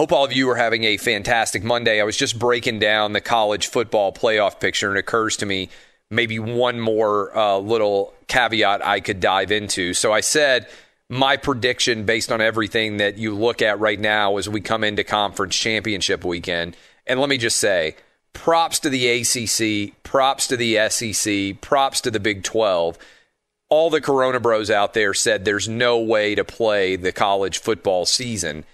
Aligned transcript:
Hope 0.00 0.12
all 0.12 0.24
of 0.24 0.32
you 0.32 0.48
are 0.48 0.56
having 0.56 0.84
a 0.84 0.96
fantastic 0.96 1.62
Monday. 1.62 2.00
I 2.00 2.04
was 2.04 2.16
just 2.16 2.38
breaking 2.38 2.78
down 2.78 3.12
the 3.12 3.20
college 3.20 3.66
football 3.66 4.14
playoff 4.14 4.58
picture, 4.58 4.88
and 4.88 4.96
it 4.96 5.00
occurs 5.00 5.36
to 5.36 5.44
me 5.44 5.68
maybe 6.08 6.38
one 6.38 6.80
more 6.80 7.36
uh, 7.36 7.58
little 7.58 8.14
caveat 8.26 8.82
I 8.82 9.00
could 9.00 9.20
dive 9.20 9.52
into. 9.52 9.92
So 9.92 10.10
I 10.10 10.22
said 10.22 10.68
my 11.10 11.36
prediction, 11.36 12.06
based 12.06 12.32
on 12.32 12.40
everything 12.40 12.96
that 12.96 13.18
you 13.18 13.34
look 13.34 13.60
at 13.60 13.78
right 13.78 14.00
now 14.00 14.38
as 14.38 14.48
we 14.48 14.62
come 14.62 14.84
into 14.84 15.04
conference 15.04 15.54
championship 15.54 16.24
weekend, 16.24 16.78
and 17.06 17.20
let 17.20 17.28
me 17.28 17.36
just 17.36 17.58
say, 17.58 17.94
props 18.32 18.78
to 18.78 18.88
the 18.88 19.06
ACC, 19.06 20.02
props 20.02 20.46
to 20.46 20.56
the 20.56 20.88
SEC, 20.88 21.60
props 21.60 22.00
to 22.00 22.10
the 22.10 22.20
Big 22.20 22.42
12 22.42 22.96
all 23.68 23.90
the 23.90 24.00
Corona 24.00 24.40
Bros 24.40 24.68
out 24.68 24.94
there 24.94 25.14
said 25.14 25.44
there's 25.44 25.68
no 25.68 26.00
way 26.00 26.34
to 26.34 26.42
play 26.42 26.96
the 26.96 27.12
college 27.12 27.58
football 27.58 28.04
season. 28.04 28.64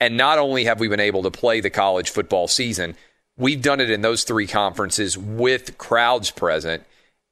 And 0.00 0.16
not 0.16 0.38
only 0.38 0.64
have 0.64 0.80
we 0.80 0.88
been 0.88 1.00
able 1.00 1.22
to 1.22 1.30
play 1.30 1.60
the 1.60 1.70
college 1.70 2.10
football 2.10 2.48
season, 2.48 2.96
we've 3.36 3.62
done 3.62 3.80
it 3.80 3.90
in 3.90 4.02
those 4.02 4.24
three 4.24 4.46
conferences 4.46 5.16
with 5.16 5.78
crowds 5.78 6.30
present. 6.30 6.84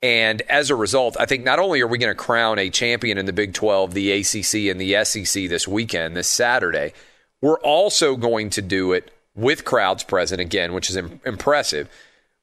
And 0.02 0.42
as 0.42 0.70
a 0.70 0.75
result, 0.75 1.16
I 1.19 1.26
think 1.26 1.44
not 1.44 1.58
only 1.58 1.80
are 1.80 1.86
we 1.86 1.98
going 1.98 2.10
to 2.10 2.14
crown 2.14 2.58
a 2.58 2.70
champion 2.70 3.19
in 3.19 3.26
the 3.26 3.32
Big 3.32 3.54
12, 3.54 3.94
the 3.94 4.12
ACC, 4.12 4.70
and 4.70 4.80
the 4.80 5.04
SEC 5.04 5.48
this 5.48 5.66
weekend, 5.66 6.16
this 6.16 6.28
Saturday, 6.28 6.92
we're 7.41 7.60
also 7.60 8.16
going 8.16 8.50
to 8.50 8.62
do 8.62 8.92
it 8.92 9.10
with 9.34 9.64
crowds 9.64 10.04
present 10.04 10.41
again, 10.41 10.72
which 10.72 10.91
is 10.91 10.96
Im- 10.96 11.20
impressive. 11.25 11.88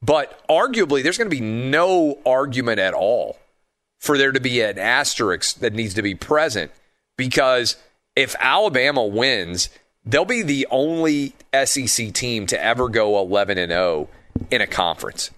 But 0.02 0.46
arguably, 0.48 1.02
there's 1.02 1.18
going 1.18 1.30
to 1.30 1.36
be 1.36 1.40
no 1.40 2.18
argument 2.26 2.80
at 2.80 2.94
all 2.94 3.38
for 4.00 4.18
there 4.18 4.32
to 4.32 4.40
be 4.40 4.60
an 4.60 4.78
asterisk 4.78 5.60
that 5.60 5.72
needs 5.72 5.94
to 5.94 6.02
be 6.02 6.16
present 6.16 6.72
because 7.16 7.76
if 8.16 8.34
Alabama 8.40 9.06
wins, 9.06 9.68
they'll 10.04 10.24
be 10.24 10.42
the 10.42 10.66
only 10.70 11.34
SEC 11.64 12.12
team 12.12 12.46
to 12.46 12.62
ever 12.62 12.88
go 12.88 13.20
11 13.20 13.58
and 13.58 13.70
0 13.70 14.08
in 14.50 14.60
a 14.60 14.66
conference. 14.66 15.30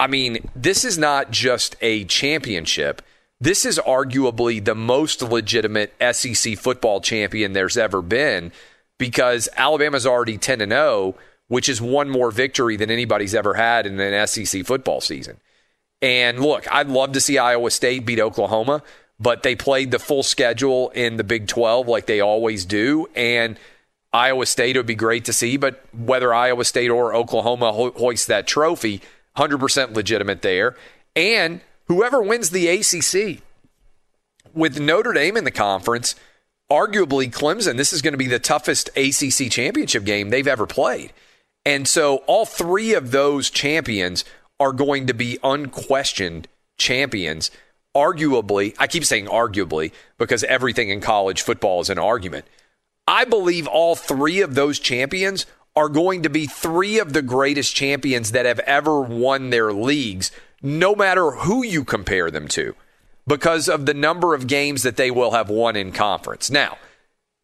I 0.00 0.06
mean, 0.06 0.48
this 0.54 0.84
is 0.84 0.96
not 0.96 1.30
just 1.30 1.76
a 1.80 2.04
championship. 2.04 3.02
This 3.40 3.64
is 3.64 3.78
arguably 3.78 4.64
the 4.64 4.74
most 4.74 5.22
legitimate 5.22 5.94
SEC 6.12 6.58
football 6.58 7.00
champion 7.00 7.52
there's 7.52 7.76
ever 7.76 8.02
been 8.02 8.52
because 8.98 9.48
Alabama's 9.56 10.06
already 10.06 10.38
10 10.38 10.60
and 10.60 10.72
0, 10.72 11.14
which 11.46 11.68
is 11.68 11.80
one 11.80 12.10
more 12.10 12.30
victory 12.30 12.76
than 12.76 12.90
anybody's 12.90 13.34
ever 13.34 13.54
had 13.54 13.86
in 13.86 13.98
an 13.98 14.26
SEC 14.26 14.64
football 14.66 15.00
season. 15.00 15.38
And 16.00 16.40
look, 16.40 16.70
I'd 16.72 16.88
love 16.88 17.12
to 17.12 17.20
see 17.20 17.38
Iowa 17.38 17.70
State 17.70 18.06
beat 18.06 18.20
Oklahoma, 18.20 18.82
but 19.18 19.42
they 19.42 19.56
played 19.56 19.90
the 19.90 19.98
full 19.98 20.22
schedule 20.22 20.90
in 20.90 21.16
the 21.16 21.24
Big 21.24 21.48
12 21.48 21.88
like 21.88 22.06
they 22.06 22.20
always 22.20 22.64
do. 22.64 23.08
And 23.16 23.58
Iowa 24.12 24.46
State 24.46 24.76
it 24.76 24.78
would 24.78 24.86
be 24.86 24.94
great 24.94 25.24
to 25.26 25.32
see, 25.32 25.56
but 25.56 25.84
whether 25.92 26.32
Iowa 26.32 26.64
State 26.64 26.90
or 26.90 27.14
Oklahoma 27.14 27.72
ho- 27.72 27.92
hoist 27.92 28.26
that 28.28 28.46
trophy, 28.46 29.02
100% 29.36 29.94
legitimate 29.94 30.42
there. 30.42 30.76
And 31.14 31.60
whoever 31.86 32.22
wins 32.22 32.50
the 32.50 32.68
ACC 32.68 33.42
with 34.54 34.80
Notre 34.80 35.12
Dame 35.12 35.36
in 35.36 35.44
the 35.44 35.50
conference, 35.50 36.14
arguably 36.70 37.30
Clemson, 37.30 37.76
this 37.76 37.92
is 37.92 38.02
going 38.02 38.12
to 38.12 38.18
be 38.18 38.26
the 38.26 38.38
toughest 38.38 38.88
ACC 38.96 39.50
championship 39.50 40.04
game 40.04 40.30
they've 40.30 40.48
ever 40.48 40.66
played. 40.66 41.12
And 41.64 41.86
so 41.86 42.18
all 42.26 42.46
three 42.46 42.94
of 42.94 43.10
those 43.10 43.50
champions 43.50 44.24
are 44.58 44.72
going 44.72 45.06
to 45.06 45.14
be 45.14 45.38
unquestioned 45.42 46.48
champions. 46.78 47.50
Arguably, 47.94 48.74
I 48.78 48.86
keep 48.86 49.04
saying 49.04 49.26
arguably 49.26 49.92
because 50.18 50.44
everything 50.44 50.90
in 50.90 51.00
college 51.00 51.42
football 51.42 51.80
is 51.80 51.90
an 51.90 51.98
argument. 51.98 52.46
I 53.08 53.24
believe 53.24 53.66
all 53.66 53.96
three 53.96 54.42
of 54.42 54.54
those 54.54 54.78
champions 54.78 55.46
are 55.74 55.88
going 55.88 56.24
to 56.24 56.28
be 56.28 56.44
three 56.46 56.98
of 56.98 57.14
the 57.14 57.22
greatest 57.22 57.74
champions 57.74 58.32
that 58.32 58.44
have 58.44 58.58
ever 58.60 59.00
won 59.00 59.48
their 59.48 59.72
leagues, 59.72 60.30
no 60.60 60.94
matter 60.94 61.30
who 61.30 61.64
you 61.64 61.84
compare 61.84 62.30
them 62.30 62.48
to, 62.48 62.74
because 63.26 63.66
of 63.66 63.86
the 63.86 63.94
number 63.94 64.34
of 64.34 64.46
games 64.46 64.82
that 64.82 64.96
they 64.96 65.10
will 65.10 65.30
have 65.30 65.48
won 65.48 65.74
in 65.74 65.90
conference. 65.90 66.50
Now, 66.50 66.76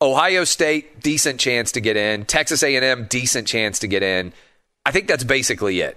Ohio 0.03 0.45
State, 0.45 1.01
decent 1.01 1.41
chance 1.41 1.73
to 1.73 1.81
get 1.81 1.97
in. 1.97 2.27
Texas 2.27 2.63
A&M, 2.63 3.07
decent 3.07 3.49
chance 3.49 3.79
to 3.79 3.87
get 3.87 4.03
in. 4.03 4.35
I 4.85 4.91
think 4.91 5.09
that's 5.09 5.25
basically 5.25 5.81
it. 5.81 5.97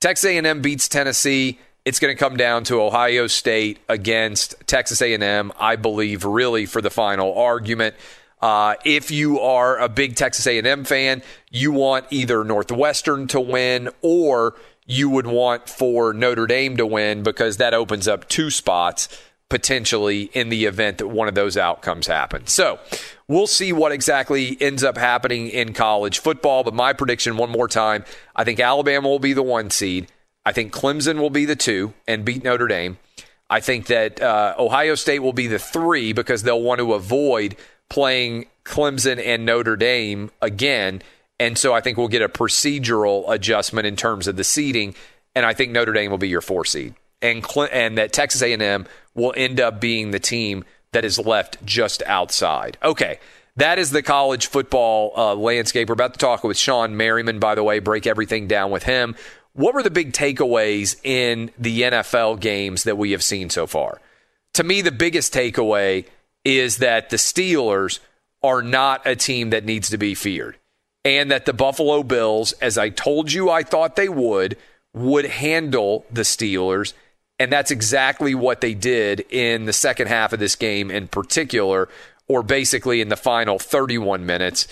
Texas 0.00 0.30
A&M 0.30 0.62
beats 0.62 0.86
Tennessee. 0.88 1.58
It's 1.84 1.98
going 1.98 2.14
to 2.14 2.18
come 2.18 2.36
down 2.36 2.62
to 2.64 2.80
Ohio 2.80 3.26
State 3.26 3.80
against 3.88 4.54
Texas 4.68 5.02
A&M, 5.02 5.50
I 5.58 5.74
believe, 5.74 6.24
really 6.24 6.66
for 6.66 6.80
the 6.80 6.90
final 6.90 7.36
argument. 7.36 7.96
Uh, 8.42 8.74
if 8.84 9.12
you 9.12 9.38
are 9.38 9.78
a 9.78 9.88
big 9.88 10.16
Texas 10.16 10.46
A&M 10.46 10.84
fan, 10.84 11.22
you 11.50 11.70
want 11.70 12.06
either 12.10 12.42
Northwestern 12.42 13.28
to 13.28 13.40
win 13.40 13.88
or 14.02 14.56
you 14.84 15.08
would 15.08 15.28
want 15.28 15.68
for 15.68 16.12
Notre 16.12 16.48
Dame 16.48 16.76
to 16.76 16.84
win 16.84 17.22
because 17.22 17.58
that 17.58 17.72
opens 17.72 18.08
up 18.08 18.28
two 18.28 18.50
spots 18.50 19.08
potentially 19.48 20.22
in 20.32 20.48
the 20.48 20.64
event 20.64 20.98
that 20.98 21.08
one 21.08 21.28
of 21.28 21.34
those 21.34 21.56
outcomes 21.56 22.06
happen. 22.06 22.46
So 22.46 22.80
we'll 23.28 23.46
see 23.46 23.72
what 23.72 23.92
exactly 23.92 24.56
ends 24.60 24.82
up 24.82 24.96
happening 24.96 25.48
in 25.48 25.72
college 25.72 26.18
football. 26.18 26.64
But 26.64 26.74
my 26.74 26.94
prediction, 26.94 27.36
one 27.36 27.50
more 27.50 27.68
time, 27.68 28.04
I 28.34 28.44
think 28.44 28.58
Alabama 28.58 29.08
will 29.08 29.18
be 29.18 29.34
the 29.34 29.42
one 29.42 29.70
seed. 29.70 30.10
I 30.44 30.52
think 30.52 30.72
Clemson 30.72 31.20
will 31.20 31.30
be 31.30 31.44
the 31.44 31.54
two 31.54 31.94
and 32.08 32.24
beat 32.24 32.42
Notre 32.42 32.66
Dame. 32.66 32.98
I 33.48 33.60
think 33.60 33.86
that 33.86 34.20
uh, 34.20 34.54
Ohio 34.58 34.94
State 34.94 35.18
will 35.18 35.34
be 35.34 35.46
the 35.46 35.58
three 35.58 36.14
because 36.14 36.42
they'll 36.42 36.62
want 36.62 36.78
to 36.78 36.94
avoid 36.94 37.54
playing 37.92 38.46
Clemson 38.64 39.22
and 39.22 39.44
Notre 39.44 39.76
Dame 39.76 40.30
again. 40.40 41.02
And 41.38 41.58
so 41.58 41.74
I 41.74 41.82
think 41.82 41.98
we'll 41.98 42.08
get 42.08 42.22
a 42.22 42.28
procedural 42.28 43.30
adjustment 43.30 43.86
in 43.86 43.96
terms 43.96 44.26
of 44.26 44.36
the 44.36 44.44
seeding. 44.44 44.94
And 45.34 45.44
I 45.44 45.52
think 45.52 45.72
Notre 45.72 45.92
Dame 45.92 46.10
will 46.10 46.16
be 46.16 46.30
your 46.30 46.40
four 46.40 46.64
seed. 46.64 46.94
And, 47.20 47.42
Cle- 47.42 47.68
and 47.70 47.98
that 47.98 48.14
Texas 48.14 48.40
A&M 48.40 48.86
will 49.14 49.34
end 49.36 49.60
up 49.60 49.78
being 49.78 50.10
the 50.10 50.18
team 50.18 50.64
that 50.92 51.04
is 51.04 51.18
left 51.18 51.62
just 51.66 52.02
outside. 52.06 52.78
Okay. 52.82 53.18
That 53.56 53.78
is 53.78 53.90
the 53.90 54.02
college 54.02 54.46
football 54.46 55.12
uh, 55.14 55.34
landscape. 55.34 55.90
We're 55.90 55.92
about 55.92 56.14
to 56.14 56.18
talk 56.18 56.44
with 56.44 56.56
Shawne 56.56 56.92
Merriman, 56.92 57.40
by 57.40 57.54
the 57.54 57.62
way, 57.62 57.78
break 57.78 58.06
everything 58.06 58.46
down 58.46 58.70
with 58.70 58.84
him. 58.84 59.14
What 59.52 59.74
were 59.74 59.82
the 59.82 59.90
big 59.90 60.14
takeaways 60.14 60.96
in 61.04 61.50
the 61.58 61.82
NFL 61.82 62.40
games 62.40 62.84
that 62.84 62.96
we 62.96 63.10
have 63.10 63.22
seen 63.22 63.50
so 63.50 63.66
far? 63.66 64.00
To 64.54 64.64
me, 64.64 64.80
the 64.80 64.92
biggest 64.92 65.34
takeaway 65.34 66.06
is 66.44 66.78
that 66.78 67.10
the 67.10 67.16
Steelers 67.16 68.00
are 68.42 68.62
not 68.62 69.06
a 69.06 69.16
team 69.16 69.50
that 69.50 69.64
needs 69.64 69.88
to 69.90 69.98
be 69.98 70.14
feared. 70.14 70.56
And 71.04 71.30
that 71.30 71.46
the 71.46 71.52
Buffalo 71.52 72.02
Bills, 72.02 72.52
as 72.54 72.78
I 72.78 72.88
told 72.88 73.32
you 73.32 73.50
I 73.50 73.62
thought 73.62 73.96
they 73.96 74.08
would, 74.08 74.56
would 74.94 75.26
handle 75.26 76.06
the 76.10 76.22
Steelers. 76.22 76.92
And 77.38 77.50
that's 77.50 77.70
exactly 77.70 78.34
what 78.34 78.60
they 78.60 78.74
did 78.74 79.20
in 79.30 79.64
the 79.64 79.72
second 79.72 80.08
half 80.08 80.32
of 80.32 80.38
this 80.38 80.54
game 80.54 80.90
in 80.90 81.08
particular, 81.08 81.88
or 82.28 82.42
basically 82.42 83.00
in 83.00 83.08
the 83.08 83.16
final 83.16 83.58
31 83.58 84.26
minutes 84.26 84.68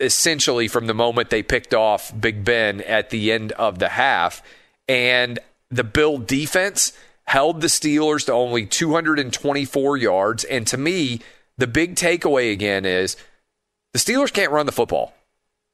essentially 0.00 0.68
from 0.68 0.86
the 0.86 0.94
moment 0.94 1.30
they 1.30 1.42
picked 1.42 1.74
off 1.74 2.12
Big 2.18 2.44
Ben 2.44 2.80
at 2.82 3.10
the 3.10 3.32
end 3.32 3.52
of 3.52 3.78
the 3.78 3.88
half. 3.88 4.42
And 4.88 5.38
the 5.70 5.84
Bill 5.84 6.18
defense 6.18 6.92
held 7.28 7.60
the 7.60 7.66
Steelers 7.66 8.24
to 8.24 8.32
only 8.32 8.64
224 8.64 9.98
yards. 9.98 10.44
And 10.44 10.66
to 10.66 10.78
me, 10.78 11.20
the 11.58 11.66
big 11.66 11.94
takeaway 11.94 12.50
again 12.52 12.86
is 12.86 13.18
the 13.92 13.98
Steelers 13.98 14.32
can't 14.32 14.50
run 14.50 14.64
the 14.64 14.72
football. 14.72 15.12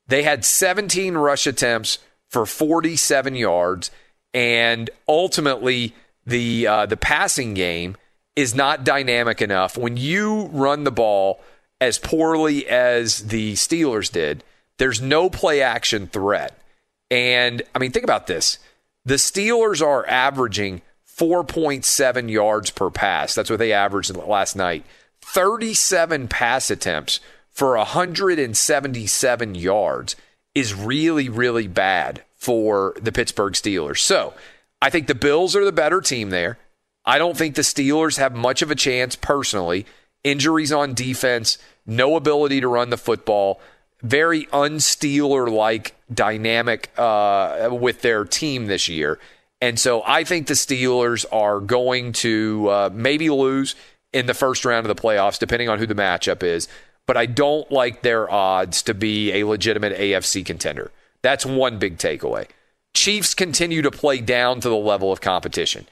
They 0.09 0.25
had 0.25 0.45
17 0.45 1.15
rush 1.15 1.47
attempts 1.47 1.99
for 2.29 2.45
47 2.45 3.37
yards, 3.37 3.93
and 4.35 4.91
ultimately 5.07 5.95
the 6.27 6.67
uh, 6.67 6.87
the 6.87 6.97
passing 6.97 7.55
game 7.55 7.97
is 8.35 8.57
not 8.57 8.83
dynamic 8.83 9.41
enough. 9.41 9.79
When 9.79 9.97
you 9.97 10.47
run 10.47 10.83
the 10.83 10.91
ball 10.91 11.41
as 11.81 12.01
poorly 12.01 12.67
as 12.67 13.29
the 13.29 13.53
Steelers 13.53 14.11
did, 14.11 14.43
there's 14.79 15.01
no 15.01 15.31
play 15.31 15.63
action 15.63 16.09
threat. 16.09 16.59
And 17.13 17.63
I 17.77 17.79
mean, 17.79 17.93
think 17.93 18.05
about 18.05 18.27
this 18.27 18.59
the 19.05 19.15
Steelers 19.15 19.81
are 19.81 20.05
averaging 20.09 20.83
4.7 21.17 22.31
yards 22.31 22.71
per 22.71 22.91
pass. 22.91 23.35
That's 23.35 23.51
what 23.51 23.59
they 23.59 23.73
averaged 23.73 24.17
last 24.17 24.57
night. 24.57 24.85
37 25.23 26.29
pass 26.29 26.71
attempts 26.71 27.21
for 27.51 27.77
177 27.77 29.55
yards 29.55 30.17
is 30.55 30.75
really, 30.75 31.29
really 31.29 31.69
bad 31.69 32.23
for 32.35 32.95
the 33.01 33.13
Pittsburgh 33.13 33.55
Steelers. 33.55 33.99
So 33.99 34.35
I 34.83 34.91
think 34.91 35.07
the 35.07 35.15
Bills 35.15 35.57
are 35.57 35.65
the 35.65 35.73
better 35.73 36.01
team 36.01 36.31
there. 36.31 36.59
I 37.05 37.19
don't 37.19 37.37
think 37.37 37.55
the 37.55 37.63
Steelers 37.63 38.19
have 38.19 38.35
much 38.35 38.63
of 38.63 38.71
a 38.71 38.75
chance 38.75 39.17
personally 39.17 39.87
injuries 40.25 40.73
on 40.73 40.95
defense, 40.95 41.59
no 41.87 42.17
ability 42.17 42.61
to 42.63 42.69
run 42.69 42.91
the 42.91 42.97
football, 42.97 43.61
very 44.03 44.49
unsteeler 44.53 45.49
like 45.49 45.95
dynamic 46.13 46.91
uh, 46.99 47.69
with 47.71 48.01
their 48.03 48.25
team 48.25 48.67
this 48.67 48.89
year. 48.89 49.19
And 49.65 49.81
so 49.81 50.03
I 50.05 50.25
think 50.25 50.47
the 50.47 50.53
Steelers 50.53 51.25
are 51.33 51.59
going 51.59 52.13
to 52.13 52.69
uh, 52.69 52.91
maybe 52.93 53.31
lose 53.31 53.75
in 54.13 54.27
the 54.27 54.35
first 54.35 54.67
round 54.67 54.87
of 54.87 54.95
the 54.95 55.03
playoffs, 55.03 55.39
depending 55.39 55.71
on 55.71 55.79
who 55.79 55.87
the 55.87 55.95
matchup 55.95 56.43
is. 56.43 56.69
But 57.07 57.17
I 57.17 57.25
don't 57.25 57.71
like 57.73 58.03
their 58.03 58.31
odds 58.31 58.83
to 58.83 58.93
be 58.93 59.33
a 59.33 59.45
legitimate 59.45 59.97
AFC 59.97 60.45
contender. 60.45 60.91
That's 61.23 61.47
one 61.47 61.79
big 61.79 61.97
takeaway. 61.97 62.47
Chiefs 62.93 63.35
continue 63.35 63.81
to 63.81 63.91
play 63.91 64.21
down 64.21 64.61
to 64.61 64.69
the 64.69 64.77
level 64.77 65.11
of 65.11 65.23
competition. 65.23 65.87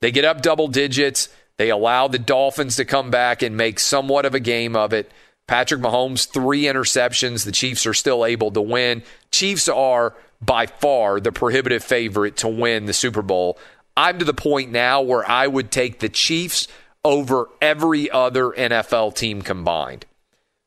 They 0.00 0.10
get 0.10 0.24
up 0.24 0.40
double 0.40 0.68
digits. 0.68 1.28
They 1.58 1.68
allow 1.68 2.08
the 2.08 2.18
Dolphins 2.18 2.76
to 2.76 2.86
come 2.86 3.10
back 3.10 3.42
and 3.42 3.58
make 3.58 3.78
somewhat 3.78 4.24
of 4.24 4.34
a 4.34 4.40
game 4.40 4.74
of 4.74 4.94
it. 4.94 5.12
Patrick 5.46 5.82
Mahomes, 5.82 6.26
three 6.26 6.62
interceptions. 6.62 7.44
The 7.44 7.52
Chiefs 7.52 7.84
are 7.84 7.92
still 7.92 8.24
able 8.24 8.50
to 8.52 8.62
win. 8.62 9.02
Chiefs 9.30 9.68
are 9.68 10.14
by 10.40 10.66
far 10.66 11.20
the 11.20 11.32
prohibitive 11.32 11.82
favorite 11.82 12.36
to 12.38 12.48
win 12.48 12.86
the 12.86 12.92
Super 12.92 13.22
Bowl. 13.22 13.58
I'm 13.96 14.18
to 14.18 14.24
the 14.24 14.34
point 14.34 14.70
now 14.70 15.02
where 15.02 15.28
I 15.28 15.46
would 15.46 15.70
take 15.70 15.98
the 15.98 16.08
Chiefs 16.08 16.68
over 17.04 17.48
every 17.60 18.10
other 18.10 18.50
NFL 18.50 19.14
team 19.14 19.42
combined. 19.42 20.06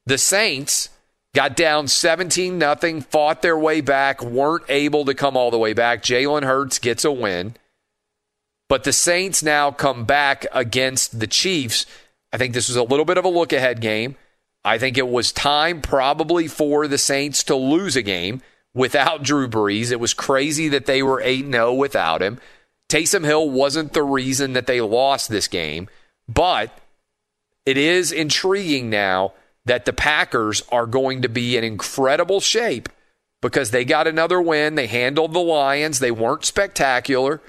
The 0.05 0.17
Saints 0.17 0.89
got 1.33 1.55
down 1.55 1.87
17 1.87 2.57
nothing, 2.57 3.01
fought 3.01 3.41
their 3.41 3.57
way 3.57 3.81
back, 3.81 4.21
weren't 4.21 4.65
able 4.67 5.05
to 5.05 5.13
come 5.13 5.37
all 5.37 5.51
the 5.51 5.57
way 5.57 5.73
back. 5.73 6.03
Jalen 6.03 6.43
Hurts 6.43 6.79
gets 6.79 7.05
a 7.05 7.11
win. 7.11 7.55
But 8.67 8.83
the 8.83 8.93
Saints 8.93 9.43
now 9.43 9.71
come 9.71 10.05
back 10.05 10.45
against 10.53 11.19
the 11.19 11.27
Chiefs. 11.27 11.85
I 12.33 12.37
think 12.37 12.53
this 12.53 12.69
was 12.69 12.77
a 12.77 12.83
little 12.83 13.05
bit 13.05 13.17
of 13.17 13.25
a 13.25 13.29
look 13.29 13.53
ahead 13.53 13.81
game. 13.81 14.15
I 14.63 14.77
think 14.77 14.97
it 14.97 15.07
was 15.07 15.31
time 15.31 15.81
probably 15.81 16.47
for 16.47 16.87
the 16.87 16.97
Saints 16.97 17.43
to 17.45 17.55
lose 17.55 17.95
a 17.95 18.01
game 18.01 18.41
without 18.73 19.23
Drew 19.23 19.47
Brees. 19.47 19.91
It 19.91 19.99
was 19.99 20.13
crazy 20.13 20.67
that 20.69 20.85
they 20.85 21.03
were 21.03 21.21
8 21.21 21.51
0 21.51 21.73
without 21.73 22.21
him. 22.21 22.39
Taysom 22.89 23.25
Hill 23.25 23.49
wasn't 23.49 23.93
the 23.93 24.03
reason 24.03 24.53
that 24.53 24.67
they 24.67 24.81
lost 24.81 25.29
this 25.29 25.47
game, 25.47 25.89
but 26.27 26.77
it 27.65 27.77
is 27.77 28.11
intriguing 28.11 28.89
now 28.89 29.33
that 29.65 29.85
the 29.85 29.93
Packers 29.93 30.63
are 30.71 30.85
going 30.85 31.21
to 31.21 31.29
be 31.29 31.55
in 31.55 31.63
incredible 31.63 32.39
shape 32.39 32.89
because 33.41 33.71
they 33.71 33.85
got 33.85 34.07
another 34.07 34.41
win. 34.41 34.75
They 34.75 34.87
handled 34.87 35.33
the 35.33 35.39
Lions, 35.39 35.99
they 35.99 36.11
weren't 36.11 36.45
spectacular. 36.45 37.41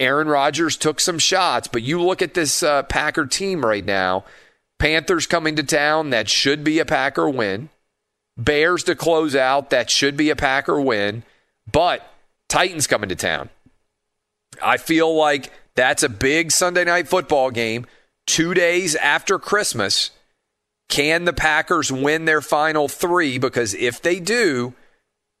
Aaron 0.00 0.28
Rodgers 0.28 0.76
took 0.76 1.00
some 1.00 1.18
shots, 1.18 1.66
but 1.68 1.82
you 1.82 2.00
look 2.00 2.22
at 2.22 2.34
this 2.34 2.62
uh, 2.62 2.84
Packer 2.84 3.26
team 3.26 3.64
right 3.64 3.84
now. 3.84 4.24
Panthers 4.78 5.26
coming 5.26 5.56
to 5.56 5.62
town, 5.64 6.10
that 6.10 6.28
should 6.28 6.62
be 6.62 6.78
a 6.78 6.84
Packer 6.84 7.28
win. 7.28 7.68
Bears 8.38 8.84
to 8.84 8.94
close 8.94 9.34
out, 9.34 9.70
that 9.70 9.90
should 9.90 10.16
be 10.16 10.30
a 10.30 10.36
Packer 10.36 10.80
win. 10.80 11.24
But 11.70 12.08
Titans 12.48 12.86
coming 12.86 13.08
to 13.08 13.16
town. 13.16 13.50
I 14.62 14.76
feel 14.76 15.14
like 15.14 15.52
that's 15.74 16.02
a 16.02 16.08
big 16.08 16.52
Sunday 16.52 16.84
night 16.84 17.08
football 17.08 17.50
game. 17.50 17.86
Two 18.26 18.54
days 18.54 18.94
after 18.96 19.38
Christmas. 19.38 20.12
Can 20.88 21.24
the 21.24 21.34
Packers 21.34 21.92
win 21.92 22.24
their 22.24 22.40
final 22.40 22.88
three? 22.88 23.38
Because 23.38 23.74
if 23.74 24.00
they 24.00 24.20
do, 24.20 24.72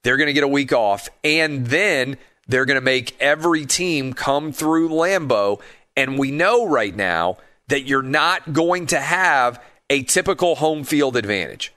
they're 0.02 0.18
going 0.18 0.26
to 0.26 0.34
get 0.34 0.44
a 0.44 0.48
week 0.48 0.72
off. 0.72 1.08
And 1.24 1.66
then 1.66 2.18
they're 2.46 2.66
going 2.66 2.76
to 2.78 2.84
make 2.84 3.16
every 3.20 3.64
team 3.64 4.12
come 4.12 4.52
through 4.52 4.90
Lambeau. 4.90 5.60
And 5.96 6.18
we 6.18 6.30
know 6.30 6.66
right 6.66 6.94
now 6.94 7.38
that 7.68 7.82
you're 7.82 8.02
not 8.02 8.52
going 8.52 8.86
to 8.88 9.00
have 9.00 9.62
a 9.88 10.02
typical 10.02 10.56
home 10.56 10.84
field 10.84 11.16
advantage. 11.16 11.72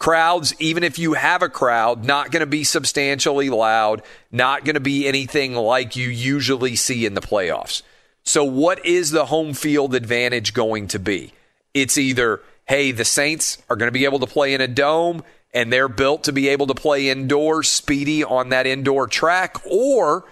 Crowds, 0.00 0.54
even 0.58 0.82
if 0.82 0.98
you 0.98 1.12
have 1.12 1.42
a 1.42 1.48
crowd, 1.50 2.04
not 2.06 2.32
going 2.32 2.40
to 2.40 2.46
be 2.46 2.64
substantially 2.64 3.50
loud, 3.50 4.02
not 4.32 4.64
going 4.64 4.74
to 4.74 4.80
be 4.80 5.06
anything 5.06 5.54
like 5.54 5.94
you 5.94 6.08
usually 6.08 6.74
see 6.74 7.04
in 7.04 7.12
the 7.12 7.20
playoffs. 7.20 7.82
So, 8.24 8.42
what 8.42 8.84
is 8.84 9.10
the 9.10 9.26
home 9.26 9.52
field 9.52 9.94
advantage 9.94 10.54
going 10.54 10.88
to 10.88 10.98
be? 10.98 11.34
It's 11.74 11.98
either, 11.98 12.40
hey, 12.66 12.92
the 12.92 13.04
Saints 13.04 13.58
are 13.68 13.76
going 13.76 13.88
to 13.88 13.92
be 13.92 14.06
able 14.06 14.20
to 14.20 14.26
play 14.26 14.54
in 14.54 14.62
a 14.62 14.66
dome 14.66 15.22
and 15.52 15.70
they're 15.70 15.88
built 15.88 16.24
to 16.24 16.32
be 16.32 16.48
able 16.48 16.66
to 16.68 16.74
play 16.74 17.10
indoors, 17.10 17.68
speedy 17.68 18.24
on 18.24 18.48
that 18.48 18.66
indoor 18.66 19.06
track, 19.06 19.58
or 19.66 20.24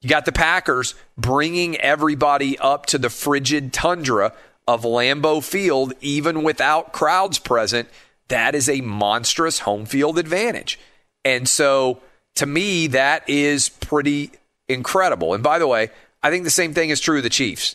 you 0.00 0.08
got 0.08 0.24
the 0.24 0.32
Packers 0.32 0.94
bringing 1.18 1.76
everybody 1.76 2.58
up 2.58 2.86
to 2.86 2.98
the 2.98 3.10
frigid 3.10 3.72
tundra 3.72 4.32
of 4.66 4.82
Lambeau 4.82 5.42
Field, 5.42 5.92
even 6.00 6.42
without 6.42 6.92
crowds 6.92 7.38
present. 7.38 7.88
That 8.28 8.54
is 8.54 8.68
a 8.68 8.80
monstrous 8.80 9.60
home 9.60 9.86
field 9.86 10.18
advantage. 10.18 10.78
And 11.24 11.48
so, 11.48 12.00
to 12.36 12.46
me, 12.46 12.88
that 12.88 13.28
is 13.28 13.68
pretty 13.68 14.32
incredible. 14.68 15.34
And 15.34 15.42
by 15.42 15.58
the 15.58 15.66
way, 15.66 15.90
I 16.22 16.30
think 16.30 16.44
the 16.44 16.50
same 16.50 16.74
thing 16.74 16.90
is 16.90 17.00
true 17.00 17.18
of 17.18 17.22
the 17.22 17.30
Chiefs. 17.30 17.74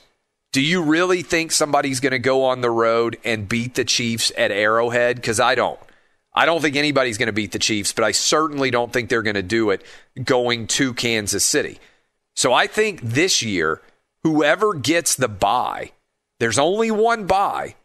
Do 0.52 0.62
you 0.62 0.84
really 0.84 1.24
think 1.24 1.52
somebody's 1.52 2.00
going 2.00 2.12
to 2.12 2.20
go 2.20 2.46
on 2.46 2.62
the 2.62 2.70
road 2.70 3.18
and 3.24 3.50
beat 3.50 3.74
the 3.74 3.84
Chiefs 3.84 4.32
at 4.38 4.52
Arrowhead? 4.52 5.16
Because 5.16 5.40
I 5.40 5.56
don't. 5.56 5.80
I 6.36 6.46
don't 6.46 6.62
think 6.62 6.76
anybody's 6.76 7.18
going 7.18 7.28
to 7.28 7.34
beat 7.34 7.52
the 7.52 7.60
Chiefs, 7.60 7.94
but 7.94 8.04
I 8.04 8.12
certainly 8.12 8.72
don't 8.72 8.92
think 8.94 9.10
they're 9.10 9.22
going 9.22 9.36
to 9.36 9.44
do 9.44 9.70
it 9.72 9.84
going 10.24 10.68
to 10.68 10.94
Kansas 10.94 11.44
City. 11.44 11.80
So 12.36 12.54
I 12.54 12.68
think 12.68 13.02
this 13.02 13.44
year, 13.44 13.82
whoever 14.24 14.74
gets 14.74 15.16
the 15.16 15.28
bye, 15.28 15.92
there's 16.40 16.60
only 16.60 16.92
one 16.92 17.26
bye, 17.26 17.76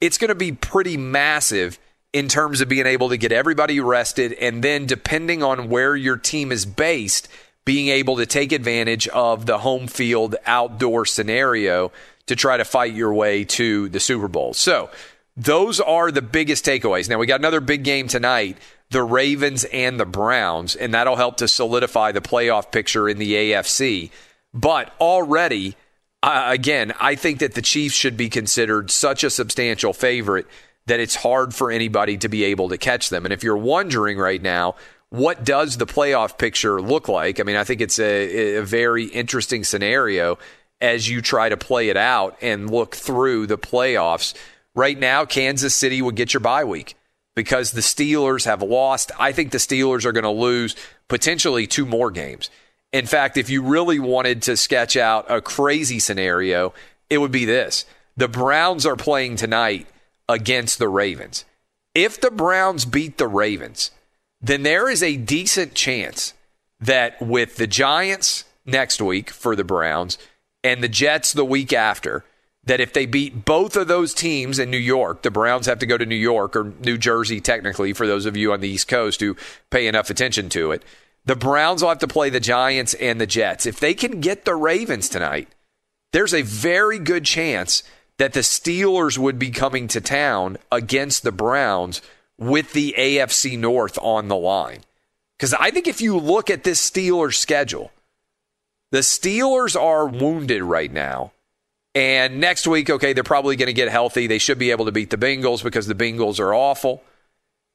it's 0.00 0.18
going 0.18 0.28
to 0.28 0.36
be 0.36 0.52
pretty 0.52 0.96
massive 0.96 1.78
in 2.16 2.28
terms 2.28 2.62
of 2.62 2.68
being 2.70 2.86
able 2.86 3.10
to 3.10 3.18
get 3.18 3.30
everybody 3.30 3.78
rested. 3.78 4.32
And 4.32 4.64
then, 4.64 4.86
depending 4.86 5.42
on 5.42 5.68
where 5.68 5.94
your 5.94 6.16
team 6.16 6.50
is 6.50 6.64
based, 6.64 7.28
being 7.66 7.88
able 7.88 8.16
to 8.16 8.24
take 8.24 8.52
advantage 8.52 9.06
of 9.08 9.44
the 9.44 9.58
home 9.58 9.86
field 9.86 10.34
outdoor 10.46 11.04
scenario 11.04 11.92
to 12.24 12.34
try 12.34 12.56
to 12.56 12.64
fight 12.64 12.94
your 12.94 13.12
way 13.12 13.44
to 13.44 13.90
the 13.90 14.00
Super 14.00 14.28
Bowl. 14.28 14.54
So, 14.54 14.88
those 15.36 15.78
are 15.78 16.10
the 16.10 16.22
biggest 16.22 16.64
takeaways. 16.64 17.10
Now, 17.10 17.18
we 17.18 17.26
got 17.26 17.40
another 17.40 17.60
big 17.60 17.84
game 17.84 18.08
tonight 18.08 18.56
the 18.88 19.02
Ravens 19.02 19.64
and 19.64 20.00
the 20.00 20.06
Browns, 20.06 20.74
and 20.74 20.94
that'll 20.94 21.16
help 21.16 21.36
to 21.38 21.48
solidify 21.48 22.12
the 22.12 22.22
playoff 22.22 22.72
picture 22.72 23.10
in 23.10 23.18
the 23.18 23.34
AFC. 23.34 24.10
But 24.54 24.90
already, 24.98 25.76
uh, 26.22 26.46
again, 26.46 26.94
I 26.98 27.14
think 27.14 27.40
that 27.40 27.52
the 27.52 27.62
Chiefs 27.62 27.94
should 27.94 28.16
be 28.16 28.30
considered 28.30 28.90
such 28.90 29.22
a 29.22 29.28
substantial 29.28 29.92
favorite 29.92 30.46
that 30.86 31.00
it's 31.00 31.16
hard 31.16 31.54
for 31.54 31.70
anybody 31.70 32.16
to 32.18 32.28
be 32.28 32.44
able 32.44 32.68
to 32.68 32.78
catch 32.78 33.10
them. 33.10 33.24
And 33.24 33.32
if 33.32 33.42
you're 33.42 33.56
wondering 33.56 34.18
right 34.18 34.40
now, 34.40 34.76
what 35.10 35.44
does 35.44 35.76
the 35.76 35.86
playoff 35.86 36.38
picture 36.38 36.80
look 36.80 37.08
like? 37.08 37.38
I 37.38 37.42
mean, 37.42 37.56
I 37.56 37.64
think 37.64 37.80
it's 37.80 37.98
a, 37.98 38.56
a 38.56 38.62
very 38.62 39.04
interesting 39.04 39.64
scenario 39.64 40.38
as 40.80 41.08
you 41.08 41.22
try 41.22 41.48
to 41.48 41.56
play 41.56 41.88
it 41.88 41.96
out 41.96 42.36
and 42.42 42.70
look 42.70 42.94
through 42.94 43.46
the 43.46 43.58
playoffs. 43.58 44.34
Right 44.74 44.98
now, 44.98 45.24
Kansas 45.24 45.74
City 45.74 46.02
would 46.02 46.16
get 46.16 46.34
your 46.34 46.40
bye 46.40 46.64
week 46.64 46.96
because 47.34 47.72
the 47.72 47.80
Steelers 47.80 48.44
have 48.44 48.62
lost. 48.62 49.10
I 49.18 49.32
think 49.32 49.52
the 49.52 49.58
Steelers 49.58 50.04
are 50.04 50.12
going 50.12 50.24
to 50.24 50.30
lose 50.30 50.76
potentially 51.08 51.66
two 51.66 51.86
more 51.86 52.10
games. 52.10 52.50
In 52.92 53.06
fact, 53.06 53.36
if 53.36 53.48
you 53.48 53.62
really 53.62 53.98
wanted 53.98 54.42
to 54.42 54.56
sketch 54.56 54.96
out 54.96 55.30
a 55.30 55.40
crazy 55.40 55.98
scenario, 55.98 56.74
it 57.08 57.18
would 57.18 57.32
be 57.32 57.44
this 57.44 57.84
the 58.16 58.28
Browns 58.28 58.86
are 58.86 58.96
playing 58.96 59.36
tonight 59.36 59.86
against 60.28 60.78
the 60.78 60.88
Ravens. 60.88 61.44
If 61.94 62.20
the 62.20 62.30
Browns 62.30 62.84
beat 62.84 63.18
the 63.18 63.28
Ravens, 63.28 63.90
then 64.40 64.62
there 64.62 64.90
is 64.90 65.02
a 65.02 65.16
decent 65.16 65.74
chance 65.74 66.34
that 66.80 67.20
with 67.20 67.56
the 67.56 67.66
Giants 67.66 68.44
next 68.64 69.00
week 69.00 69.30
for 69.30 69.56
the 69.56 69.64
Browns 69.64 70.18
and 70.62 70.82
the 70.82 70.88
Jets 70.88 71.32
the 71.32 71.44
week 71.44 71.72
after, 71.72 72.24
that 72.64 72.80
if 72.80 72.92
they 72.92 73.06
beat 73.06 73.44
both 73.44 73.76
of 73.76 73.86
those 73.86 74.12
teams 74.12 74.58
in 74.58 74.70
New 74.70 74.76
York, 74.76 75.22
the 75.22 75.30
Browns 75.30 75.66
have 75.66 75.78
to 75.78 75.86
go 75.86 75.96
to 75.96 76.04
New 76.04 76.16
York 76.16 76.56
or 76.56 76.72
New 76.80 76.98
Jersey, 76.98 77.40
technically, 77.40 77.92
for 77.92 78.06
those 78.06 78.26
of 78.26 78.36
you 78.36 78.52
on 78.52 78.60
the 78.60 78.68
East 78.68 78.88
Coast 78.88 79.20
who 79.20 79.36
pay 79.70 79.86
enough 79.86 80.10
attention 80.10 80.48
to 80.50 80.72
it. 80.72 80.84
The 81.24 81.36
Browns 81.36 81.82
will 81.82 81.88
have 81.90 82.00
to 82.00 82.08
play 82.08 82.28
the 82.28 82.40
Giants 82.40 82.94
and 82.94 83.20
the 83.20 83.26
Jets. 83.26 83.66
If 83.66 83.80
they 83.80 83.94
can 83.94 84.20
get 84.20 84.44
the 84.44 84.56
Ravens 84.56 85.08
tonight, 85.08 85.48
there's 86.12 86.34
a 86.34 86.42
very 86.42 86.98
good 86.98 87.24
chance 87.24 87.82
that 88.18 88.32
the 88.32 88.40
Steelers 88.40 89.18
would 89.18 89.38
be 89.38 89.50
coming 89.50 89.88
to 89.88 90.00
town 90.00 90.58
against 90.72 91.22
the 91.22 91.32
Browns 91.32 92.00
with 92.38 92.72
the 92.72 92.94
AFC 92.96 93.58
North 93.58 93.98
on 94.00 94.28
the 94.28 94.36
line. 94.36 94.80
Because 95.38 95.54
I 95.54 95.70
think 95.70 95.86
if 95.86 96.00
you 96.00 96.16
look 96.18 96.48
at 96.48 96.64
this 96.64 96.90
Steelers 96.90 97.34
schedule, 97.34 97.92
the 98.90 98.98
Steelers 98.98 99.80
are 99.80 100.06
wounded 100.06 100.62
right 100.62 100.90
now. 100.90 101.32
And 101.94 102.40
next 102.40 102.66
week, 102.66 102.90
okay, 102.90 103.12
they're 103.12 103.24
probably 103.24 103.56
going 103.56 103.68
to 103.68 103.72
get 103.72 103.88
healthy. 103.88 104.26
They 104.26 104.38
should 104.38 104.58
be 104.58 104.70
able 104.70 104.84
to 104.84 104.92
beat 104.92 105.10
the 105.10 105.16
Bengals 105.16 105.62
because 105.62 105.86
the 105.86 105.94
Bengals 105.94 106.38
are 106.38 106.54
awful. 106.54 107.02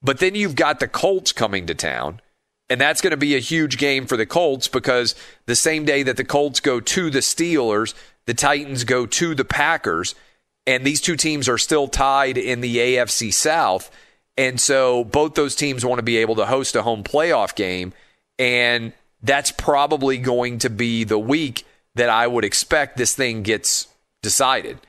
But 0.01 0.19
then 0.19 0.35
you've 0.35 0.55
got 0.55 0.79
the 0.79 0.87
Colts 0.87 1.31
coming 1.31 1.65
to 1.67 1.75
town. 1.75 2.21
And 2.69 2.79
that's 2.79 3.01
going 3.01 3.11
to 3.11 3.17
be 3.17 3.35
a 3.35 3.39
huge 3.39 3.77
game 3.77 4.05
for 4.05 4.15
the 4.15 4.25
Colts 4.25 4.67
because 4.67 5.13
the 5.45 5.55
same 5.55 5.85
day 5.85 6.03
that 6.03 6.17
the 6.17 6.23
Colts 6.23 6.59
go 6.59 6.79
to 6.79 7.09
the 7.09 7.19
Steelers, 7.19 7.93
the 8.25 8.33
Titans 8.33 8.83
go 8.83 9.05
to 9.05 9.35
the 9.35 9.43
Packers 9.43 10.15
and 10.67 10.85
these 10.85 11.01
two 11.01 11.15
teams 11.15 11.49
are 11.49 11.57
still 11.57 11.87
tied 11.87 12.37
in 12.37 12.61
the 12.61 12.77
AFC 12.77 13.33
South. 13.33 13.91
And 14.37 14.59
so 14.59 15.03
both 15.03 15.33
those 15.33 15.55
teams 15.55 15.85
want 15.85 15.99
to 15.99 16.03
be 16.03 16.17
able 16.17 16.35
to 16.35 16.45
host 16.45 16.75
a 16.75 16.83
home 16.83 17.03
playoff 17.03 17.55
game. 17.55 17.93
And 18.39 18.93
that's 19.21 19.51
probably 19.51 20.17
going 20.17 20.59
to 20.59 20.69
be 20.69 21.03
the 21.03 21.19
week 21.19 21.65
that 21.95 22.09
I 22.09 22.27
would 22.27 22.45
expect 22.45 22.97
this 22.97 23.15
thing 23.15 23.43
gets 23.43 23.87
decided. 24.21 24.79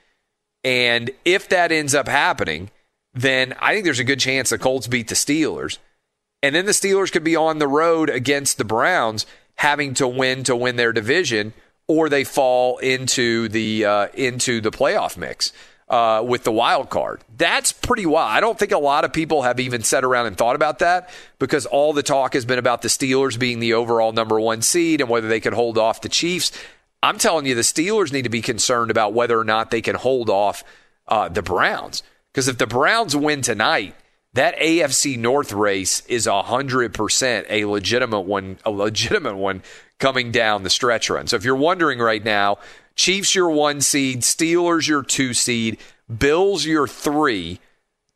And 0.65 1.11
if 1.25 1.49
that 1.49 1.73
ends 1.73 1.95
up 1.95 2.07
happening, 2.07 2.71
then 3.15 3.55
I 3.61 3.73
think 3.73 3.85
there's 3.85 3.99
a 3.99 4.05
good 4.05 4.21
chance 4.21 4.51
the 4.51 4.59
Colts 4.59 4.87
beat 4.87 5.09
the 5.09 5.15
Steelers. 5.15 5.79
And 6.43 6.55
then 6.55 6.67
the 6.67 6.73
Steelers 6.73 7.13
could 7.13 7.25
be 7.25 7.37
on 7.37 7.59
the 7.59 7.69
road 7.69 8.11
against 8.11 8.59
the 8.59 8.65
Browns 8.65 9.27
having 9.57 9.95
to 9.95 10.09
win 10.09 10.45
to 10.45 10.57
win 10.57 10.77
their 10.77 10.93
division 10.93 11.53
or 11.87 12.09
they 12.09 12.25
fall 12.25 12.79
into 12.79 13.49
the 13.49 13.85
uh, 13.85 14.07
into 14.15 14.61
the 14.61 14.71
playoff 14.71 15.17
mix 15.17 15.53
uh, 15.93 16.23
with 16.27 16.43
the 16.45 16.53
wild 16.53 16.89
card. 16.89 17.23
That's 17.37 17.71
pretty 17.71 18.07
wild. 18.07 18.31
I 18.31 18.41
don't 18.41 18.59
think 18.59 18.73
a 18.73 18.79
lot 18.79 19.05
of 19.05 19.13
people 19.13 19.43
have 19.43 19.61
even 19.61 19.83
sat 19.83 20.05
around 20.05 20.27
and 20.27 20.37
thought 20.37 20.57
about 20.57 20.79
that 20.79 21.11
because 21.39 21.67
all 21.67 21.93
the 21.93 22.03
talk 22.03 22.33
has 22.33 22.47
been 22.47 22.59
about 22.59 22.83
the 22.83 22.89
Steelers 22.89 23.39
being 23.39 23.61
the 23.61 23.75
overall 23.75 24.13
number 24.13 24.41
one 24.41 24.63
seed 24.63 25.03
and 25.03 25.11
whether 25.11 25.29
they 25.29 25.41
can 25.41 25.53
hold 25.53 25.77
off 25.77 26.01
the 26.01 26.09
Chiefs. 26.09 26.51
I'm 27.03 27.19
telling 27.19 27.47
you, 27.47 27.55
the 27.55 27.61
Steelers 27.61 28.13
need 28.13 28.23
to 28.23 28.31
be 28.31 28.41
concerned 28.41 28.91
about 28.91 29.13
whether 29.13 29.39
or 29.39 29.45
not 29.45 29.71
they 29.71 29.83
can 29.83 29.97
hold 29.97 30.31
off 30.31 30.65
uh, 31.09 31.29
the 31.29 31.43
Browns. 31.43 32.03
Because 32.33 32.49
if 32.49 32.57
the 32.57 32.67
Browns 32.67 33.15
win 33.15 33.43
tonight, 33.43 33.95
that 34.33 34.57
AFC 34.57 35.19
North 35.19 35.53
race 35.53 36.07
is 36.07 36.27
hundred 36.27 36.95
percent 36.95 37.47
a 37.51 37.67
legitimate 37.67 38.21
one, 38.21 38.57
a 38.65 38.71
legitimate 38.71 39.37
one 39.37 39.63
coming 40.03 40.33
down 40.33 40.65
the 40.65 40.69
stretch 40.69 41.09
run. 41.09 41.29
So 41.29 41.37
if 41.37 41.45
you're 41.45 41.55
wondering 41.55 42.01
right 42.01 42.25
now, 42.25 42.59
Chiefs 42.97 43.37
your 43.37 43.51
one 43.51 43.81
seed, 43.81 44.23
Steelers 44.23 44.89
your 44.89 45.05
two 45.05 45.33
seed, 45.33 45.79
Bills 46.19 46.67
your 46.67 46.89
three, 46.89 47.61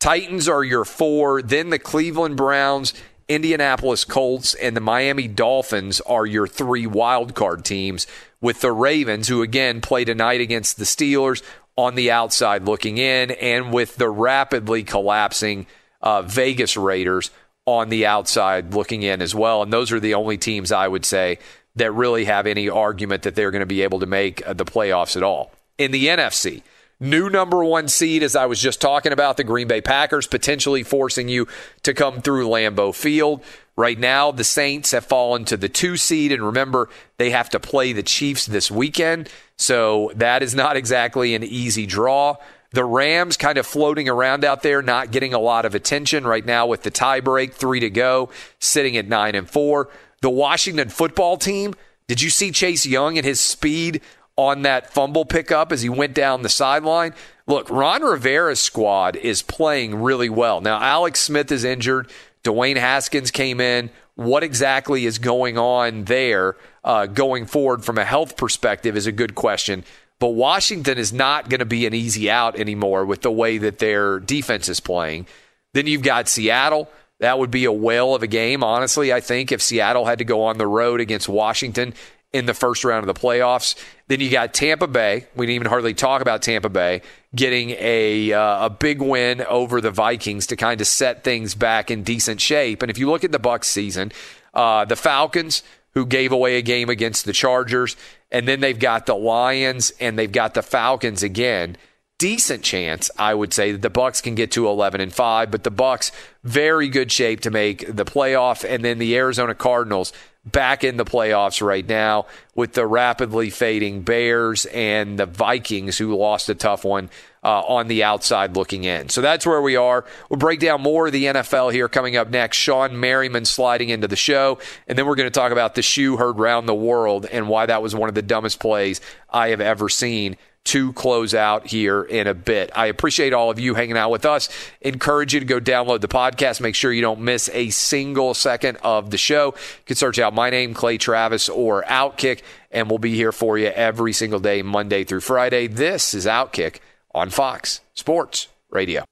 Titans 0.00 0.49
are 0.49 0.64
your 0.64 0.85
four, 0.85 1.40
then 1.43 1.71
the 1.71 1.78
Cleveland 1.78 2.37
Browns, 2.37 2.93
Indianapolis 3.28 4.05
Colts, 4.05 4.55
and 4.55 4.76
the 4.76 4.81
Miami 4.81 5.28
Dolphins 5.28 6.00
are 6.00 6.26
your 6.26 6.49
three 6.49 6.88
wild 6.88 7.37
card 7.37 7.64
teams, 7.64 8.09
with 8.40 8.62
the 8.62 8.73
Ravens, 8.73 9.28
who 9.28 9.43
again 9.43 9.81
play 9.81 10.05
tonight 10.05 10.40
against 10.40 10.78
the 10.78 10.85
Steelers 10.85 11.40
on 11.76 11.95
the 11.95 12.11
outside 12.11 12.64
looking 12.64 12.99
in, 12.99 13.31
and 13.31 13.73
with 13.73 13.95
the 13.95 14.11
rapidly 14.11 14.83
collapsing 14.83 15.69
uh, 16.02 16.23
Vegas 16.23 16.76
Raiders 16.76 17.31
on 17.64 17.90
the 17.90 18.07
outside 18.07 18.75
looking 18.75 19.02
in 19.02 19.23
as 19.23 19.37
well. 19.37 19.62
And 19.62 19.73
those 19.73 19.93
are 19.93 20.00
the 20.00 20.14
only 20.14 20.37
teams 20.37 20.73
I 20.73 20.88
would 20.88 21.05
say 21.05 21.38
that 21.76 21.92
really 21.92 22.25
have 22.25 22.47
any 22.47 22.68
argument 22.68 23.23
that 23.23 23.35
they're 23.35 23.50
going 23.50 23.61
to 23.61 23.66
be 23.66 23.83
able 23.83 24.00
to 24.00 24.06
make 24.06 24.47
uh, 24.47 24.52
the 24.52 24.64
playoffs 24.64 25.16
at 25.16 25.23
all. 25.23 25.52
In 25.78 25.92
the 25.92 26.06
NFC, 26.06 26.62
new 26.99 27.28
number 27.28 27.62
one 27.62 27.88
seed, 27.88 28.23
as 28.23 28.35
I 28.35 28.47
was 28.47 28.61
just 28.61 28.80
talking 28.80 29.12
about, 29.12 29.37
the 29.37 29.45
Green 29.45 29.68
Bay 29.68 29.80
Packers 29.80 30.26
potentially 30.26 30.83
forcing 30.83 31.28
you 31.28 31.47
to 31.83 31.95
come 31.95 32.23
through 32.23 32.49
Lambeau 32.49 32.95
Field. 32.95 33.42
Right 33.76 33.99
now, 33.99 34.33
the 34.33 34.45
Saints 34.45 34.92
have 34.92 35.04
fallen 35.04 35.45
to 35.47 35.56
the 35.59 35.68
two 35.68 35.99
seed, 35.99 36.33
and 36.33 36.42
remember, 36.42 36.88
they 37.18 37.30
have 37.30 37.50
to 37.50 37.61
play 37.61 37.92
the 37.92 38.02
Chiefs 38.02 38.47
this 38.47 38.71
weekend. 38.71 39.28
So 39.56 40.12
that 40.16 40.42
is 40.42 40.54
not 40.54 40.76
exactly 40.76 41.35
an 41.35 41.45
easy 41.45 41.85
draw. 41.85 42.37
The 42.71 42.85
Rams 42.85 43.37
kind 43.37 43.59
of 43.59 43.66
floating 43.66 44.09
around 44.09 44.45
out 44.45 44.62
there, 44.62 44.83
not 44.83 45.11
getting 45.11 45.35
a 45.35 45.38
lot 45.38 45.64
of 45.64 45.75
attention 45.75 46.26
right 46.26 46.45
now 46.45 46.66
with 46.66 46.83
the 46.83 46.90
tiebreak, 46.90 47.52
three 47.52 47.80
to 47.80 47.90
go, 47.90 48.30
sitting 48.59 48.97
at 48.97 49.06
nine 49.06 49.35
and 49.35 49.49
four. 49.49 49.88
The 50.23 50.30
Washington 50.30 50.88
football 50.88 51.37
team, 51.37 51.75
did 52.08 52.23
you 52.23 52.30
see 52.30 52.50
Chase 52.50 52.87
Young 52.87 53.18
and 53.18 53.26
his 53.26 53.40
speed 53.40 54.00
on 54.37 54.62
that 54.62 54.92
fumble 54.92 55.25
pickup 55.25 55.73
as 55.73 55.82
he 55.82 55.88
went 55.88 56.14
down 56.14 56.42
the 56.42 56.49
sideline? 56.49 57.14
Look, 57.46 57.70
Ron 57.70 58.02
Rivera's 58.02 58.61
squad 58.61 59.16
is 59.16 59.42
playing 59.42 60.02
really 60.02 60.28
well. 60.28 60.61
Now, 60.61 60.80
Alex 60.80 61.20
Smith 61.20 61.52
is 61.52 61.64
injured. 61.64 62.11
Dwayne 62.42 62.76
Haskins 62.76 63.30
came 63.30 63.61
in. 63.61 63.90
What 64.14 64.42
exactly 64.42 65.04
is 65.04 65.18
going 65.18 65.58
on 65.58 66.04
there 66.04 66.56
uh, 66.82 67.06
going 67.06 67.46
forward 67.46 67.85
from 67.85 67.99
a 67.99 68.04
health 68.04 68.37
perspective 68.37 68.96
is 68.96 69.06
a 69.06 69.12
good 69.12 69.35
question. 69.35 69.85
But 70.18 70.28
Washington 70.28 70.96
is 70.96 71.12
not 71.12 71.50
going 71.50 71.58
to 71.58 71.66
be 71.66 71.87
an 71.87 71.92
easy 71.92 72.30
out 72.30 72.58
anymore 72.58 73.04
with 73.04 73.20
the 73.20 73.30
way 73.30 73.58
that 73.58 73.78
their 73.78 74.18
defense 74.18 74.68
is 74.68 74.80
playing. 74.80 75.26
Then 75.75 75.87
you've 75.87 76.02
got 76.02 76.28
Seattle. 76.28 76.88
That 77.20 77.38
would 77.38 77.50
be 77.50 77.64
a 77.64 77.73
whale 77.73 78.14
of 78.14 78.23
a 78.23 78.26
game, 78.26 78.62
honestly. 78.62 79.12
I 79.12 79.20
think 79.20 79.50
if 79.50 79.62
Seattle 79.62 80.04
had 80.04 80.18
to 80.18 80.25
go 80.25 80.44
on 80.44 80.58
the 80.58 80.66
road 80.66 81.00
against 81.00 81.28
Washington 81.28 81.94
in 82.32 82.44
the 82.44 82.52
first 82.52 82.85
round 82.85 83.08
of 83.08 83.14
the 83.14 83.18
playoffs, 83.18 83.75
then 84.08 84.20
you 84.20 84.30
got 84.30 84.52
Tampa 84.52 84.87
Bay. 84.87 85.26
We 85.35 85.46
didn't 85.46 85.56
even 85.56 85.68
hardly 85.68 85.94
talk 85.94 86.20
about 86.20 86.42
Tampa 86.42 86.68
Bay 86.68 87.00
getting 87.35 87.70
a 87.78 88.32
uh, 88.32 88.66
a 88.66 88.70
big 88.70 89.00
win 89.00 89.42
over 89.42 89.80
the 89.80 89.90
Vikings 89.90 90.46
to 90.49 90.56
kind 90.56 90.80
of 90.80 90.87
set 90.87 91.25
things 91.25 91.54
back 91.54 91.90
in 91.90 92.02
decent 92.02 92.40
shape. 92.40 92.82
And 92.82 92.90
if 92.90 92.99
you 92.99 93.11
look 93.11 93.25
at 93.25 93.32
the 93.32 93.38
Bucks 93.38 93.68
season, 93.68 94.12
uh, 94.52 94.85
the 94.85 94.96
Falcons 94.96 95.62
who 95.94 96.04
gave 96.04 96.30
away 96.30 96.58
a 96.58 96.62
game 96.62 96.90
against 96.90 97.25
the 97.25 97.32
Chargers, 97.32 97.96
and 98.30 98.46
then 98.46 98.61
they've 98.61 98.78
got 98.78 99.06
the 99.06 99.14
Lions 99.16 99.92
and 99.99 100.18
they've 100.18 100.30
got 100.30 100.52
the 100.52 100.62
Falcons 100.62 101.23
again 101.23 101.78
decent 102.18 102.62
chance, 102.62 103.11
I 103.18 103.35
would 103.35 103.52
say, 103.52 103.73
that 103.73 103.82
the 103.82 103.90
Bucks 103.90 104.20
can 104.20 104.35
get 104.35 104.50
to 104.52 104.66
11 104.68 105.00
and 105.00 105.12
5, 105.12 105.50
but 105.50 105.64
the 105.64 105.70
Bucks 105.70 106.12
very 106.42 106.88
good 106.88 107.12
shape 107.12 107.40
to 107.40 107.50
make 107.50 107.94
the 107.94 108.04
playoff 108.04 108.68
and 108.68 108.85
then 108.85 108.99
the 108.99 109.16
Arizona 109.16 109.54
Cardinals 109.54 110.12
back 110.44 110.85
in 110.85 110.96
the 110.96 111.04
playoffs 111.04 111.61
right 111.61 111.87
now 111.87 112.25
with 112.54 112.73
the 112.75 112.87
rapidly 112.87 113.50
fading 113.50 114.02
Bears 114.02 114.64
and 114.66 115.18
the 115.18 115.26
Vikings, 115.26 115.99
who 115.99 116.16
lost 116.16 116.49
a 116.49 116.54
tough 116.54 116.85
one 116.85 117.11
uh, 117.42 117.61
on 117.62 117.88
the 117.88 118.04
outside 118.04 118.56
looking 118.56 118.85
in. 118.85 119.08
So 119.08 119.20
that's 119.20 119.44
where 119.44 119.61
we 119.61 119.76
are. 119.76 120.04
We'll 120.30 120.38
break 120.38 120.61
down 120.61 120.80
more 120.82 121.08
of 121.08 121.12
the 121.12 121.25
NFL 121.25 121.73
here 121.73 121.88
coming 121.88 122.16
up 122.16 122.30
next. 122.30 122.58
Shawne 122.58 122.92
Merriman 122.92 123.44
sliding 123.44 123.88
into 123.88 124.08
the 124.08 124.16
show. 124.16 124.58
And 124.87 124.96
then 124.96 125.06
we're 125.06 125.16
going 125.16 125.28
to 125.28 125.38
talk 125.38 125.52
about 125.52 125.75
the 125.75 125.82
shoe 125.82 126.16
heard 126.16 126.38
round 126.38 126.68
the 126.68 126.75
world 126.75 127.26
and 127.26 127.49
why 127.49 127.66
that 127.66 127.82
was 127.82 127.94
one 127.94 128.08
of 128.08 128.14
the 128.14 128.23
dumbest 128.23 128.61
plays 128.61 129.00
I 129.28 129.49
have 129.49 129.61
ever 129.61 129.88
seen 129.88 130.37
to 130.66 130.92
close 130.92 131.35
out 131.35 131.66
here 131.66 132.02
in 132.02 132.26
a 132.26 132.35
bit. 132.35 132.70
I 132.75 132.87
appreciate 132.87 133.32
all 133.32 133.50
of 133.50 133.58
you 133.58 133.75
hanging 133.75 133.96
out 133.96 134.11
with 134.11 134.26
us. 134.26 134.49
Encourage 134.80 135.32
you 135.35 135.40
to 135.40 135.46
go 135.46 135.61
download 135.61 136.00
the 136.00 136.08
podcast. 136.08 136.61
Make 136.61 136.75
sure 136.75 136.92
you 136.92 137.02
don't 137.02 137.20
miss 137.20 137.49
a 137.52 137.70
single 137.70 138.35
second 138.35 138.78
of 138.82 139.11
the 139.11 139.18
show. 139.18 139.46
You 139.46 139.85
can 139.87 139.96
search 139.96 140.18
out 140.18 140.35
my 140.35 140.50
name, 140.50 140.75
Clay 140.75 140.99
Travis, 140.99 141.49
or 141.49 141.82
Outkick, 141.85 142.42
and 142.70 142.88
we'll 142.88 142.99
be 142.99 143.14
here 143.14 143.32
for 143.32 143.56
you 143.56 143.68
every 143.68 144.12
single 144.12 144.40
day, 144.40 144.62
Monday 144.62 145.04
through 145.04 145.20
Friday. 145.20 145.66
This 145.66 146.14
is 146.14 146.26
Outkick 146.26 146.80
on 147.14 147.30
Fox 147.30 147.80
Sports 147.94 148.49
Radio. 148.70 149.04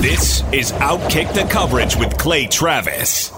This 0.00 0.42
is 0.52 0.72
Outkick 0.72 1.34
the 1.34 1.48
Coverage 1.50 1.96
with 1.96 2.16
Clay 2.18 2.46
Travis. 2.46 3.37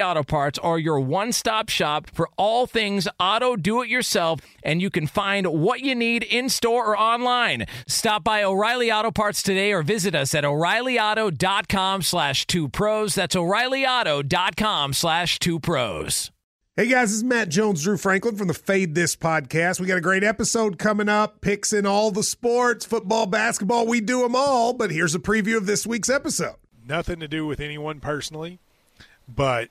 Auto 0.00 0.22
Parts 0.22 0.58
are 0.58 0.78
your 0.78 1.00
one 1.00 1.32
stop 1.32 1.68
shop 1.68 2.08
for 2.12 2.28
all 2.36 2.66
things 2.66 3.08
auto 3.18 3.56
do 3.56 3.82
it 3.82 3.88
yourself, 3.88 4.40
and 4.62 4.80
you 4.80 4.90
can 4.90 5.06
find 5.06 5.46
what 5.46 5.80
you 5.80 5.94
need 5.94 6.22
in 6.22 6.48
store 6.48 6.86
or 6.86 6.98
online. 6.98 7.66
Stop 7.86 8.24
by 8.24 8.42
O'Reilly 8.42 8.90
Auto 8.92 9.10
Parts 9.10 9.42
today 9.42 9.72
or 9.72 9.82
visit 9.82 10.14
us 10.14 10.34
at 10.34 10.44
o'ReillyAuto.com 10.44 12.02
slash 12.02 12.46
two 12.46 12.68
pros. 12.68 13.14
That's 13.14 13.36
o'ReillyAuto.com 13.36 14.92
slash 14.92 15.38
two 15.38 15.60
pros. 15.60 16.30
Hey 16.78 16.86
guys, 16.86 17.08
this 17.08 17.16
is 17.16 17.24
Matt 17.24 17.48
Jones, 17.48 17.82
Drew 17.82 17.96
Franklin 17.96 18.36
from 18.36 18.46
the 18.46 18.54
Fade 18.54 18.94
This 18.94 19.16
podcast. 19.16 19.80
We 19.80 19.88
got 19.88 19.98
a 19.98 20.00
great 20.00 20.22
episode 20.22 20.78
coming 20.78 21.08
up, 21.08 21.40
picks 21.40 21.72
in 21.72 21.86
all 21.86 22.12
the 22.12 22.22
sports, 22.22 22.84
football, 22.84 23.26
basketball, 23.26 23.84
we 23.88 24.00
do 24.00 24.22
them 24.22 24.36
all. 24.36 24.72
But 24.72 24.92
here's 24.92 25.16
a 25.16 25.18
preview 25.18 25.56
of 25.56 25.66
this 25.66 25.88
week's 25.88 26.08
episode. 26.08 26.54
Nothing 26.86 27.18
to 27.18 27.26
do 27.26 27.44
with 27.46 27.58
anyone 27.58 27.98
personally, 27.98 28.60
but 29.28 29.70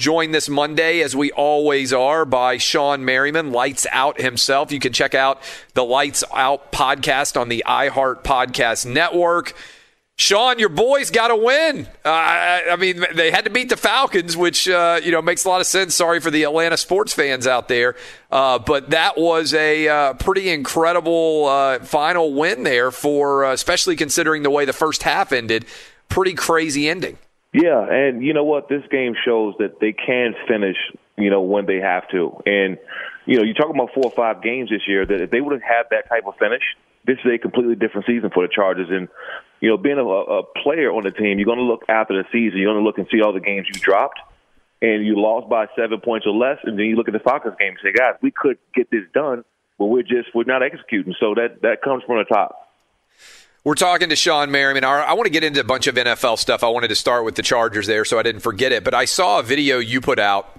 Joined 0.00 0.32
this 0.32 0.48
Monday, 0.48 1.00
as 1.00 1.16
we 1.16 1.32
always 1.32 1.92
are, 1.92 2.24
by 2.24 2.56
Shawne 2.56 3.00
Merriman, 3.00 3.50
Lights 3.50 3.84
Out 3.90 4.20
himself. 4.20 4.70
You 4.70 4.78
can 4.78 4.92
check 4.92 5.12
out 5.12 5.42
the 5.74 5.82
Lights 5.82 6.22
Out 6.32 6.70
podcast 6.70 7.38
on 7.38 7.48
the 7.48 7.64
iHeart 7.66 8.22
Podcast 8.22 8.86
Network. 8.86 9.54
Shawne, 10.16 10.60
your 10.60 10.68
boys 10.68 11.10
got 11.10 11.28
to 11.28 11.36
win. 11.36 11.88
Uh, 12.04 12.10
I, 12.10 12.62
I, 12.70 12.76
mean, 12.76 13.04
they 13.12 13.32
had 13.32 13.46
to 13.46 13.50
beat 13.50 13.70
the 13.70 13.76
Falcons, 13.76 14.36
which 14.36 14.68
uh, 14.68 15.00
you 15.02 15.10
know 15.10 15.20
makes 15.20 15.44
a 15.44 15.48
lot 15.48 15.60
of 15.60 15.66
sense. 15.66 15.96
Sorry 15.96 16.20
for 16.20 16.30
the 16.30 16.44
Atlanta 16.44 16.76
sports 16.76 17.12
fans 17.12 17.48
out 17.48 17.66
there, 17.66 17.96
uh, 18.30 18.60
but 18.60 18.90
that 18.90 19.18
was 19.18 19.52
a 19.52 19.88
uh, 19.88 20.14
pretty 20.14 20.48
incredible 20.48 21.46
uh, 21.46 21.80
final 21.80 22.34
win 22.34 22.62
there 22.62 22.92
for, 22.92 23.46
uh, 23.46 23.52
especially 23.52 23.96
considering 23.96 24.44
the 24.44 24.50
way 24.50 24.64
the 24.64 24.72
first 24.72 25.02
half 25.02 25.32
ended. 25.32 25.64
Pretty 26.08 26.34
crazy 26.34 26.88
ending. 26.88 27.18
Yeah, 27.58 27.82
and 27.90 28.22
you 28.22 28.34
know 28.34 28.44
what? 28.44 28.68
This 28.68 28.82
game 28.88 29.14
shows 29.24 29.54
that 29.58 29.80
they 29.80 29.92
can 29.92 30.34
finish, 30.46 30.76
you 31.16 31.28
know, 31.28 31.42
when 31.42 31.66
they 31.66 31.80
have 31.80 32.08
to. 32.10 32.40
And 32.46 32.78
you 33.26 33.36
know, 33.36 33.42
you're 33.42 33.54
talking 33.54 33.74
about 33.74 33.90
four 33.92 34.04
or 34.04 34.12
five 34.14 34.44
games 34.44 34.70
this 34.70 34.82
year 34.86 35.04
that 35.04 35.20
if 35.20 35.30
they 35.30 35.40
would 35.40 35.54
have 35.54 35.62
had 35.62 35.82
that 35.90 36.08
type 36.08 36.22
of 36.26 36.34
finish, 36.38 36.62
this 37.04 37.18
is 37.24 37.32
a 37.34 37.38
completely 37.38 37.74
different 37.74 38.06
season 38.06 38.30
for 38.32 38.46
the 38.46 38.52
Chargers. 38.54 38.86
And 38.90 39.08
you 39.60 39.70
know, 39.70 39.76
being 39.76 39.98
a, 39.98 40.06
a 40.06 40.44
player 40.62 40.92
on 40.92 41.02
the 41.02 41.10
team, 41.10 41.38
you're 41.38 41.50
going 41.50 41.58
to 41.58 41.64
look 41.64 41.82
after 41.88 42.14
the 42.14 42.28
season. 42.30 42.60
You're 42.60 42.70
going 42.72 42.82
to 42.82 42.86
look 42.86 42.98
and 42.98 43.08
see 43.10 43.22
all 43.22 43.32
the 43.32 43.40
games 43.40 43.66
you 43.66 43.80
dropped, 43.80 44.20
and 44.80 45.04
you 45.04 45.18
lost 45.18 45.50
by 45.50 45.66
seven 45.74 45.98
points 45.98 46.28
or 46.28 46.34
less. 46.38 46.58
And 46.62 46.78
then 46.78 46.86
you 46.86 46.94
look 46.94 47.08
at 47.08 47.14
the 47.14 47.26
Falcons 47.26 47.56
game 47.58 47.74
and 47.74 47.82
say, 47.82 47.90
guys, 47.90 48.14
we 48.22 48.30
could 48.30 48.58
get 48.72 48.88
this 48.92 49.02
done, 49.12 49.42
but 49.78 49.86
we're 49.86 50.06
just 50.06 50.30
we're 50.32 50.44
not 50.46 50.62
executing. 50.62 51.14
So 51.18 51.34
that 51.34 51.62
that 51.62 51.82
comes 51.82 52.04
from 52.06 52.18
the 52.18 52.24
top. 52.24 52.67
We're 53.68 53.74
talking 53.74 54.08
to 54.08 54.14
Shawne 54.14 54.48
Merriman. 54.48 54.82
I 54.82 55.12
want 55.12 55.26
to 55.26 55.30
get 55.30 55.44
into 55.44 55.60
a 55.60 55.64
bunch 55.64 55.88
of 55.88 55.94
NFL 55.94 56.38
stuff. 56.38 56.64
I 56.64 56.68
wanted 56.68 56.88
to 56.88 56.94
start 56.94 57.26
with 57.26 57.34
the 57.34 57.42
Chargers 57.42 57.86
there, 57.86 58.06
so 58.06 58.18
I 58.18 58.22
didn't 58.22 58.40
forget 58.40 58.72
it. 58.72 58.82
But 58.82 58.94
I 58.94 59.04
saw 59.04 59.40
a 59.40 59.42
video 59.42 59.78
you 59.78 60.00
put 60.00 60.18
out 60.18 60.58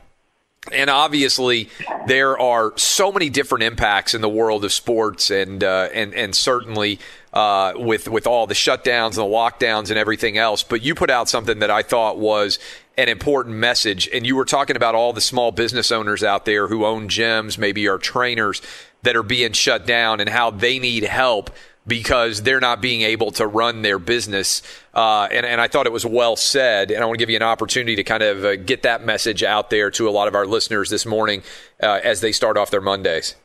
and 0.72 0.89
obviously, 0.89 1.69
there 2.06 2.38
are 2.38 2.78
so 2.78 3.12
many 3.12 3.30
different 3.30 3.63
impacts 3.63 4.13
in 4.13 4.22
the 4.22 4.30
world 4.30 4.63
of 4.65 4.74
sports, 4.74 5.32
and 5.32 5.63
uh, 5.63 5.89
and 5.91 6.13
and 6.13 6.36
certainly 6.36 7.00
uh, 7.34 7.74
with 7.76 8.08
with 8.08 8.28
all 8.28 8.45
the 8.45 8.54
shutdowns 8.54 9.08
and 9.08 9.15
the 9.15 9.22
lockdowns 9.24 9.89
and 9.89 9.98
everything 9.98 10.38
else. 10.38 10.62
But 10.62 10.82
you 10.84 10.93
put 10.93 11.10
out 11.10 11.30
something 11.30 11.60
that 11.60 11.72
I 11.72 11.82
thought 11.82 12.19
was 12.19 12.60
an 12.98 13.08
important 13.08 13.56
message, 13.56 14.10
and 14.13 14.28
you 14.28 14.36
were 14.36 14.45
talking 14.45 14.76
about 14.76 14.95
all 14.95 15.13
the 15.13 15.22
small 15.22 15.52
business 15.52 15.91
owners 15.91 16.24
out 16.24 16.45
there 16.45 16.67
who 16.67 16.86
own 16.86 17.08
gyms, 17.08 17.58
maybe 17.58 17.88
are 17.88 17.98
trainers 17.98 18.62
that 19.02 19.15
are 19.15 19.24
being 19.24 19.54
shut 19.54 19.88
down, 19.88 20.19
and 20.19 20.30
how 20.30 20.52
they 20.52 20.78
need 20.78 21.04
help 21.04 21.50
because 21.89 22.43
they're 22.43 22.62
not 22.62 22.82
being 22.82 23.02
able 23.02 23.32
to 23.32 23.45
run 23.45 23.82
their 23.82 23.99
business. 23.99 24.62
Uh, 24.93 25.28
and, 25.32 25.45
and 25.45 25.60
I 25.60 25.67
thought 25.67 25.86
it 25.86 25.91
was 25.91 26.06
well 26.06 26.38
said. 26.38 26.91
And 26.91 27.04
I 27.04 27.06
want 27.06 27.15
to 27.15 27.21
give 27.21 27.30
you 27.30 27.36
an 27.36 27.43
opportunity 27.43 27.97
to 27.97 28.04
kind 28.06 28.23
of 28.23 28.45
uh, 28.45 28.56
get 28.56 28.84
that 28.84 29.04
message 29.04 29.43
out 29.43 29.69
there 29.69 29.91
to 29.91 30.08
a 30.08 30.12
lot 30.12 30.30
of 30.30 30.36
our 30.36 30.45
listeners 30.45 30.89
this 30.89 31.06
morning 31.06 31.43
uh, 31.84 31.99
as 32.02 32.21
they 32.21 32.32
start 32.32 32.56
off 32.56 32.71
their 32.71 32.80
Mondays. 32.80 33.36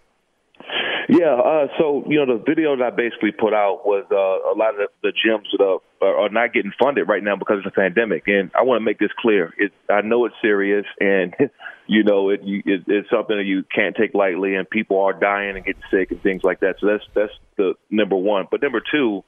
Yeah, 1.08 1.34
uh, 1.34 1.66
so 1.78 2.02
you 2.08 2.24
know 2.24 2.38
the 2.38 2.42
video 2.44 2.76
that 2.76 2.84
I 2.84 2.90
basically 2.90 3.30
put 3.30 3.52
out 3.52 3.84
was 3.84 4.04
uh, 4.10 4.16
a 4.16 4.56
lot 4.56 4.80
of 4.80 4.88
the, 5.02 5.12
gyms 5.12 5.44
that 5.52 5.78
are, 6.00 6.16
are 6.16 6.28
not 6.30 6.54
getting 6.54 6.72
funded 6.82 7.08
right 7.08 7.22
now 7.22 7.36
because 7.36 7.58
of 7.58 7.64
the 7.64 7.70
pandemic, 7.70 8.24
and 8.26 8.50
I 8.58 8.62
want 8.62 8.80
to 8.80 8.84
make 8.84 8.98
this 8.98 9.12
clear. 9.18 9.52
It, 9.58 9.72
I 9.90 10.00
know 10.00 10.24
it's 10.24 10.34
serious, 10.40 10.86
and 11.00 11.34
you 11.86 12.04
know 12.04 12.30
it, 12.30 12.42
you, 12.42 12.62
it, 12.64 12.84
it's 12.86 13.10
something 13.10 13.36
that 13.36 13.44
you 13.44 13.64
can't 13.74 13.96
take 13.96 14.14
lightly, 14.14 14.54
and 14.54 14.68
people 14.68 15.00
are 15.00 15.12
dying 15.12 15.56
and 15.56 15.64
getting 15.64 15.82
sick 15.90 16.10
and 16.10 16.22
things 16.22 16.42
like 16.42 16.60
that. 16.60 16.76
So 16.80 16.86
that's 16.86 17.04
that's 17.14 17.32
the 17.56 17.74
number 17.90 18.16
one. 18.16 18.46
But 18.50 18.62
number 18.62 18.80
two, 18.80 19.22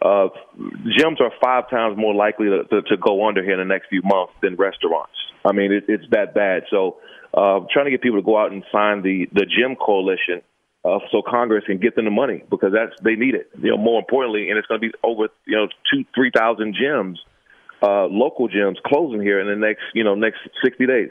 uh, 0.00 0.28
gyms 0.58 1.20
are 1.20 1.32
five 1.42 1.68
times 1.70 1.96
more 1.96 2.14
likely 2.14 2.46
to, 2.46 2.64
to, 2.64 2.82
to 2.82 2.96
go 2.96 3.26
under 3.26 3.42
here 3.42 3.60
in 3.60 3.66
the 3.66 3.72
next 3.72 3.88
few 3.88 4.02
months 4.02 4.32
than 4.42 4.56
restaurants. 4.56 5.12
I 5.44 5.52
mean, 5.52 5.72
it, 5.72 5.84
it's 5.88 6.04
that 6.10 6.34
bad. 6.34 6.64
So, 6.70 6.98
uh, 7.34 7.60
trying 7.72 7.86
to 7.86 7.90
get 7.90 8.02
people 8.02 8.18
to 8.18 8.24
go 8.24 8.38
out 8.38 8.52
and 8.52 8.64
sign 8.72 9.02
the 9.02 9.26
the 9.32 9.46
gym 9.46 9.76
coalition 9.76 10.42
uh, 10.84 10.98
so 11.10 11.22
Congress 11.22 11.64
can 11.66 11.78
get 11.78 11.96
them 11.96 12.04
the 12.04 12.10
money 12.10 12.42
because 12.50 12.72
that's 12.72 12.98
they 13.02 13.14
need 13.14 13.34
it. 13.34 13.50
You 13.60 13.70
know, 13.72 13.76
more 13.76 13.98
importantly, 13.98 14.48
and 14.48 14.58
it's 14.58 14.66
going 14.66 14.80
to 14.80 14.88
be 14.88 14.94
over 15.02 15.28
you 15.44 15.56
know 15.56 15.68
two 15.92 16.04
three 16.14 16.30
thousand 16.34 16.76
gyms, 16.76 17.16
uh, 17.82 18.06
local 18.06 18.48
gyms 18.48 18.76
closing 18.86 19.20
here 19.20 19.40
in 19.40 19.48
the 19.48 19.56
next 19.56 19.82
you 19.94 20.04
know 20.04 20.14
next 20.14 20.38
sixty 20.64 20.86
days. 20.86 21.10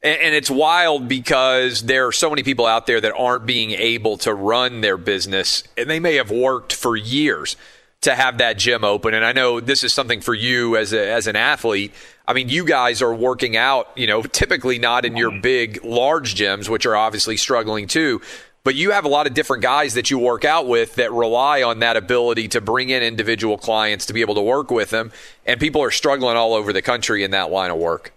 And, 0.00 0.34
it's 0.34 0.50
wild 0.50 1.08
because 1.08 1.82
there 1.82 2.06
are 2.06 2.12
so 2.12 2.30
many 2.30 2.44
people 2.44 2.66
out 2.66 2.86
there 2.86 3.00
that 3.00 3.12
aren't 3.16 3.46
being 3.46 3.72
able 3.72 4.16
to 4.18 4.32
run 4.32 4.80
their 4.80 4.96
business, 4.96 5.64
and 5.76 5.90
they 5.90 5.98
may 5.98 6.14
have 6.14 6.30
worked 6.30 6.72
for 6.72 6.96
years 6.96 7.56
to 8.02 8.14
have 8.14 8.38
that 8.38 8.58
gym 8.58 8.84
open. 8.84 9.12
And 9.12 9.24
I 9.24 9.32
know 9.32 9.58
this 9.58 9.82
is 9.82 9.92
something 9.92 10.20
for 10.20 10.34
you 10.34 10.76
as 10.76 10.92
a, 10.92 11.10
as 11.10 11.26
an 11.26 11.34
athlete. 11.34 11.92
I 12.28 12.32
mean, 12.32 12.48
you 12.48 12.64
guys 12.64 13.02
are 13.02 13.12
working 13.12 13.56
out, 13.56 13.88
you 13.96 14.06
know, 14.06 14.22
typically 14.22 14.78
not 14.78 15.04
in 15.04 15.16
your 15.16 15.32
big, 15.32 15.84
large 15.84 16.36
gyms, 16.36 16.68
which 16.68 16.86
are 16.86 16.94
obviously 16.94 17.36
struggling 17.36 17.88
too 17.88 18.20
but 18.68 18.74
you 18.74 18.90
have 18.90 19.06
a 19.06 19.08
lot 19.08 19.26
of 19.26 19.32
different 19.32 19.62
guys 19.62 19.94
that 19.94 20.10
you 20.10 20.18
work 20.18 20.44
out 20.44 20.66
with 20.66 20.96
that 20.96 21.10
rely 21.10 21.62
on 21.62 21.78
that 21.78 21.96
ability 21.96 22.48
to 22.48 22.60
bring 22.60 22.90
in 22.90 23.02
individual 23.02 23.56
clients 23.56 24.04
to 24.04 24.12
be 24.12 24.20
able 24.20 24.34
to 24.34 24.42
work 24.42 24.70
with 24.70 24.90
them. 24.90 25.10
And 25.46 25.58
people 25.58 25.82
are 25.82 25.90
struggling 25.90 26.36
all 26.36 26.52
over 26.52 26.70
the 26.74 26.82
country 26.82 27.24
in 27.24 27.30
that 27.30 27.50
line 27.50 27.70
of 27.70 27.78
work. 27.78 28.12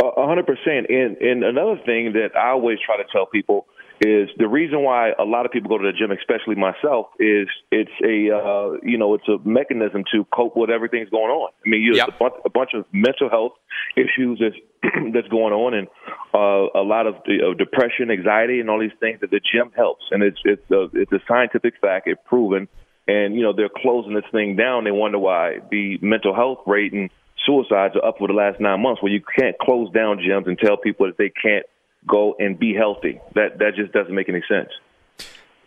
A 0.00 0.26
hundred 0.26 0.46
percent. 0.46 0.86
And 0.88 1.16
and 1.18 1.42
another 1.42 1.76
thing 1.84 2.12
that 2.12 2.36
I 2.36 2.50
always 2.50 2.78
try 2.84 2.96
to 2.96 3.04
tell 3.10 3.26
people 3.26 3.66
is 4.00 4.28
the 4.38 4.46
reason 4.46 4.84
why 4.84 5.10
a 5.18 5.24
lot 5.24 5.44
of 5.44 5.50
people 5.50 5.68
go 5.68 5.78
to 5.78 5.90
the 5.90 5.96
gym, 5.96 6.12
especially 6.12 6.54
myself, 6.54 7.06
is 7.18 7.48
it's 7.72 7.90
a 8.04 8.30
uh, 8.30 8.78
you 8.82 8.96
know 8.96 9.14
it's 9.14 9.26
a 9.26 9.38
mechanism 9.46 10.04
to 10.14 10.24
cope 10.32 10.56
with 10.56 10.70
everything's 10.70 11.10
going 11.10 11.30
on. 11.30 11.50
I 11.66 11.68
mean, 11.68 11.82
you 11.82 11.96
yep. 11.96 12.08
a, 12.08 12.12
bunch, 12.12 12.34
a 12.44 12.50
bunch 12.50 12.70
of 12.74 12.84
mental 12.92 13.28
health 13.28 13.52
issues 13.96 14.40
that's 14.40 14.54
that's 15.12 15.26
going 15.28 15.52
on, 15.52 15.74
and 15.74 15.88
uh, 16.32 16.78
a 16.78 16.84
lot 16.86 17.08
of 17.08 17.16
uh, 17.16 17.54
depression, 17.58 18.12
anxiety, 18.12 18.60
and 18.60 18.70
all 18.70 18.78
these 18.78 18.96
things 19.00 19.18
that 19.20 19.30
the 19.30 19.40
gym 19.40 19.72
helps. 19.74 20.04
And 20.12 20.22
it's 20.22 20.38
it's 20.44 20.70
a, 20.70 20.86
it's 20.94 21.12
a 21.12 21.20
scientific 21.26 21.74
fact, 21.80 22.06
it's 22.06 22.20
proven. 22.24 22.68
And 23.08 23.34
you 23.34 23.42
know 23.42 23.52
they're 23.52 23.70
closing 23.74 24.14
this 24.14 24.30
thing 24.30 24.54
down. 24.54 24.84
They 24.84 24.92
wonder 24.92 25.18
why 25.18 25.58
the 25.70 25.98
mental 26.02 26.36
health 26.36 26.58
rate 26.66 26.92
and 26.92 27.10
suicides 27.48 27.96
are 27.96 28.04
up 28.04 28.18
for 28.18 28.28
the 28.28 28.34
last 28.34 28.60
nine 28.60 28.82
months. 28.82 29.02
where 29.02 29.10
you 29.10 29.22
can't 29.38 29.58
close 29.58 29.90
down 29.92 30.18
gyms 30.18 30.46
and 30.46 30.58
tell 30.58 30.76
people 30.76 31.06
that 31.06 31.16
they 31.16 31.30
can't 31.30 31.64
go 32.06 32.36
and 32.38 32.58
be 32.58 32.74
healthy. 32.74 33.20
That 33.34 33.58
that 33.58 33.74
just 33.74 33.92
doesn't 33.92 34.14
make 34.14 34.28
any 34.28 34.42
sense. 34.48 34.68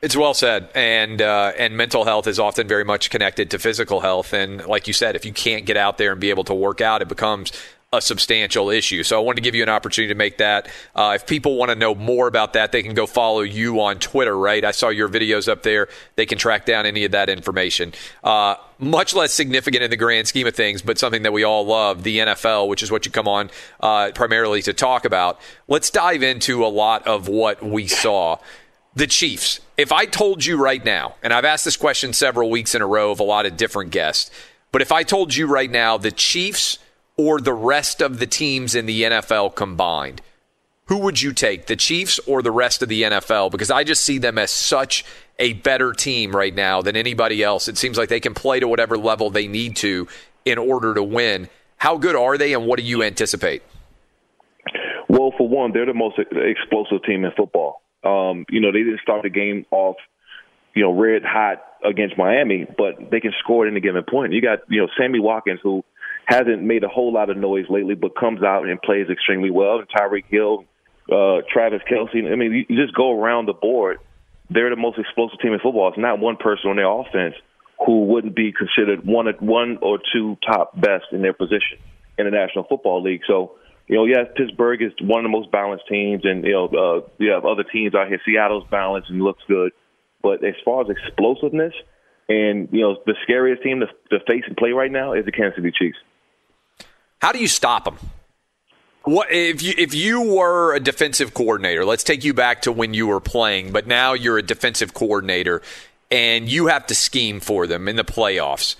It's 0.01 0.15
well 0.15 0.33
said, 0.33 0.69
and 0.73 1.21
uh, 1.21 1.51
and 1.57 1.75
mental 1.77 2.05
health 2.05 2.27
is 2.27 2.39
often 2.39 2.67
very 2.67 2.83
much 2.83 3.09
connected 3.09 3.51
to 3.51 3.59
physical 3.59 4.01
health. 4.01 4.33
And 4.33 4.65
like 4.65 4.87
you 4.87 4.93
said, 4.93 5.15
if 5.15 5.25
you 5.25 5.33
can't 5.33 5.65
get 5.65 5.77
out 5.77 5.97
there 5.97 6.11
and 6.11 6.21
be 6.21 6.29
able 6.29 6.43
to 6.45 6.55
work 6.55 6.81
out, 6.81 7.01
it 7.01 7.07
becomes 7.07 7.51
a 7.93 7.99
substantial 7.99 8.69
issue. 8.69 9.03
So 9.03 9.17
I 9.17 9.21
wanted 9.21 9.35
to 9.35 9.41
give 9.41 9.53
you 9.53 9.63
an 9.63 9.69
opportunity 9.69 10.13
to 10.13 10.17
make 10.17 10.37
that. 10.37 10.69
Uh, 10.95 11.11
if 11.15 11.27
people 11.27 11.57
want 11.57 11.71
to 11.71 11.75
know 11.75 11.93
more 11.93 12.27
about 12.27 12.53
that, 12.53 12.71
they 12.71 12.83
can 12.83 12.93
go 12.93 13.05
follow 13.05 13.41
you 13.41 13.81
on 13.81 13.99
Twitter, 13.99 14.37
right? 14.37 14.63
I 14.63 14.71
saw 14.71 14.87
your 14.87 15.09
videos 15.09 15.49
up 15.49 15.63
there. 15.63 15.89
They 16.15 16.25
can 16.25 16.37
track 16.37 16.65
down 16.65 16.85
any 16.85 17.03
of 17.03 17.11
that 17.11 17.29
information. 17.29 17.91
Uh, 18.23 18.55
much 18.79 19.13
less 19.13 19.33
significant 19.33 19.83
in 19.83 19.89
the 19.89 19.97
grand 19.97 20.29
scheme 20.29 20.47
of 20.47 20.55
things, 20.55 20.81
but 20.81 20.99
something 20.99 21.23
that 21.23 21.33
we 21.33 21.43
all 21.43 21.65
love, 21.65 22.03
the 22.03 22.19
NFL, 22.19 22.69
which 22.69 22.81
is 22.81 22.91
what 22.91 23.05
you 23.05 23.11
come 23.11 23.27
on 23.27 23.49
uh, 23.81 24.11
primarily 24.15 24.61
to 24.61 24.71
talk 24.71 25.03
about. 25.03 25.41
Let's 25.67 25.89
dive 25.89 26.23
into 26.23 26.65
a 26.65 26.71
lot 26.71 27.05
of 27.05 27.27
what 27.27 27.61
we 27.61 27.87
saw. 27.87 28.37
The 28.95 29.07
Chiefs. 29.07 29.59
If 29.75 29.91
I 29.91 30.05
told 30.05 30.45
you 30.45 30.55
right 30.55 30.83
now, 30.83 31.15
and 31.21 31.33
I've 31.33 31.43
asked 31.43 31.65
this 31.65 31.75
question 31.75 32.13
several 32.13 32.49
weeks 32.49 32.73
in 32.73 32.81
a 32.81 32.87
row 32.87 33.11
of 33.11 33.19
a 33.19 33.23
lot 33.23 33.45
of 33.45 33.57
different 33.57 33.91
guests, 33.91 34.31
but 34.71 34.81
if 34.81 34.93
I 34.93 35.03
told 35.03 35.35
you 35.35 35.45
right 35.47 35.69
now 35.69 35.97
the 35.97 36.11
Chiefs– 36.11 36.77
or 37.21 37.39
the 37.39 37.53
rest 37.53 38.01
of 38.01 38.17
the 38.17 38.25
teams 38.25 38.73
in 38.73 38.87
the 38.87 39.03
NFL 39.03 39.55
combined? 39.55 40.21
Who 40.85 40.97
would 40.97 41.21
you 41.21 41.33
take, 41.33 41.67
the 41.67 41.75
Chiefs 41.75 42.19
or 42.25 42.41
the 42.41 42.51
rest 42.51 42.81
of 42.81 42.89
the 42.89 43.03
NFL? 43.03 43.51
Because 43.51 43.69
I 43.69 43.83
just 43.83 44.03
see 44.03 44.17
them 44.17 44.39
as 44.39 44.49
such 44.49 45.05
a 45.37 45.53
better 45.53 45.93
team 45.93 46.35
right 46.35 46.53
now 46.53 46.81
than 46.81 46.95
anybody 46.95 47.43
else. 47.43 47.67
It 47.67 47.77
seems 47.77 47.97
like 47.97 48.09
they 48.09 48.19
can 48.19 48.33
play 48.33 48.59
to 48.59 48.67
whatever 48.67 48.97
level 48.97 49.29
they 49.29 49.47
need 49.47 49.75
to 49.77 50.07
in 50.45 50.57
order 50.57 50.95
to 50.95 51.03
win. 51.03 51.47
How 51.77 51.97
good 51.97 52.15
are 52.15 52.37
they, 52.37 52.53
and 52.53 52.65
what 52.65 52.79
do 52.79 52.83
you 52.83 53.03
anticipate? 53.03 53.61
Well, 55.07 55.31
for 55.37 55.47
one, 55.47 55.71
they're 55.73 55.85
the 55.85 55.93
most 55.93 56.17
explosive 56.19 57.03
team 57.03 57.23
in 57.23 57.31
football. 57.37 57.83
Um, 58.03 58.45
you 58.49 58.59
know, 58.59 58.71
they 58.71 58.79
didn't 58.79 59.01
start 59.01 59.21
the 59.21 59.29
game 59.29 59.65
off, 59.69 59.97
you 60.73 60.83
know, 60.83 60.91
red 60.91 61.21
hot 61.23 61.63
against 61.85 62.17
Miami, 62.17 62.65
but 62.65 63.11
they 63.11 63.19
can 63.19 63.31
score 63.39 63.67
at 63.67 63.71
any 63.71 63.79
given 63.79 64.03
point. 64.03 64.33
You 64.33 64.41
got, 64.41 64.59
you 64.69 64.81
know, 64.81 64.87
Sammy 64.97 65.19
Watkins, 65.19 65.59
who 65.61 65.85
hasn't 66.25 66.61
made 66.61 66.83
a 66.83 66.87
whole 66.87 67.13
lot 67.13 67.29
of 67.29 67.37
noise 67.37 67.65
lately, 67.69 67.95
but 67.95 68.15
comes 68.15 68.43
out 68.43 68.67
and 68.67 68.81
plays 68.81 69.07
extremely 69.09 69.51
well. 69.51 69.81
Tyreek 69.95 70.25
Hill, 70.29 70.65
uh, 71.11 71.41
Travis 71.51 71.81
Kelce. 71.89 72.31
I 72.31 72.35
mean, 72.35 72.53
you, 72.53 72.65
you 72.69 72.83
just 72.83 72.95
go 72.95 73.11
around 73.11 73.47
the 73.47 73.53
board. 73.53 73.97
They're 74.49 74.69
the 74.69 74.75
most 74.75 74.99
explosive 74.99 75.39
team 75.39 75.53
in 75.53 75.59
football. 75.59 75.89
It's 75.89 75.97
not 75.97 76.19
one 76.19 76.37
person 76.37 76.69
on 76.69 76.75
their 76.75 76.89
offense 76.89 77.35
who 77.85 78.05
wouldn't 78.05 78.35
be 78.35 78.53
considered 78.53 79.05
one 79.05 79.27
one 79.39 79.79
or 79.81 79.99
two 80.13 80.37
top 80.45 80.79
best 80.79 81.05
in 81.11 81.21
their 81.21 81.33
position 81.33 81.79
in 82.17 82.25
the 82.25 82.31
National 82.31 82.65
Football 82.65 83.01
League. 83.01 83.21
So, 83.27 83.53
you 83.87 83.95
know, 83.95 84.05
yes, 84.05 84.27
Pittsburgh 84.35 84.81
is 84.81 84.91
one 85.01 85.19
of 85.19 85.23
the 85.23 85.35
most 85.35 85.51
balanced 85.51 85.85
teams, 85.89 86.23
and 86.23 86.43
you 86.43 86.51
know, 86.51 86.65
uh, 86.67 87.07
you 87.17 87.31
have 87.31 87.45
other 87.45 87.63
teams 87.63 87.95
out 87.95 88.07
here. 88.07 88.21
Seattle's 88.25 88.65
balanced 88.69 89.09
and 89.09 89.21
looks 89.21 89.41
good, 89.47 89.71
but 90.21 90.43
as 90.45 90.55
far 90.63 90.81
as 90.83 90.89
explosiveness 90.89 91.73
and 92.29 92.69
you 92.71 92.81
know, 92.81 92.97
the 93.05 93.15
scariest 93.23 93.63
team 93.63 93.81
to, 93.81 93.87
to 94.17 94.23
face 94.25 94.43
and 94.47 94.55
play 94.55 94.71
right 94.71 94.91
now 94.91 95.13
is 95.13 95.25
the 95.25 95.31
Kansas 95.31 95.55
City 95.57 95.71
Chiefs. 95.77 95.97
How 97.21 97.31
do 97.31 97.39
you 97.39 97.47
stop 97.47 97.85
them? 97.85 97.97
What 99.03 99.31
if 99.31 99.61
you 99.61 99.73
if 99.77 99.93
you 99.93 100.21
were 100.21 100.73
a 100.73 100.79
defensive 100.79 101.33
coordinator? 101.33 101.85
Let's 101.85 102.03
take 102.03 102.23
you 102.23 102.33
back 102.33 102.63
to 102.63 102.71
when 102.71 102.93
you 102.93 103.07
were 103.07 103.19
playing, 103.19 103.71
but 103.71 103.87
now 103.87 104.13
you're 104.13 104.37
a 104.37 104.43
defensive 104.43 104.93
coordinator 104.93 105.61
and 106.09 106.49
you 106.49 106.67
have 106.67 106.85
to 106.87 106.95
scheme 106.95 107.39
for 107.39 107.67
them 107.67 107.87
in 107.87 107.95
the 107.95 108.03
playoffs. 108.03 108.75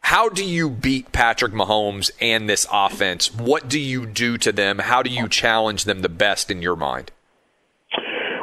How 0.00 0.28
do 0.28 0.44
you 0.44 0.68
beat 0.68 1.12
Patrick 1.12 1.52
Mahomes 1.52 2.10
and 2.20 2.48
this 2.48 2.66
offense? 2.72 3.32
What 3.32 3.68
do 3.68 3.78
you 3.78 4.04
do 4.04 4.36
to 4.38 4.52
them? 4.52 4.78
How 4.80 5.02
do 5.02 5.10
you 5.10 5.28
challenge 5.28 5.84
them 5.84 6.02
the 6.02 6.08
best 6.08 6.50
in 6.50 6.60
your 6.60 6.76
mind? 6.76 7.12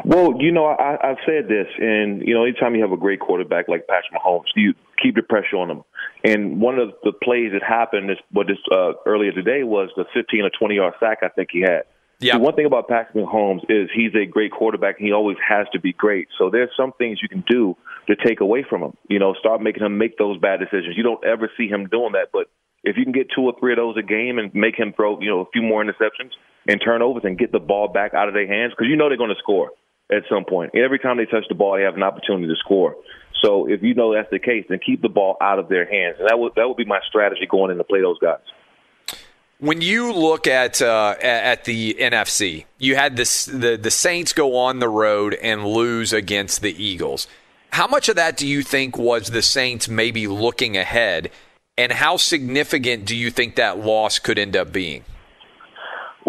Well, 0.05 0.35
you 0.39 0.51
know, 0.51 0.65
I, 0.65 0.97
I've 1.03 1.17
said 1.25 1.47
this, 1.47 1.67
and 1.77 2.21
you 2.25 2.33
know, 2.33 2.43
anytime 2.43 2.73
you 2.75 2.81
have 2.81 2.91
a 2.91 2.97
great 2.97 3.19
quarterback 3.19 3.67
like 3.67 3.85
Patrick 3.88 4.19
Mahomes, 4.19 4.45
you 4.55 4.73
keep 5.01 5.15
the 5.15 5.21
pressure 5.21 5.57
on 5.57 5.69
him. 5.69 5.83
And 6.23 6.59
one 6.59 6.79
of 6.79 6.89
the 7.03 7.12
plays 7.12 7.51
that 7.53 7.63
happened, 7.63 8.12
is, 8.12 8.17
what 8.31 8.47
this 8.47 8.57
uh, 8.71 8.93
earlier 9.05 9.31
today 9.31 9.63
was 9.63 9.89
the 9.95 10.05
15 10.13 10.41
or 10.41 10.51
20 10.57 10.75
yard 10.75 10.93
sack. 10.99 11.19
I 11.21 11.29
think 11.29 11.49
he 11.51 11.62
had. 11.62 11.83
Yeah. 12.19 12.38
The 12.38 12.43
one 12.43 12.53
thing 12.55 12.65
about 12.65 12.89
Patrick 12.89 13.15
Mahomes 13.15 13.63
is 13.69 13.89
he's 13.95 14.13
a 14.13 14.25
great 14.25 14.51
quarterback. 14.51 14.99
and 14.99 15.07
He 15.07 15.13
always 15.13 15.38
has 15.47 15.67
to 15.71 15.79
be 15.79 15.93
great. 15.93 16.27
So 16.38 16.49
there's 16.49 16.69
some 16.75 16.91
things 16.97 17.19
you 17.21 17.29
can 17.29 17.45
do 17.47 17.77
to 18.07 18.15
take 18.15 18.41
away 18.41 18.65
from 18.69 18.81
him. 18.81 18.93
You 19.07 19.19
know, 19.19 19.33
start 19.39 19.62
making 19.62 19.83
him 19.83 19.97
make 19.97 20.17
those 20.17 20.38
bad 20.38 20.59
decisions. 20.59 20.97
You 20.97 21.03
don't 21.03 21.23
ever 21.23 21.49
see 21.57 21.67
him 21.67 21.88
doing 21.88 22.12
that, 22.13 22.29
but 22.33 22.47
if 22.83 22.97
you 22.97 23.03
can 23.03 23.13
get 23.13 23.27
two 23.33 23.43
or 23.43 23.53
three 23.59 23.73
of 23.73 23.77
those 23.77 23.95
a 23.97 24.03
game 24.03 24.38
and 24.38 24.53
make 24.53 24.77
him 24.77 24.93
throw, 24.93 25.19
you 25.19 25.29
know, 25.29 25.41
a 25.41 25.45
few 25.51 25.62
more 25.62 25.83
interceptions 25.83 26.31
and 26.67 26.81
turnovers 26.83 27.23
and 27.25 27.38
get 27.38 27.51
the 27.51 27.59
ball 27.59 27.88
back 27.88 28.13
out 28.13 28.27
of 28.27 28.33
their 28.33 28.47
hands, 28.47 28.73
because 28.75 28.89
you 28.89 28.95
know 28.95 29.09
they're 29.09 29.17
going 29.17 29.29
to 29.29 29.39
score 29.39 29.71
at 30.12 30.23
some 30.29 30.43
point. 30.45 30.75
Every 30.75 30.99
time 30.99 31.17
they 31.17 31.25
touch 31.25 31.45
the 31.49 31.55
ball, 31.55 31.75
they 31.77 31.83
have 31.83 31.95
an 31.95 32.03
opportunity 32.03 32.47
to 32.47 32.55
score. 32.57 32.95
So 33.41 33.69
if 33.69 33.82
you 33.82 33.93
know 33.93 34.13
that's 34.13 34.30
the 34.30 34.39
case, 34.39 34.65
then 34.69 34.80
keep 34.86 35.02
the 35.02 35.10
ball 35.10 35.38
out 35.41 35.60
of 35.60 35.69
their 35.69 35.86
hands, 35.86 36.17
and 36.19 36.28
that 36.28 36.38
would 36.38 36.54
that 36.56 36.67
would 36.67 36.78
be 36.78 36.86
my 36.86 36.99
strategy 37.08 37.47
going 37.49 37.71
in 37.71 37.78
to 37.78 37.84
play 37.84 38.02
those 38.02 38.19
guys. 38.19 38.39
When 39.60 39.82
you 39.82 40.13
look 40.13 40.47
at 40.47 40.82
uh, 40.82 41.15
at 41.21 41.65
the 41.65 41.95
NFC, 41.95 42.65
you 42.78 42.95
had 42.95 43.15
this 43.15 43.45
the 43.45 43.78
the 43.78 43.91
Saints 43.91 44.34
go 44.34 44.58
on 44.58 44.80
the 44.80 44.89
road 44.89 45.34
and 45.36 45.65
lose 45.65 46.13
against 46.13 46.62
the 46.62 46.71
Eagles. 46.82 47.28
How 47.71 47.88
much 47.88 48.10
of 48.10 48.15
that 48.15 48.36
do 48.36 48.47
you 48.47 48.63
think 48.63 48.97
was 48.97 49.30
the 49.30 49.41
Saints 49.41 49.88
maybe 49.88 50.28
looking 50.28 50.75
ahead, 50.75 51.30
and 51.78 51.91
how 51.91 52.17
significant 52.17 53.06
do 53.06 53.15
you 53.15 53.30
think 53.30 53.56
that 53.56 53.80
loss 53.80 54.19
could 54.19 54.39
end 54.39 54.58
up 54.58 54.71
being? 54.71 55.04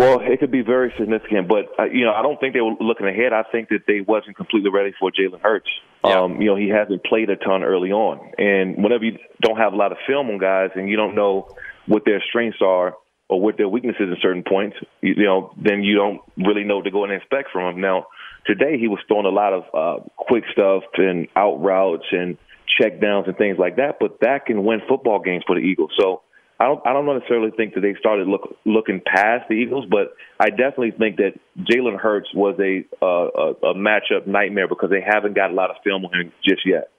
Well, 0.00 0.20
it 0.22 0.40
could 0.40 0.50
be 0.50 0.62
very 0.62 0.94
significant, 0.98 1.46
but 1.46 1.66
uh, 1.78 1.84
you 1.84 2.06
know, 2.06 2.14
I 2.14 2.22
don't 2.22 2.40
think 2.40 2.54
they 2.54 2.62
were 2.62 2.72
looking 2.80 3.06
ahead. 3.06 3.34
I 3.34 3.42
think 3.52 3.68
that 3.68 3.80
they 3.86 4.00
wasn't 4.00 4.34
completely 4.34 4.70
ready 4.70 4.94
for 4.98 5.10
Jalen 5.10 5.42
Hurts. 5.42 5.68
Yeah. 6.02 6.22
Um, 6.22 6.40
you 6.40 6.46
know, 6.46 6.56
he 6.56 6.70
hasn't 6.70 7.04
played 7.04 7.28
a 7.28 7.36
ton 7.36 7.62
early 7.62 7.92
on, 7.92 8.32
and 8.38 8.82
whenever 8.82 9.04
you 9.04 9.18
don't 9.42 9.58
have 9.58 9.74
a 9.74 9.76
lot 9.76 9.92
of 9.92 9.98
film 10.06 10.30
on 10.30 10.38
guys, 10.38 10.70
and 10.74 10.88
you 10.88 10.96
don't 10.96 11.14
know 11.14 11.54
what 11.84 12.06
their 12.06 12.24
strengths 12.26 12.62
are 12.62 12.96
or 13.28 13.42
what 13.42 13.58
their 13.58 13.68
weaknesses 13.68 14.08
at 14.10 14.16
certain 14.22 14.42
points, 14.42 14.78
you, 15.02 15.16
you 15.18 15.24
know, 15.24 15.52
then 15.62 15.82
you 15.82 15.96
don't 15.96 16.22
really 16.38 16.64
know 16.64 16.76
what 16.76 16.84
to 16.84 16.90
go 16.90 17.04
and 17.04 17.12
expect 17.12 17.50
from 17.52 17.74
him. 17.74 17.82
Now, 17.82 18.06
today 18.46 18.78
he 18.78 18.88
was 18.88 19.00
throwing 19.06 19.26
a 19.26 19.28
lot 19.28 19.52
of 19.52 19.64
uh, 19.74 20.02
quick 20.16 20.44
stuff 20.50 20.82
and 20.96 21.28
out 21.36 21.62
routes 21.62 22.06
and 22.10 22.38
check 22.80 23.02
downs 23.02 23.26
and 23.28 23.36
things 23.36 23.58
like 23.58 23.76
that, 23.76 23.98
but 24.00 24.20
that 24.22 24.46
can 24.46 24.64
win 24.64 24.80
football 24.88 25.20
games 25.20 25.44
for 25.46 25.56
the 25.56 25.60
Eagles. 25.60 25.90
So 26.00 26.22
I 26.60 26.66
don't 26.66 26.86
I 26.86 26.92
don't 26.92 27.06
necessarily 27.06 27.50
think 27.52 27.72
that 27.74 27.80
they 27.80 27.94
started 27.98 28.28
look, 28.28 28.54
looking 28.66 29.00
past 29.00 29.48
the 29.48 29.54
Eagles, 29.54 29.86
but 29.90 30.14
I 30.38 30.50
definitely 30.50 30.90
think 30.90 31.16
that 31.16 31.32
Jalen 31.58 31.98
Hurts 31.98 32.28
was 32.34 32.56
a, 32.60 32.84
a 33.04 33.70
a 33.70 33.74
matchup 33.74 34.26
nightmare 34.26 34.68
because 34.68 34.90
they 34.90 35.00
haven't 35.00 35.34
got 35.34 35.50
a 35.50 35.54
lot 35.54 35.70
of 35.70 35.76
film 35.82 36.04
on 36.04 36.12
him 36.12 36.32
just 36.44 36.66
yet. 36.66 36.90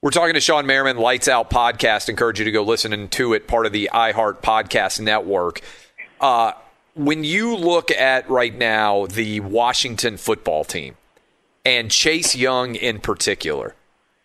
We're 0.00 0.10
talking 0.10 0.34
to 0.34 0.40
Shawne 0.40 0.64
Merriman, 0.64 0.96
Lights 0.96 1.28
Out 1.28 1.50
Podcast. 1.50 2.08
Encourage 2.08 2.38
you 2.38 2.46
to 2.46 2.50
go 2.50 2.62
listen 2.62 3.08
to 3.08 3.32
it, 3.34 3.46
part 3.46 3.66
of 3.66 3.72
the 3.72 3.90
iHeart 3.92 4.40
Podcast 4.40 5.00
Network. 5.00 5.60
Uh, 6.20 6.52
when 6.94 7.24
you 7.24 7.56
look 7.56 7.90
at 7.90 8.28
right 8.30 8.56
now 8.56 9.06
the 9.06 9.40
Washington 9.40 10.16
football 10.16 10.64
team 10.64 10.96
and 11.64 11.90
Chase 11.90 12.34
Young 12.34 12.74
in 12.74 13.00
particular, 13.00 13.74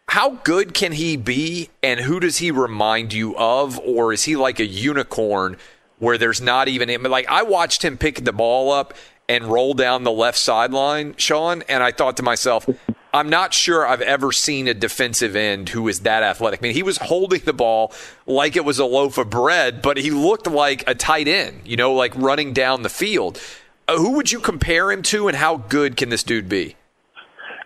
how 0.09 0.31
good 0.43 0.73
can 0.73 0.91
he 0.91 1.15
be 1.17 1.69
and 1.83 1.99
who 1.99 2.19
does 2.19 2.37
he 2.37 2.49
remind 2.49 3.13
you 3.13 3.37
of? 3.37 3.77
Or 3.79 4.11
is 4.11 4.23
he 4.23 4.35
like 4.35 4.59
a 4.59 4.65
unicorn 4.65 5.57
where 5.99 6.17
there's 6.17 6.41
not 6.41 6.67
even 6.67 6.89
him 6.89 7.03
like 7.03 7.27
I 7.29 7.43
watched 7.43 7.83
him 7.85 7.97
pick 7.97 8.23
the 8.23 8.33
ball 8.33 8.71
up 8.71 8.95
and 9.27 9.45
roll 9.45 9.75
down 9.75 10.03
the 10.03 10.11
left 10.11 10.39
sideline, 10.39 11.13
Shawne, 11.13 11.61
and 11.69 11.83
I 11.83 11.91
thought 11.91 12.17
to 12.17 12.23
myself, 12.23 12.67
I'm 13.13 13.29
not 13.29 13.53
sure 13.53 13.87
I've 13.87 14.01
ever 14.01 14.31
seen 14.31 14.67
a 14.67 14.73
defensive 14.73 15.35
end 15.35 15.69
who 15.69 15.87
is 15.87 15.99
that 15.99 16.23
athletic. 16.23 16.61
I 16.61 16.63
mean, 16.63 16.73
he 16.73 16.81
was 16.81 16.97
holding 16.97 17.41
the 17.41 17.53
ball 17.53 17.93
like 18.25 18.55
it 18.55 18.65
was 18.65 18.79
a 18.79 18.85
loaf 18.85 19.19
of 19.19 19.29
bread, 19.29 19.83
but 19.83 19.97
he 19.97 20.09
looked 20.09 20.47
like 20.47 20.83
a 20.87 20.95
tight 20.95 21.27
end, 21.27 21.61
you 21.65 21.77
know, 21.77 21.93
like 21.93 22.15
running 22.15 22.53
down 22.53 22.81
the 22.81 22.89
field. 22.89 23.39
Uh, 23.87 23.97
who 23.97 24.13
would 24.13 24.31
you 24.31 24.39
compare 24.39 24.91
him 24.91 25.03
to, 25.03 25.27
and 25.27 25.37
how 25.37 25.57
good 25.57 25.97
can 25.97 26.09
this 26.09 26.23
dude 26.23 26.49
be? 26.49 26.75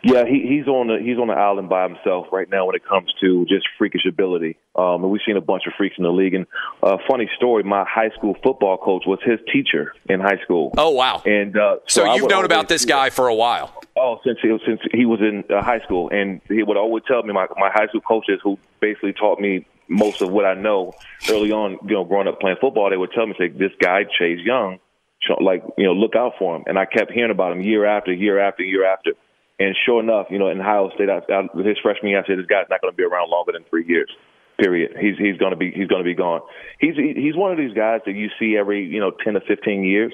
Yeah, 0.04 0.26
he, 0.26 0.46
he's 0.48 0.68
on 0.68 0.88
the 0.88 1.00
he's 1.02 1.18
on 1.18 1.28
the 1.28 1.34
island 1.34 1.70
by 1.70 1.88
himself 1.88 2.28
right 2.34 2.50
now 2.50 2.66
when 2.66 2.76
it 2.76 2.86
comes 2.86 3.14
to 3.22 3.46
just 3.46 3.66
freakish 3.78 4.06
ability. 4.06 4.58
Um, 4.76 5.04
and 5.04 5.10
we've 5.10 5.22
seen 5.26 5.38
a 5.38 5.42
bunch 5.42 5.64
of 5.66 5.74
freaks 5.78 5.96
in 5.98 6.04
the 6.04 6.12
league. 6.12 6.34
And 6.34 6.46
uh, 6.82 6.98
funny 7.10 7.30
story, 7.38 7.64
my 7.64 7.86
high 7.88 8.10
school 8.10 8.36
football 8.44 8.78
coach 8.78 9.04
was 9.08 9.20
his 9.24 9.40
teacher 9.52 9.94
in 10.10 10.20
high 10.20 10.40
school. 10.44 10.74
Oh 10.78 10.90
wow! 10.90 11.22
And 11.26 11.58
uh, 11.58 11.78
So, 11.88 12.06
I 12.06 12.16
you've 12.16 12.30
known 12.30 12.44
about 12.44 12.68
this 12.68 12.84
guy 12.84 13.12
for 13.12 13.30
a 13.30 13.36
while. 13.36 13.82
Oh, 13.96 14.20
since 14.26 14.40
he 14.42 14.50
was 14.50 14.62
since 14.68 14.82
he 14.92 15.06
was 15.06 15.22
in 15.22 15.46
uh, 15.50 15.64
high 15.64 15.80
school, 15.80 16.10
and 16.10 16.42
he 16.50 16.64
would 16.64 16.78
always 16.78 17.04
tell 17.08 17.24
me 17.24 17.32
my 17.32 17.48
my 17.56 17.70
high 17.74 17.88
school 17.88 18.02
coaches 18.02 18.42
who 18.44 18.60
basically 18.82 19.14
taught 19.14 19.40
me 19.40 19.66
most 19.88 20.22
of 20.22 20.32
what 20.32 20.44
I 20.44 20.54
know 20.54 20.94
early 21.30 21.54
on. 21.54 21.78
You 21.88 21.94
know, 21.96 22.04
growing 22.04 22.28
up 22.28 22.42
playing 22.42 22.58
football, 22.60 22.90
they 22.90 22.98
would 22.98 23.12
tell 23.14 23.26
me, 23.26 23.36
"Say 23.38 23.48
this 23.48 23.72
guy 23.80 24.04
Chase 24.04 24.40
Young, 24.44 24.80
so, 25.26 25.36
like 25.42 25.64
you 25.78 25.86
know, 25.86 25.94
look 25.94 26.18
out 26.18 26.34
for 26.38 26.58
him." 26.58 26.64
And 26.68 26.78
I 26.78 26.86
kept 26.86 27.12
hearing 27.14 27.32
about 27.32 27.54
him 27.54 27.62
year 27.62 27.86
after 27.86 28.12
year 28.12 28.40
after 28.40 28.64
year 28.64 28.86
after. 28.86 29.12
And 29.64 29.76
sure 29.86 30.00
enough, 30.02 30.28
you 30.30 30.40
know, 30.40 30.50
in 30.50 30.60
Ohio 30.60 30.90
State, 30.96 31.10
I, 31.10 31.20
I, 31.32 31.48
his 31.64 31.78
freshman 31.82 32.10
year, 32.12 32.22
I 32.22 32.28
said 32.28 32.38
this 32.38 32.46
guy's 32.48 32.66
not 32.70 32.82
going 32.82 32.92
to 32.92 32.98
be 32.98 33.04
around 33.04 33.30
longer 33.30 33.52
than 33.54 33.64
three 33.70 33.86
years. 33.88 34.12
Period. 34.60 34.92
He's 35.00 35.18
he's 35.18 35.38
going 35.38 35.52
to 35.52 35.58
be 35.58 35.72
he's 35.72 35.88
going 35.88 36.04
to 36.04 36.06
be 36.06 36.14
gone. 36.14 36.42
He's 36.80 36.96
he's 36.96 37.36
one 37.36 37.52
of 37.52 37.58
these 37.58 37.74
guys 37.74 38.02
that 38.06 38.14
you 38.14 38.30
see 38.40 38.56
every 38.56 38.86
you 38.86 39.00
know 39.00 39.12
ten 39.24 39.34
to 39.34 39.42
fifteen 39.42 39.84
years. 39.84 40.14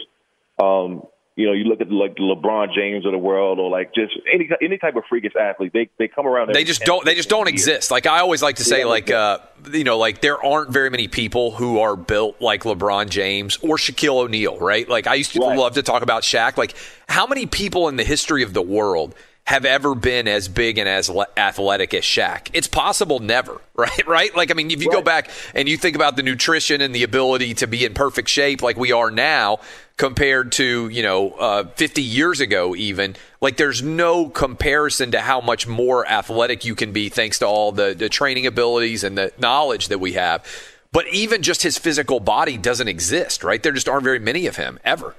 Um, 0.62 1.04
you 1.36 1.46
know, 1.46 1.54
you 1.54 1.64
look 1.66 1.80
at 1.80 1.90
like 1.92 2.16
LeBron 2.16 2.74
James 2.74 3.06
of 3.06 3.14
the 3.14 3.18
world, 3.18 3.60
or 3.60 3.70
like 3.70 3.94
just 3.94 4.12
any 4.34 4.50
any 4.62 4.78
type 4.78 4.96
of 4.96 5.04
freakish 5.10 5.34
athlete. 5.40 5.72
They 5.74 5.90
they 5.98 6.08
come 6.08 6.26
around. 6.28 6.54
They 6.54 6.64
just 6.66 6.84
don't. 6.84 7.06
They 7.06 7.16
just 7.16 7.30
don't 7.30 7.48
years. 7.48 7.62
exist. 7.68 7.92
Like 7.92 8.06
I 8.08 8.20
always 8.20 8.42
like 8.42 8.58
to 8.58 8.64
say, 8.64 8.80
Yeah, 8.80 8.86
like 8.86 9.10
uh, 9.12 9.40
you 9.72 9.84
know, 9.86 9.98
like 9.98 10.22
there 10.22 10.44
aren't 10.44 10.72
very 10.72 10.90
many 10.90 11.08
people 11.08 11.52
who 11.52 11.80
are 11.80 11.96
built 11.96 12.42
like 12.42 12.64
LeBron 12.64 13.10
James 13.10 13.58
or 13.58 13.78
Shaquille 13.78 14.18
O'Neal, 14.24 14.58
right? 14.60 14.88
Like 14.88 15.08
I 15.08 15.16
used 15.16 15.34
to 15.34 15.40
Right. 15.40 15.58
love 15.58 15.74
to 15.76 15.82
talk 15.84 16.02
about 16.02 16.24
Shaq. 16.24 16.58
Like 16.58 16.76
how 17.08 17.26
many 17.28 17.46
people 17.46 17.88
in 17.88 17.96
the 17.96 18.04
history 18.04 18.44
of 18.44 18.54
the 18.54 18.62
world 18.62 19.16
have 19.50 19.66
ever 19.66 19.96
been 19.96 20.28
as 20.28 20.48
big 20.48 20.78
and 20.78 20.88
as 20.88 21.10
le- 21.10 21.26
athletic 21.36 21.96
as 21.96 22.04
Shaq? 22.04 22.52
It's 22.54 22.68
possible 22.68 23.18
never, 23.18 23.60
right? 23.76 24.08
Right? 24.08 24.36
Like 24.36 24.52
I 24.52 24.54
mean, 24.54 24.70
if 24.70 24.84
you 24.84 24.92
go 24.92 25.02
back 25.02 25.32
and 25.56 25.68
you 25.68 25.76
think 25.76 25.96
about 25.96 26.16
the 26.16 26.22
nutrition 26.22 26.82
and 26.82 26.94
the 26.94 27.02
ability 27.02 27.56
to 27.56 27.66
be 27.66 27.84
in 27.84 27.96
perfect 27.96 28.30
shape 28.30 28.62
like 28.62 28.78
we 28.78 28.92
are 28.92 29.10
now 29.10 29.58
compared 29.98 30.52
to 30.52 30.88
you 30.90 31.02
know 31.02 31.32
uh, 31.32 31.64
50 31.64 32.04
years 32.04 32.40
ago 32.40 32.76
even 32.76 33.16
like 33.42 33.58
there's 33.58 33.82
no 33.82 34.30
comparison 34.30 35.12
to 35.12 35.20
how 35.20 35.42
much 35.42 35.68
more 35.68 36.08
athletic 36.08 36.64
you 36.64 36.76
can 36.76 36.94
be 36.94 37.10
thanks 37.10 37.40
to 37.40 37.48
all 37.48 37.72
the, 37.72 37.96
the 37.98 38.08
training 38.08 38.46
abilities 38.46 39.04
and 39.04 39.18
the 39.18 39.34
knowledge 39.40 39.88
that 39.88 40.00
we 40.00 40.14
have 40.14 40.46
but 40.94 41.06
even 41.10 41.42
just 41.42 41.64
his 41.64 41.78
physical 41.78 42.22
body 42.22 42.56
doesn't 42.56 42.88
exist 42.88 43.44
right 43.44 43.62
there 43.62 43.74
just 43.74 43.90
aren't 43.90 44.06
very 44.06 44.20
many 44.20 44.48
of 44.48 44.56
him 44.56 44.80
ever 44.86 45.16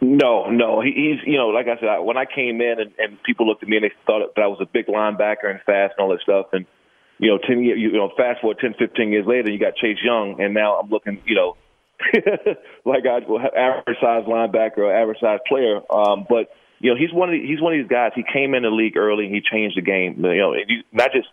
No, 0.00 0.50
no. 0.50 0.80
He, 0.80 0.90
he's, 0.90 1.26
you 1.26 1.38
know, 1.38 1.48
like 1.48 1.66
I 1.66 1.78
said, 1.78 1.88
I, 1.88 1.98
when 2.00 2.16
I 2.16 2.24
came 2.24 2.60
in 2.60 2.80
and, 2.80 2.90
and 2.98 3.22
people 3.22 3.46
looked 3.46 3.62
at 3.62 3.68
me 3.68 3.76
and 3.76 3.84
they 3.84 3.92
thought 4.06 4.34
that 4.34 4.42
I 4.42 4.48
was 4.48 4.58
a 4.60 4.66
big 4.66 4.86
linebacker 4.86 5.48
and 5.48 5.60
fast 5.64 5.94
and 5.96 6.00
all 6.00 6.10
that 6.10 6.20
stuff. 6.22 6.46
And, 6.52 6.66
you 7.18 7.30
know, 7.30 7.38
10 7.38 7.62
year, 7.62 7.76
you 7.76 7.92
know, 7.92 8.10
fast 8.16 8.40
forward 8.40 8.58
10, 8.60 8.74
15 8.78 9.12
years 9.12 9.26
later, 9.26 9.50
you 9.50 9.58
got 9.58 9.76
Chase 9.76 9.98
Young, 10.02 10.40
and 10.40 10.54
now 10.54 10.78
I'm 10.78 10.88
looking, 10.88 11.20
you 11.26 11.34
know, 11.34 11.56
like 12.84 13.04
I 13.06 13.18
average 13.18 13.98
size 14.00 14.24
linebacker 14.26 14.78
or 14.78 14.94
average 14.94 15.18
size 15.20 15.40
player. 15.48 15.80
Um, 15.92 16.26
but, 16.28 16.50
you 16.80 16.90
know, 16.90 16.96
he's 16.96 17.12
one 17.12 17.28
of 17.28 17.32
the, 17.32 17.46
he's 17.46 17.60
one 17.60 17.74
of 17.74 17.80
these 17.80 17.90
guys. 17.90 18.12
He 18.14 18.22
came 18.32 18.54
in 18.54 18.62
the 18.62 18.70
league 18.70 18.96
early. 18.96 19.26
And 19.26 19.34
he 19.34 19.40
changed 19.40 19.76
the 19.76 19.82
game. 19.82 20.24
You 20.24 20.36
know, 20.36 20.54
not 20.92 21.10
just 21.12 21.26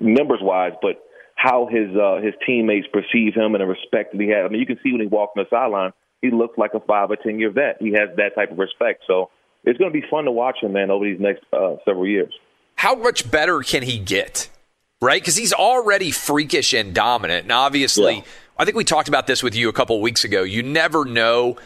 numbers 0.00 0.40
wise, 0.42 0.72
but 0.82 1.02
how 1.36 1.68
his 1.70 1.88
uh, 1.96 2.20
his 2.22 2.34
teammates 2.44 2.86
perceive 2.92 3.34
him 3.34 3.54
and 3.54 3.62
the 3.62 3.66
respect 3.66 4.12
that 4.12 4.20
he 4.20 4.28
has. 4.28 4.44
I 4.44 4.48
mean, 4.48 4.60
you 4.60 4.66
can 4.66 4.78
see 4.82 4.92
when 4.92 5.00
he 5.00 5.06
walks 5.06 5.32
on 5.36 5.44
the 5.44 5.48
sideline, 5.48 5.92
he 6.22 6.30
looks 6.30 6.58
like 6.58 6.74
a 6.74 6.80
five 6.80 7.10
or 7.10 7.16
ten 7.16 7.38
year 7.38 7.50
vet. 7.50 7.76
He 7.80 7.92
has 7.92 8.14
that 8.16 8.34
type 8.34 8.50
of 8.52 8.58
respect. 8.58 9.04
So 9.06 9.30
it's 9.64 9.78
going 9.78 9.92
to 9.92 9.98
be 10.00 10.06
fun 10.10 10.24
to 10.24 10.32
watch 10.32 10.58
him, 10.62 10.72
man, 10.72 10.90
over 10.90 11.04
these 11.04 11.20
next 11.20 11.44
uh, 11.52 11.76
several 11.84 12.06
years. 12.06 12.32
How 12.76 12.94
much 12.94 13.30
better 13.30 13.60
can 13.60 13.82
he 13.82 13.98
get? 13.98 14.48
Right? 15.02 15.20
Because 15.20 15.36
he's 15.36 15.52
already 15.52 16.10
freakish 16.10 16.74
and 16.74 16.94
dominant. 16.94 17.44
And 17.44 17.52
obviously, 17.52 18.16
Yeah. 18.16 18.22
I 18.58 18.64
think 18.66 18.76
we 18.76 18.84
talked 18.84 19.08
about 19.08 19.26
this 19.26 19.42
with 19.42 19.54
you 19.54 19.70
a 19.70 19.72
couple 19.72 19.98
weeks 20.02 20.24
ago. 20.24 20.42
You 20.42 20.62
never 20.62 21.06
know 21.06 21.56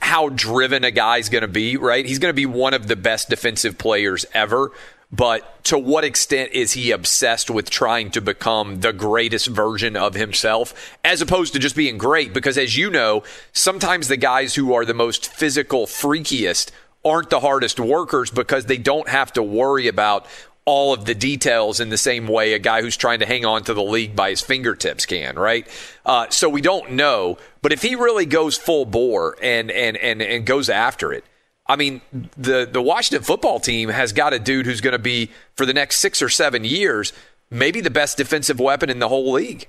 how 0.00 0.28
driven 0.28 0.84
a 0.84 0.90
guy's 0.92 1.28
going 1.28 1.42
to 1.42 1.48
be, 1.48 1.76
right? 1.76 2.06
He's 2.06 2.18
going 2.20 2.30
to 2.30 2.36
be 2.36 2.46
one 2.46 2.74
of 2.74 2.86
the 2.86 2.96
best 2.96 3.28
defensive 3.28 3.78
players 3.78 4.24
ever. 4.32 4.70
But 5.14 5.62
to 5.64 5.78
what 5.78 6.02
extent 6.02 6.52
is 6.52 6.72
he 6.72 6.90
obsessed 6.90 7.48
with 7.48 7.70
trying 7.70 8.10
to 8.12 8.20
become 8.20 8.80
the 8.80 8.92
greatest 8.92 9.46
version 9.46 9.96
of 9.96 10.14
himself 10.14 10.96
as 11.04 11.20
opposed 11.20 11.52
to 11.52 11.60
just 11.60 11.76
being 11.76 11.98
great? 11.98 12.34
Because 12.34 12.58
as 12.58 12.76
you 12.76 12.90
know, 12.90 13.22
sometimes 13.52 14.08
the 14.08 14.16
guys 14.16 14.56
who 14.56 14.74
are 14.74 14.84
the 14.84 14.92
most 14.94 15.32
physical, 15.32 15.86
freakiest 15.86 16.70
aren't 17.04 17.30
the 17.30 17.40
hardest 17.40 17.78
workers 17.78 18.30
because 18.32 18.66
they 18.66 18.78
don't 18.78 19.08
have 19.08 19.32
to 19.34 19.42
worry 19.42 19.86
about 19.86 20.26
all 20.64 20.92
of 20.92 21.04
the 21.04 21.14
details 21.14 21.78
in 21.78 21.90
the 21.90 21.98
same 21.98 22.26
way 22.26 22.54
a 22.54 22.58
guy 22.58 22.80
who's 22.80 22.96
trying 22.96 23.20
to 23.20 23.26
hang 23.26 23.44
on 23.44 23.62
to 23.62 23.74
the 23.74 23.82
league 23.82 24.16
by 24.16 24.30
his 24.30 24.40
fingertips 24.40 25.06
can, 25.06 25.38
right? 25.38 25.68
Uh, 26.04 26.28
so 26.30 26.48
we 26.48 26.62
don't 26.62 26.92
know. 26.92 27.38
But 27.62 27.72
if 27.72 27.82
he 27.82 27.94
really 27.94 28.26
goes 28.26 28.56
full 28.56 28.86
bore 28.86 29.36
and 29.42 29.70
and 29.70 29.96
and 29.98 30.22
and 30.22 30.44
goes 30.46 30.70
after 30.70 31.12
it, 31.12 31.24
I 31.66 31.76
mean, 31.76 32.02
the 32.36 32.68
the 32.70 32.82
Washington 32.82 33.24
football 33.24 33.58
team 33.58 33.88
has 33.88 34.12
got 34.12 34.32
a 34.32 34.38
dude 34.38 34.66
who's 34.66 34.80
going 34.80 34.92
to 34.92 34.98
be 34.98 35.30
for 35.54 35.64
the 35.64 35.72
next 35.72 35.98
six 35.98 36.20
or 36.20 36.28
seven 36.28 36.64
years 36.64 37.12
maybe 37.54 37.80
the 37.80 37.90
best 37.90 38.16
defensive 38.16 38.60
weapon 38.60 38.90
in 38.90 38.98
the 38.98 39.08
whole 39.08 39.32
league. 39.32 39.68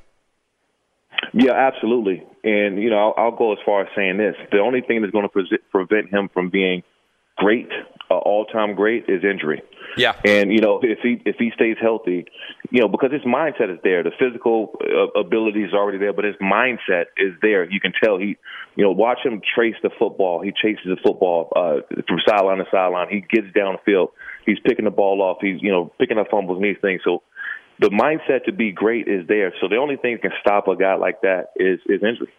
Yeah, 1.34 1.54
absolutely. 1.54 2.24
And 2.44 2.82
you 2.82 2.90
know, 2.90 3.14
I'll, 3.18 3.26
I'll 3.26 3.36
go 3.36 3.54
as 3.54 3.60
far 3.66 3.82
as 3.82 3.88
saying 3.96 4.18
this: 4.18 4.36
the 4.52 4.60
only 4.60 4.82
thing 4.82 5.02
that's 5.02 5.12
going 5.12 5.24
to 5.24 5.30
pre- 5.30 5.60
prevent 5.72 6.14
him 6.14 6.30
from 6.34 6.50
being 6.50 6.84
great, 7.38 7.70
uh, 8.10 8.18
all-time 8.18 8.76
great, 8.76 9.06
is 9.08 9.24
injury. 9.24 9.62
Yeah. 9.98 10.14
And 10.26 10.52
you 10.52 10.60
know, 10.60 10.80
if 10.84 11.00
he 11.02 11.22
if 11.26 11.38
he 11.38 11.52
stays 11.56 11.78
healthy, 11.82 12.26
you 12.70 12.82
know, 12.82 12.88
because 12.88 13.12
his 13.12 13.22
mindset 13.22 13.72
is 13.74 13.80
there, 13.84 14.04
the 14.04 14.12
physical 14.20 14.78
uh, 14.82 15.20
ability 15.20 15.64
is 15.64 15.74
already 15.74 15.98
there, 15.98 16.14
but 16.14 16.26
his 16.26 16.36
mindset 16.42 17.06
is 17.18 17.34
there. 17.42 17.70
You 17.70 17.80
can 17.80 17.94
tell 18.04 18.18
he, 18.18 18.38
you 18.76 18.84
know, 18.84 18.92
watch 18.92 19.20
him 19.24 19.42
trace 19.56 19.76
the 19.84 19.90
football. 19.98 20.42
He 20.42 20.52
chases 20.52 20.86
the 20.86 20.98
football 21.02 21.52
uh, 21.56 21.82
from 22.08 22.20
sideline 22.28 22.58
to 22.58 22.66
sideline. 22.72 23.08
He 23.10 23.22
gets 23.22 23.48
downfield. 23.56 24.10
He's 24.46 24.60
picking 24.66 24.86
the 24.86 24.92
ball 24.92 25.22
off. 25.22 25.38
He's 25.42 25.62
you 25.62 25.72
know 25.72 25.92
picking 25.98 26.18
up 26.18 26.28
fumbles 26.30 26.58
and 26.58 26.66
these 26.66 26.82
things. 26.82 27.02
So 27.06 27.24
the 27.80 27.90
mindset 27.90 28.46
to 28.46 28.52
be 28.52 28.72
great 28.72 29.08
is 29.08 29.28
there. 29.28 29.54
So 29.62 29.68
the 29.70 29.78
only 29.78 29.98
thing 29.98 30.16
that 30.16 30.22
can 30.22 30.32
stop 30.42 30.68
a 30.68 30.76
guy 30.76 30.96
like 30.96 31.22
that 31.22 31.52
is 31.56 31.80
is 31.86 32.02
injury. 32.04 32.32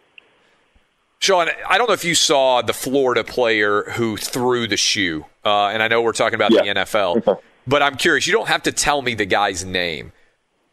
Shawne, 1.21 1.49
I 1.69 1.79
don't 1.79 1.89
know 1.89 1.95
if 1.95 2.05
you 2.05 2.15
saw 2.15 2.63
the 2.63 2.73
Florida 2.75 3.25
player 3.25 3.83
who 3.93 4.17
threw 4.17 4.67
the 4.67 4.77
shoe, 4.77 5.25
uh, 5.45 5.67
and 5.69 5.83
I 5.83 5.89
know 5.89 6.03
we're 6.03 6.13
talking 6.13 6.35
about 6.35 6.53
Yeah. 6.53 6.63
the 6.75 6.81
NFL, 6.81 7.41
but 7.67 7.83
I'm 7.83 7.97
curious. 7.97 8.27
You 8.27 8.33
don't 8.35 8.49
have 8.49 8.63
to 8.65 8.73
tell 8.73 9.03
me 9.03 9.15
the 9.15 9.25
guy's 9.25 9.65
name, 9.65 10.13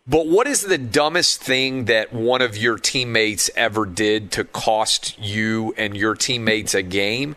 but 0.06 0.28
what 0.28 0.46
is 0.48 0.62
the 0.62 0.78
dumbest 0.78 1.42
thing 1.42 1.86
that 1.86 2.12
one 2.14 2.42
of 2.42 2.58
your 2.58 2.78
teammates 2.78 3.50
ever 3.56 3.86
did 3.86 4.32
to 4.34 4.44
cost 4.44 5.18
you 5.18 5.74
and 5.78 5.96
your 5.96 6.14
teammates 6.14 6.74
a 6.76 6.82
game? 6.84 7.36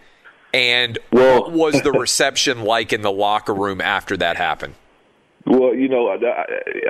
And 0.53 0.99
Well- 1.13 1.43
what 1.43 1.53
was 1.53 1.83
the 1.83 1.93
reception 1.99 2.63
like 2.63 2.93
in 2.93 3.03
the 3.03 3.13
locker 3.13 3.55
room 3.55 3.81
after 3.81 4.17
that 4.17 4.37
happened? 4.37 4.75
Well, 5.47 5.75
you 5.75 5.89
know, 5.89 6.09
I, 6.09 6.17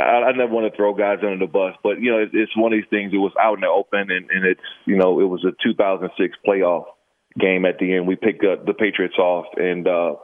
I, 0.01 0.29
I 0.29 0.33
never 0.33 0.53
want 0.53 0.71
to 0.71 0.75
throw 0.77 0.95
guys 0.95 1.19
under 1.23 1.37
the 1.45 1.47
bus, 1.51 1.75
but 1.83 2.01
you 2.01 2.11
know, 2.11 2.19
it's, 2.19 2.33
it's 2.35 2.57
one 2.57 2.73
of 2.73 2.79
these 2.79 2.89
things. 2.89 3.13
It 3.13 3.19
was 3.19 3.33
out 3.41 3.55
in 3.55 3.61
the 3.61 3.69
open, 3.69 4.11
and, 4.11 4.31
and 4.31 4.47
it's 4.47 4.61
you 4.87 4.97
know, 4.97 5.21
it 5.21 5.25
was 5.25 5.45
a 5.45 5.53
2006 5.63 6.37
playoff 6.47 6.85
game 7.39 7.67
at 7.67 7.79
the 7.79 7.95
end. 7.95 8.07
We 8.07 8.17
picked 8.17 8.45
up 8.45 8.65
the 8.65 8.73
Patriots 8.73 9.19
off, 9.19 9.45
and 9.59 9.87
uh, 9.87 10.15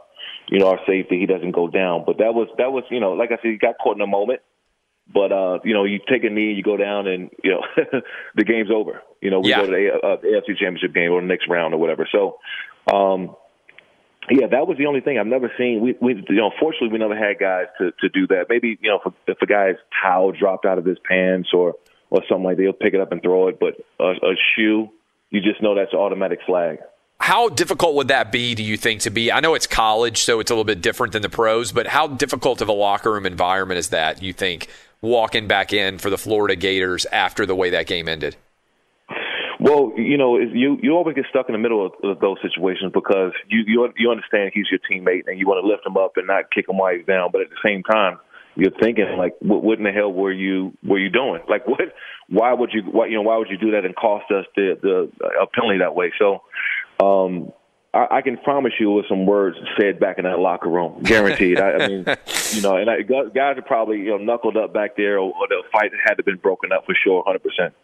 you 0.49 0.59
know, 0.61 0.68
our 0.71 0.81
safety 0.87 1.18
he 1.21 1.27
doesn't 1.27 1.51
go 1.53 1.68
down. 1.68 2.05
But 2.07 2.18
that 2.18 2.33
was 2.35 2.49
that 2.57 2.73
was 2.73 2.85
you 2.90 3.01
know, 3.01 3.12
like 3.12 3.33
I 3.33 3.37
said, 3.37 3.51
he 3.51 3.59
got 3.59 3.75
caught 3.83 3.97
in 3.97 4.01
a 4.03 4.07
moment. 4.07 4.40
But 5.12 5.31
uh, 5.31 5.59
you 5.64 5.75
know, 5.75 5.85
you 5.85 6.01
take 6.09 6.25
a 6.25 6.31
knee, 6.31 6.53
you 6.55 6.62
go 6.62 6.79
down, 6.79 7.07
and 7.09 7.29
you 7.45 7.51
know, 7.51 7.62
the 8.35 8.45
game's 8.45 8.71
over. 8.71 9.03
You 9.21 9.31
know, 9.31 9.40
we 9.40 9.51
Yeah. 9.51 9.61
go 9.61 9.66
to 9.66 9.73
the 9.73 9.88
A- 9.88 10.07
uh, 10.14 10.16
the 10.23 10.29
AFC 10.29 10.57
Championship 10.57 10.95
game 10.95 11.12
or 11.12 11.21
the 11.21 11.27
next 11.27 11.49
round 11.49 11.75
or 11.75 11.79
whatever. 11.79 12.09
So. 12.11 12.38
um 12.90 13.37
yeah, 14.31 14.47
that 14.47 14.67
was 14.69 14.79
the 14.79 14.87
only 14.87 15.01
thing 15.01 15.19
I've 15.19 15.27
never 15.27 15.51
seen. 15.59 15.81
We, 15.81 15.97
we, 16.01 16.15
you 16.29 16.37
know, 16.37 16.53
fortunately, 16.61 16.91
we 16.91 16.99
never 16.99 17.17
had 17.17 17.39
guys 17.39 17.67
to 17.79 17.91
to 18.01 18.09
do 18.09 18.27
that. 18.29 18.47
Maybe, 18.49 18.79
you 18.81 18.91
know, 18.91 19.01
if 19.05 19.13
if 19.27 19.43
a 19.43 19.47
guy's 19.47 19.77
towel 20.03 20.33
dropped 20.33 20.65
out 20.65 20.79
of 20.79 20.85
his 20.85 20.99
pants 21.09 21.51
or 21.53 21.75
or 22.11 22.23
something 22.29 22.45
like 22.45 22.57
that, 22.57 22.63
he'll 22.63 22.73
pick 22.73 22.95
it 22.95 23.01
up 23.01 23.11
and 23.11 23.23
throw 23.23 23.49
it. 23.49 23.59
But 23.59 23.75
a, 23.99 24.11
a 24.11 24.35
shoe, 24.55 24.91
you 25.31 25.41
just 25.41 25.63
know 25.63 25.75
that's 25.75 25.95
automatic 25.95 26.41
flag. 26.47 26.79
How 27.21 27.49
difficult 27.49 27.95
would 27.95 28.09
that 28.09 28.33
be, 28.33 28.55
do 28.57 28.65
you 28.65 28.77
think, 28.77 29.03
to 29.03 29.11
be? 29.11 29.31
I 29.31 29.39
know 29.39 29.55
it's 29.55 29.69
college, 29.69 30.19
so 30.19 30.41
it's 30.41 30.51
a 30.51 30.55
little 30.55 30.65
bit 30.65 30.81
different 30.81 31.13
than 31.13 31.23
the 31.23 31.29
pros, 31.29 31.71
but 31.71 31.87
how 31.87 32.09
difficult 32.09 32.61
of 32.61 32.69
a 32.69 32.73
locker 32.73 33.13
room 33.13 33.27
environment 33.27 33.79
is 33.79 33.91
that, 33.91 34.23
you 34.23 34.33
think, 34.33 34.67
walking 35.01 35.47
back 35.47 35.73
in 35.73 35.99
for 35.99 36.11
the 36.11 36.19
Florida 36.19 36.57
Gators 36.57 37.07
after 37.13 37.47
the 37.47 37.55
way 37.55 37.71
that 37.71 37.87
game 37.87 38.09
ended? 38.09 38.35
Well, 39.62 39.92
you 39.96 40.18
know, 40.18 40.40
you 40.40 40.77
you 40.83 40.90
always 40.90 41.14
get 41.14 41.27
stuck 41.31 41.48
in 41.48 41.53
the 41.53 41.59
middle 41.59 41.87
of, 41.87 41.92
of 42.03 42.18
those 42.18 42.38
situations 42.42 42.90
because 42.92 43.31
you 43.46 43.62
you 43.64 43.88
you 43.96 44.11
understand 44.11 44.51
he's 44.53 44.66
your 44.72 44.81
teammate 44.90 45.29
and 45.29 45.38
you 45.38 45.46
want 45.46 45.62
to 45.62 45.68
lift 45.68 45.87
him 45.87 45.96
up 45.96 46.16
and 46.16 46.27
not 46.27 46.51
kick 46.51 46.68
him 46.68 46.79
while 46.79 46.92
he's 46.92 47.07
down, 47.07 47.31
but 47.31 47.42
at 47.42 47.51
the 47.51 47.62
same 47.64 47.85
time, 47.85 48.18
you're 48.57 48.72
thinking 48.83 49.07
like, 49.16 49.37
what, 49.38 49.62
what 49.62 49.79
in 49.79 49.85
the 49.85 49.92
hell 49.92 50.12
were 50.12 50.33
you 50.33 50.77
were 50.83 50.98
you 50.98 51.11
doing? 51.11 51.42
Like, 51.48 51.68
what? 51.68 51.94
Why 52.29 52.53
would 52.53 52.70
you? 52.72 52.83
Why 52.90 53.07
you 53.07 53.14
know? 53.14 53.22
Why 53.22 53.37
would 53.37 53.51
you 53.51 53.57
do 53.57 53.70
that 53.70 53.85
and 53.85 53.94
cost 53.94 54.33
us 54.33 54.46
the 54.57 54.77
the 54.83 55.12
a 55.40 55.46
penalty 55.46 55.79
that 55.79 55.94
way? 55.94 56.12
So, 56.18 56.42
um, 56.98 57.53
I, 57.94 58.18
I 58.18 58.22
can 58.22 58.38
promise 58.38 58.72
you 58.81 58.90
with 58.90 59.07
some 59.09 59.27
words 59.27 59.57
said 59.79 60.01
back 60.01 60.18
in 60.18 60.25
that 60.25 60.40
locker 60.40 60.70
room, 60.70 61.05
guaranteed. 61.05 61.61
I, 61.61 61.72
I 61.72 61.88
mean, 61.88 62.05
you 62.51 62.62
know, 62.62 62.79
and 62.79 62.90
I, 62.90 63.03
guys 63.03 63.59
are 63.59 63.62
probably 63.62 63.98
you 63.98 64.11
know 64.11 64.18
knuckled 64.18 64.57
up 64.57 64.75
back 64.75 64.96
there, 64.96 65.18
or, 65.18 65.33
or 65.33 65.46
the 65.48 65.62
fight 65.70 65.92
had 66.05 66.14
to 66.14 66.25
been 66.25 66.38
broken 66.38 66.72
up 66.72 66.85
for 66.85 66.96
sure, 67.01 67.22
hundred 67.25 67.44
percent. 67.44 67.75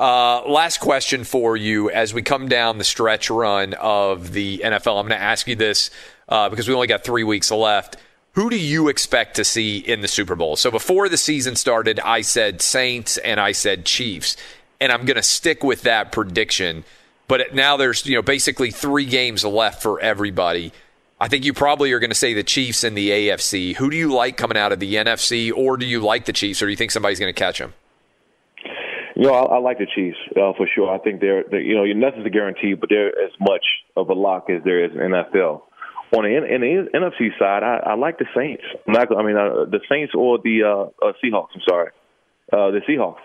Uh, 0.00 0.42
last 0.48 0.78
question 0.78 1.24
for 1.24 1.58
you 1.58 1.90
as 1.90 2.14
we 2.14 2.22
come 2.22 2.48
down 2.48 2.78
the 2.78 2.84
stretch 2.84 3.28
run 3.28 3.74
of 3.74 4.32
the 4.32 4.62
NFL. 4.64 4.98
I'm 4.98 5.06
going 5.06 5.10
to 5.10 5.22
ask 5.22 5.46
you 5.46 5.54
this 5.54 5.90
uh, 6.26 6.48
because 6.48 6.66
we 6.66 6.74
only 6.74 6.86
got 6.86 7.04
three 7.04 7.22
weeks 7.22 7.50
left. 7.50 7.98
Who 8.32 8.48
do 8.48 8.58
you 8.58 8.88
expect 8.88 9.36
to 9.36 9.44
see 9.44 9.76
in 9.76 10.00
the 10.00 10.08
Super 10.08 10.34
Bowl? 10.34 10.56
So 10.56 10.70
before 10.70 11.10
the 11.10 11.18
season 11.18 11.54
started, 11.54 12.00
I 12.00 12.22
said 12.22 12.62
Saints 12.62 13.18
and 13.18 13.38
I 13.38 13.52
said 13.52 13.84
Chiefs, 13.84 14.38
and 14.80 14.90
I'm 14.90 15.04
going 15.04 15.18
to 15.18 15.22
stick 15.22 15.62
with 15.62 15.82
that 15.82 16.12
prediction. 16.12 16.84
But 17.28 17.54
now 17.54 17.76
there's 17.76 18.06
you 18.06 18.16
know 18.16 18.22
basically 18.22 18.70
three 18.70 19.04
games 19.04 19.44
left 19.44 19.82
for 19.82 20.00
everybody. 20.00 20.72
I 21.20 21.28
think 21.28 21.44
you 21.44 21.52
probably 21.52 21.92
are 21.92 21.98
going 21.98 22.10
to 22.10 22.16
say 22.16 22.32
the 22.32 22.42
Chiefs 22.42 22.84
and 22.84 22.96
the 22.96 23.10
AFC. 23.10 23.76
Who 23.76 23.90
do 23.90 23.98
you 23.98 24.10
like 24.10 24.38
coming 24.38 24.56
out 24.56 24.72
of 24.72 24.80
the 24.80 24.94
NFC, 24.94 25.52
or 25.54 25.76
do 25.76 25.84
you 25.84 26.00
like 26.00 26.24
the 26.24 26.32
Chiefs, 26.32 26.62
or 26.62 26.66
do 26.66 26.70
you 26.70 26.76
think 26.76 26.90
somebody's 26.90 27.20
going 27.20 27.34
to 27.34 27.38
catch 27.38 27.58
them? 27.58 27.74
You 29.20 29.26
know, 29.26 29.34
I, 29.34 29.56
I 29.56 29.58
like 29.58 29.76
the 29.76 29.86
Chiefs 29.94 30.16
uh, 30.30 30.56
for 30.56 30.66
sure. 30.74 30.88
I 30.90 30.96
think 30.96 31.20
they're, 31.20 31.44
they're, 31.50 31.60
you 31.60 31.74
know, 31.74 31.84
nothing's 31.92 32.24
a 32.24 32.30
guarantee, 32.30 32.72
but 32.72 32.88
they're 32.88 33.08
as 33.08 33.32
much 33.38 33.66
of 33.94 34.08
a 34.08 34.14
lock 34.14 34.48
as 34.48 34.64
there 34.64 34.82
is 34.82 34.92
in 34.92 34.98
NFL. 34.98 35.60
On 36.16 36.24
the, 36.24 36.36
in 36.36 36.62
the 36.62 36.88
NFC 36.94 37.38
side, 37.38 37.62
I, 37.62 37.90
I 37.90 37.94
like 37.96 38.18
the 38.18 38.24
Saints. 38.34 38.62
Not, 38.86 39.14
I 39.14 39.22
mean, 39.22 39.36
uh, 39.36 39.66
the 39.70 39.80
Saints 39.90 40.14
or 40.16 40.38
the 40.42 40.62
uh, 40.64 41.06
uh, 41.06 41.12
Seahawks. 41.22 41.48
I'm 41.54 41.60
sorry, 41.68 41.90
uh, 42.50 42.70
the 42.70 42.80
Seahawks. 42.88 43.20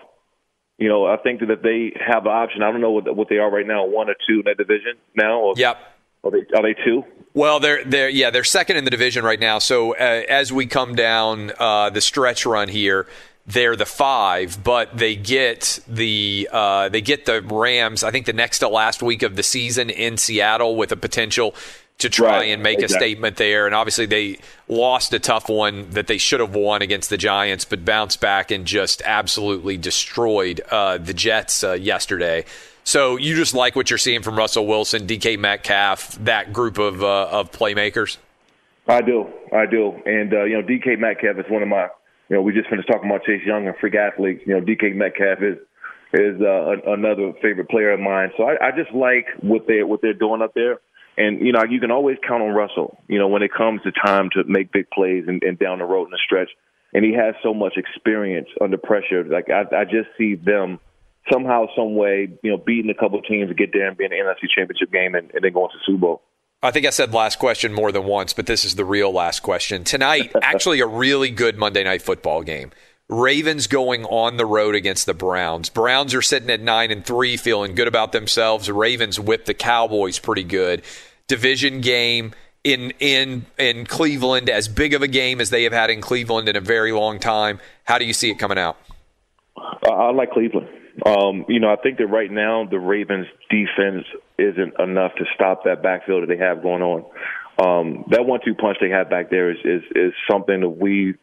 You 0.76 0.90
know, 0.90 1.06
I 1.06 1.16
think 1.16 1.40
that 1.40 1.50
if 1.50 1.62
they 1.62 1.98
have 2.06 2.26
an 2.26 2.32
option, 2.32 2.62
I 2.62 2.70
don't 2.70 2.82
know 2.82 2.90
what, 2.90 3.16
what 3.16 3.30
they 3.30 3.38
are 3.38 3.50
right 3.50 3.66
now, 3.66 3.86
one 3.86 4.10
or 4.10 4.16
two 4.28 4.40
in 4.40 4.42
that 4.44 4.58
division 4.58 4.98
now. 5.14 5.40
Or, 5.40 5.54
Yep. 5.56 5.78
Are 6.24 6.30
they, 6.30 6.44
are 6.54 6.62
they 6.62 6.74
two? 6.84 7.04
Well, 7.34 7.60
they're 7.60 7.84
they're 7.84 8.08
yeah 8.08 8.30
they're 8.30 8.44
second 8.44 8.76
in 8.76 8.84
the 8.84 8.90
division 8.90 9.24
right 9.24 9.38
now. 9.38 9.60
So 9.60 9.94
uh, 9.94 10.24
as 10.28 10.52
we 10.52 10.66
come 10.66 10.94
down 10.94 11.52
uh, 11.58 11.90
the 11.90 12.00
stretch 12.00 12.44
run 12.44 12.68
here, 12.68 13.06
they're 13.46 13.76
the 13.76 13.86
five, 13.86 14.62
but 14.64 14.96
they 14.96 15.14
get 15.14 15.78
the 15.86 16.48
uh, 16.52 16.88
they 16.88 17.00
get 17.00 17.26
the 17.26 17.42
Rams. 17.42 18.02
I 18.02 18.10
think 18.10 18.26
the 18.26 18.32
next 18.32 18.60
to 18.60 18.68
last 18.68 19.02
week 19.02 19.22
of 19.22 19.36
the 19.36 19.42
season 19.42 19.90
in 19.90 20.16
Seattle 20.16 20.76
with 20.76 20.92
a 20.92 20.96
potential 20.96 21.54
to 21.98 22.10
try 22.10 22.38
Right, 22.38 22.48
and 22.48 22.62
make 22.62 22.82
a 22.82 22.88
statement 22.88 23.36
there. 23.36 23.64
And 23.64 23.74
obviously 23.74 24.04
they 24.04 24.38
lost 24.68 25.14
a 25.14 25.18
tough 25.18 25.48
one 25.48 25.88
that 25.90 26.08
they 26.08 26.18
should 26.18 26.40
have 26.40 26.54
won 26.54 26.82
against 26.82 27.08
the 27.08 27.16
Giants, 27.16 27.64
but 27.64 27.86
bounced 27.86 28.20
back 28.20 28.50
and 28.50 28.66
just 28.66 29.00
absolutely 29.02 29.78
destroyed 29.78 30.60
uh, 30.70 30.98
the 30.98 31.14
Jets 31.14 31.64
uh, 31.64 31.72
yesterday. 31.72 32.44
So 32.84 33.16
you 33.16 33.34
just 33.34 33.54
like 33.54 33.74
what 33.74 33.90
you're 33.90 33.98
seeing 33.98 34.22
from 34.22 34.36
Russell 34.36 34.66
Wilson, 34.66 35.06
DK 35.06 35.38
Metcalf, 35.38 36.18
that 36.24 36.52
group 36.52 36.78
of 36.78 37.02
uh, 37.02 37.28
of 37.30 37.50
playmakers. 37.50 38.18
I 38.86 39.02
do, 39.02 39.26
I 39.52 39.66
do, 39.66 39.92
and 40.06 40.32
uh, 40.32 40.44
you 40.44 40.60
know, 40.60 40.62
DK 40.62 40.98
Metcalf 40.98 41.38
is 41.38 41.50
one 41.50 41.62
of 41.62 41.68
my. 41.68 41.88
You 42.28 42.36
know, 42.36 42.42
we 42.42 42.52
just 42.52 42.68
finished 42.68 42.88
talking 42.88 43.08
about 43.08 43.24
Chase 43.24 43.42
Young 43.46 43.66
and 43.66 43.76
freak 43.80 43.94
athletes. 43.94 44.42
You 44.46 44.54
know, 44.54 44.60
DK 44.60 44.94
Metcalf 44.94 45.42
is 45.42 45.58
is 46.12 46.40
uh, 46.40 46.76
another 46.86 47.32
favorite 47.42 47.68
player 47.68 47.90
of 47.92 48.00
mine. 48.00 48.30
So 48.36 48.44
I, 48.44 48.68
I 48.68 48.70
just 48.70 48.92
like 48.94 49.26
what 49.40 49.66
they 49.66 49.82
what 49.82 50.02
they're 50.02 50.14
doing 50.14 50.42
up 50.42 50.54
there. 50.54 50.80
And 51.18 51.40
you 51.40 51.52
know, 51.52 51.62
you 51.68 51.80
can 51.80 51.90
always 51.90 52.16
count 52.26 52.42
on 52.42 52.50
Russell. 52.50 52.98
You 53.08 53.18
know, 53.18 53.28
when 53.28 53.42
it 53.42 53.50
comes 53.52 53.82
to 53.82 53.92
time 53.92 54.30
to 54.34 54.44
make 54.44 54.72
big 54.72 54.90
plays 54.90 55.24
and, 55.26 55.42
and 55.42 55.58
down 55.58 55.78
the 55.78 55.84
road 55.84 56.06
in 56.06 56.10
the 56.10 56.20
stretch. 56.24 56.50
and 56.92 57.04
he 57.04 57.12
has 57.12 57.34
so 57.42 57.54
much 57.54 57.74
experience 57.76 58.48
under 58.60 58.76
pressure. 58.76 59.24
Like 59.24 59.48
I, 59.50 59.62
I 59.74 59.84
just 59.84 60.08
see 60.18 60.34
them 60.34 60.80
somehow, 61.32 61.66
some 61.76 61.94
way, 61.96 62.28
you 62.42 62.50
know, 62.50 62.58
beating 62.58 62.90
a 62.90 62.94
couple 62.94 63.20
teams 63.22 63.48
to 63.48 63.54
get 63.54 63.72
there 63.72 63.88
and 63.88 63.96
be 63.96 64.04
in 64.04 64.10
the 64.10 64.16
NFC 64.16 64.48
Championship 64.54 64.92
game 64.92 65.14
and, 65.14 65.30
and 65.34 65.42
then 65.42 65.52
going 65.52 65.70
to 65.70 65.78
Super 65.84 65.98
Bowl. 65.98 66.22
I 66.66 66.72
think 66.72 66.84
I 66.84 66.90
said 66.90 67.14
last 67.14 67.38
question 67.38 67.72
more 67.72 67.92
than 67.92 68.04
once, 68.04 68.32
but 68.32 68.46
this 68.46 68.64
is 68.64 68.74
the 68.74 68.84
real 68.84 69.12
last 69.12 69.40
question. 69.40 69.84
Tonight, 69.84 70.32
actually, 70.42 70.80
a 70.80 70.86
really 70.86 71.30
good 71.30 71.56
Monday 71.56 71.84
night 71.84 72.02
football 72.02 72.42
game. 72.42 72.72
Ravens 73.08 73.68
going 73.68 74.04
on 74.06 74.36
the 74.36 74.46
road 74.46 74.74
against 74.74 75.06
the 75.06 75.14
Browns. 75.14 75.68
Browns 75.68 76.12
are 76.12 76.22
sitting 76.22 76.50
at 76.50 76.60
nine 76.60 76.90
and 76.90 77.06
three, 77.06 77.36
feeling 77.36 77.76
good 77.76 77.86
about 77.86 78.10
themselves. 78.10 78.68
Ravens 78.68 79.20
whipped 79.20 79.46
the 79.46 79.54
Cowboys 79.54 80.18
pretty 80.18 80.42
good. 80.42 80.82
Division 81.28 81.80
game 81.80 82.34
in 82.64 82.92
in 82.98 83.46
in 83.58 83.86
Cleveland, 83.86 84.50
as 84.50 84.66
big 84.66 84.92
of 84.92 85.02
a 85.02 85.08
game 85.08 85.40
as 85.40 85.50
they 85.50 85.62
have 85.62 85.72
had 85.72 85.88
in 85.88 86.00
Cleveland 86.00 86.48
in 86.48 86.56
a 86.56 86.60
very 86.60 86.90
long 86.90 87.20
time. 87.20 87.60
How 87.84 87.98
do 87.98 88.04
you 88.04 88.12
see 88.12 88.28
it 88.28 88.40
coming 88.40 88.58
out? 88.58 88.76
I, 89.56 89.88
I 89.88 90.10
like 90.10 90.32
Cleveland. 90.32 90.66
Um, 91.06 91.44
you 91.48 91.60
know, 91.60 91.72
I 91.72 91.76
think 91.76 91.98
that 91.98 92.06
right 92.08 92.30
now 92.30 92.66
the 92.68 92.78
Ravens' 92.78 93.26
defense 93.48 94.04
isn't 94.38 94.74
enough 94.80 95.12
to 95.18 95.24
stop 95.34 95.64
that 95.64 95.82
backfield 95.82 96.22
that 96.22 96.26
they 96.26 96.38
have 96.42 96.62
going 96.62 96.82
on. 96.82 97.04
Um, 97.58 98.04
that 98.10 98.26
one-two 98.26 98.54
punch 98.54 98.78
they 98.80 98.90
have 98.90 99.08
back 99.08 99.30
there 99.30 99.50
is 99.50 99.56
is, 99.64 99.82
is 99.94 100.12
something 100.30 100.60
that 100.60 100.68
we 100.68 101.14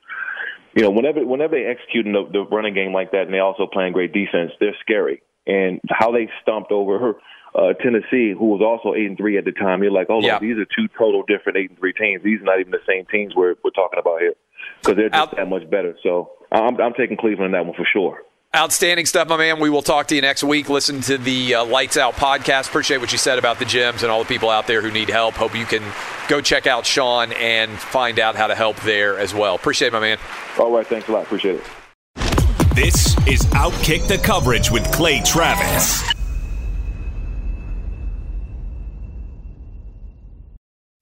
you 0.75 0.81
know, 0.81 0.89
whenever 0.89 1.25
whenever 1.25 1.55
they 1.55 1.65
execute 1.65 2.05
the, 2.05 2.27
the 2.31 2.45
running 2.45 2.73
game 2.73 2.93
like 2.93 3.11
that, 3.11 3.23
and 3.23 3.33
they 3.33 3.39
also 3.39 3.67
playing 3.71 3.93
great 3.93 4.11
defense, 4.11 4.51
they're 4.59 4.75
scary. 4.81 5.21
And 5.45 5.79
how 5.89 6.11
they 6.11 6.29
stumped 6.41 6.71
over 6.71 7.15
uh, 7.53 7.73
Tennessee, 7.73 8.33
who 8.33 8.47
was 8.47 8.61
also 8.61 8.95
eight 8.97 9.05
and 9.05 9.17
three 9.17 9.37
at 9.37 9.45
the 9.45 9.51
time, 9.51 9.83
you're 9.83 9.91
like, 9.91 10.07
oh, 10.09 10.21
Yeah. 10.21 10.33
look, 10.33 10.41
these 10.41 10.57
are 10.57 10.65
two 10.65 10.87
total 10.97 11.23
different 11.27 11.57
eight 11.57 11.69
and 11.69 11.77
three 11.77 11.93
teams. 11.93 12.23
These 12.23 12.41
are 12.41 12.45
not 12.45 12.59
even 12.59 12.71
the 12.71 12.81
same 12.87 13.05
teams 13.11 13.35
we're 13.35 13.55
we're 13.63 13.71
talking 13.71 13.99
about 13.99 14.21
here 14.21 14.33
because 14.81 14.95
they're 14.95 15.09
just 15.09 15.21
Out- 15.21 15.35
that 15.35 15.47
much 15.47 15.69
better. 15.69 15.95
So 16.01 16.31
I'm 16.51 16.79
I'm 16.81 16.93
taking 16.93 17.17
Cleveland 17.17 17.47
in 17.47 17.51
that 17.51 17.65
one 17.65 17.75
for 17.75 17.85
sure. 17.91 18.23
Outstanding 18.55 19.07
stuff, 19.07 19.27
my 19.27 19.37
man. 19.37 19.59
We 19.59 19.71
will 19.71 19.81
talk 19.81 20.09
to 20.09 20.15
you 20.15 20.21
next 20.21 20.43
week. 20.43 20.69
Listen 20.69 21.01
to 21.01 21.17
the 21.17 21.55
uh, 21.55 21.65
Lights 21.65 21.97
Out 21.97 22.13
podcast. 22.13 22.67
Appreciate 22.67 22.99
what 22.99 23.11
you 23.11 23.17
said 23.17 23.39
about 23.39 23.57
the 23.57 23.65
gyms 23.65 24.03
and 24.03 24.11
all 24.11 24.19
the 24.19 24.27
people 24.27 24.51
out 24.51 24.67
there 24.67 24.79
who 24.79 24.91
need 24.91 25.09
help. 25.09 25.33
Hope 25.33 25.55
you 25.55 25.65
can 25.65 25.81
go 26.29 26.39
check 26.39 26.67
out 26.67 26.83
Shawne 26.83 27.33
and 27.33 27.71
find 27.71 28.19
out 28.19 28.35
how 28.35 28.45
to 28.45 28.53
help 28.53 28.79
there 28.81 29.17
as 29.17 29.33
well. 29.33 29.55
Appreciate 29.55 29.87
it, 29.87 29.93
my 29.93 29.99
man. 29.99 30.19
All 30.59 30.71
right, 30.71 30.85
thanks 30.85 31.07
a 31.07 31.13
lot. 31.13 31.23
Appreciate 31.23 31.55
it. 31.55 31.63
This 32.75 33.17
is 33.27 33.41
Outkick 33.53 34.07
the 34.07 34.19
Coverage 34.19 34.69
with 34.69 34.83
Clay 34.91 35.21
Travis. 35.25 36.12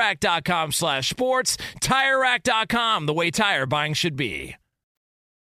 TireRack.com 0.00 0.72
slash 0.72 1.10
sports. 1.10 1.56
TireRack.com, 1.80 3.06
the 3.06 3.14
way 3.14 3.30
tire 3.30 3.66
buying 3.66 3.94
should 3.94 4.16
be. 4.16 4.56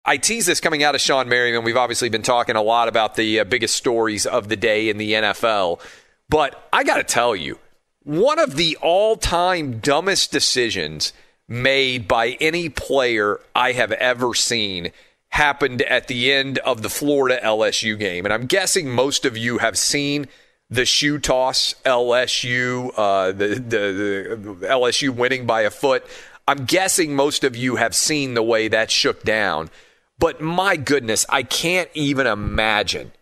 I 0.04 0.16
tease 0.18 0.46
this 0.46 0.60
coming 0.60 0.82
out 0.82 0.94
of 0.94 1.00
Shawne 1.00 1.26
Merriman. 1.26 1.64
We've 1.64 1.76
obviously 1.76 2.08
been 2.08 2.22
talking 2.22 2.56
a 2.56 2.62
lot 2.62 2.88
about 2.88 3.16
the 3.16 3.40
uh, 3.40 3.44
biggest 3.44 3.74
stories 3.74 4.24
of 4.24 4.48
the 4.48 4.56
day 4.56 4.88
in 4.88 4.98
the 4.98 5.12
NFL. 5.12 5.80
But 6.28 6.68
I 6.72 6.84
got 6.84 6.96
to 6.96 7.04
tell 7.04 7.34
you, 7.34 7.58
one 8.02 8.38
of 8.38 8.56
the 8.56 8.78
all 8.80 9.16
time 9.16 9.80
dumbest 9.80 10.30
decisions 10.30 11.12
made 11.48 12.06
by 12.06 12.36
any 12.40 12.68
player 12.68 13.40
I 13.54 13.72
have 13.72 13.92
ever 13.92 14.34
seen 14.34 14.92
happened 15.30 15.82
at 15.82 16.06
the 16.06 16.32
end 16.32 16.58
of 16.58 16.82
the 16.82 16.88
Florida 16.88 17.40
LSU 17.42 17.98
game. 17.98 18.24
And 18.24 18.32
I'm 18.32 18.46
guessing 18.46 18.88
most 18.88 19.24
of 19.24 19.36
you 19.36 19.58
have 19.58 19.76
seen 19.76 20.28
the 20.70 20.84
shoe 20.84 21.18
toss 21.18 21.74
LSU, 21.84 22.92
uh, 22.96 23.32
the, 23.32 23.48
the, 23.48 24.56
the 24.58 24.66
LSU 24.66 25.10
winning 25.10 25.46
by 25.46 25.62
a 25.62 25.70
foot. 25.70 26.04
I'm 26.48 26.64
guessing 26.64 27.14
most 27.14 27.44
of 27.44 27.56
you 27.56 27.76
have 27.76 27.94
seen 27.94 28.34
the 28.34 28.42
way 28.42 28.68
that 28.68 28.90
shook 28.90 29.22
down. 29.22 29.70
But 30.18 30.40
my 30.40 30.76
goodness, 30.76 31.26
I 31.28 31.42
can't 31.42 31.90
even 31.94 32.26
imagine 32.26 33.12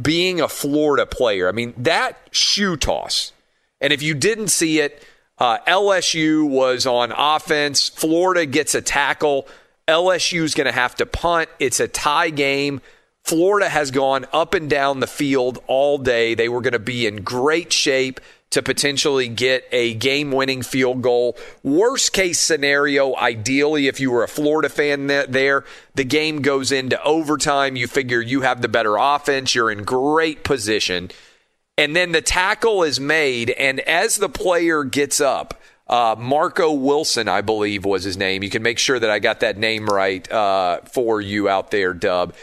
being 0.00 0.40
a 0.40 0.48
Florida 0.48 1.06
player. 1.06 1.48
I 1.48 1.52
mean, 1.52 1.74
that 1.76 2.18
shoe 2.30 2.76
toss, 2.76 3.32
and 3.80 3.92
if 3.92 4.02
you 4.02 4.14
didn't 4.14 4.48
see 4.48 4.80
it, 4.80 5.04
uh, 5.38 5.58
LSU 5.66 6.48
was 6.48 6.86
on 6.86 7.12
offense. 7.12 7.88
Florida 7.88 8.46
gets 8.46 8.74
a 8.74 8.82
tackle. 8.82 9.46
LSU's 9.88 10.54
going 10.54 10.66
to 10.66 10.72
have 10.72 10.94
to 10.96 11.06
punt. 11.06 11.48
It's 11.58 11.80
a 11.80 11.88
tie 11.88 12.30
game. 12.30 12.80
Florida 13.24 13.68
has 13.68 13.90
gone 13.90 14.26
up 14.32 14.54
and 14.54 14.68
down 14.68 15.00
the 15.00 15.06
field 15.06 15.58
all 15.66 15.98
day. 15.98 16.34
They 16.34 16.48
were 16.48 16.60
going 16.60 16.72
to 16.72 16.78
be 16.78 17.06
in 17.06 17.22
great 17.22 17.72
shape 17.72 18.20
to 18.50 18.62
potentially 18.62 19.28
get 19.28 19.64
a 19.72 19.94
game 19.94 20.30
winning 20.30 20.62
field 20.62 21.00
goal. 21.00 21.36
Worst 21.62 22.12
case 22.12 22.38
scenario, 22.38 23.16
ideally, 23.16 23.86
if 23.86 23.98
you 23.98 24.10
were 24.10 24.22
a 24.22 24.28
Florida 24.28 24.68
fan 24.68 25.06
there, 25.06 25.64
the 25.94 26.04
game 26.04 26.42
goes 26.42 26.70
into 26.70 27.02
overtime. 27.02 27.76
You 27.76 27.86
figure 27.86 28.20
you 28.20 28.42
have 28.42 28.60
the 28.60 28.68
better 28.68 28.96
offense, 28.96 29.54
you're 29.54 29.70
in 29.70 29.84
great 29.84 30.44
position. 30.44 31.10
And 31.78 31.96
then 31.96 32.12
the 32.12 32.20
tackle 32.20 32.82
is 32.82 33.00
made, 33.00 33.48
and 33.50 33.80
as 33.80 34.18
the 34.18 34.28
player 34.28 34.84
gets 34.84 35.18
up, 35.18 35.58
uh, 35.88 36.14
Marco 36.18 36.72
Wilson, 36.72 37.28
I 37.28 37.40
believe, 37.40 37.86
was 37.86 38.04
his 38.04 38.18
name. 38.18 38.42
You 38.42 38.50
can 38.50 38.62
make 38.62 38.78
sure 38.78 38.98
that 38.98 39.10
I 39.10 39.18
got 39.18 39.40
that 39.40 39.56
name 39.56 39.86
right 39.86 40.30
uh, 40.30 40.80
for 40.82 41.22
you 41.22 41.48
out 41.48 41.70
there, 41.70 41.94
Dub. 41.94 42.34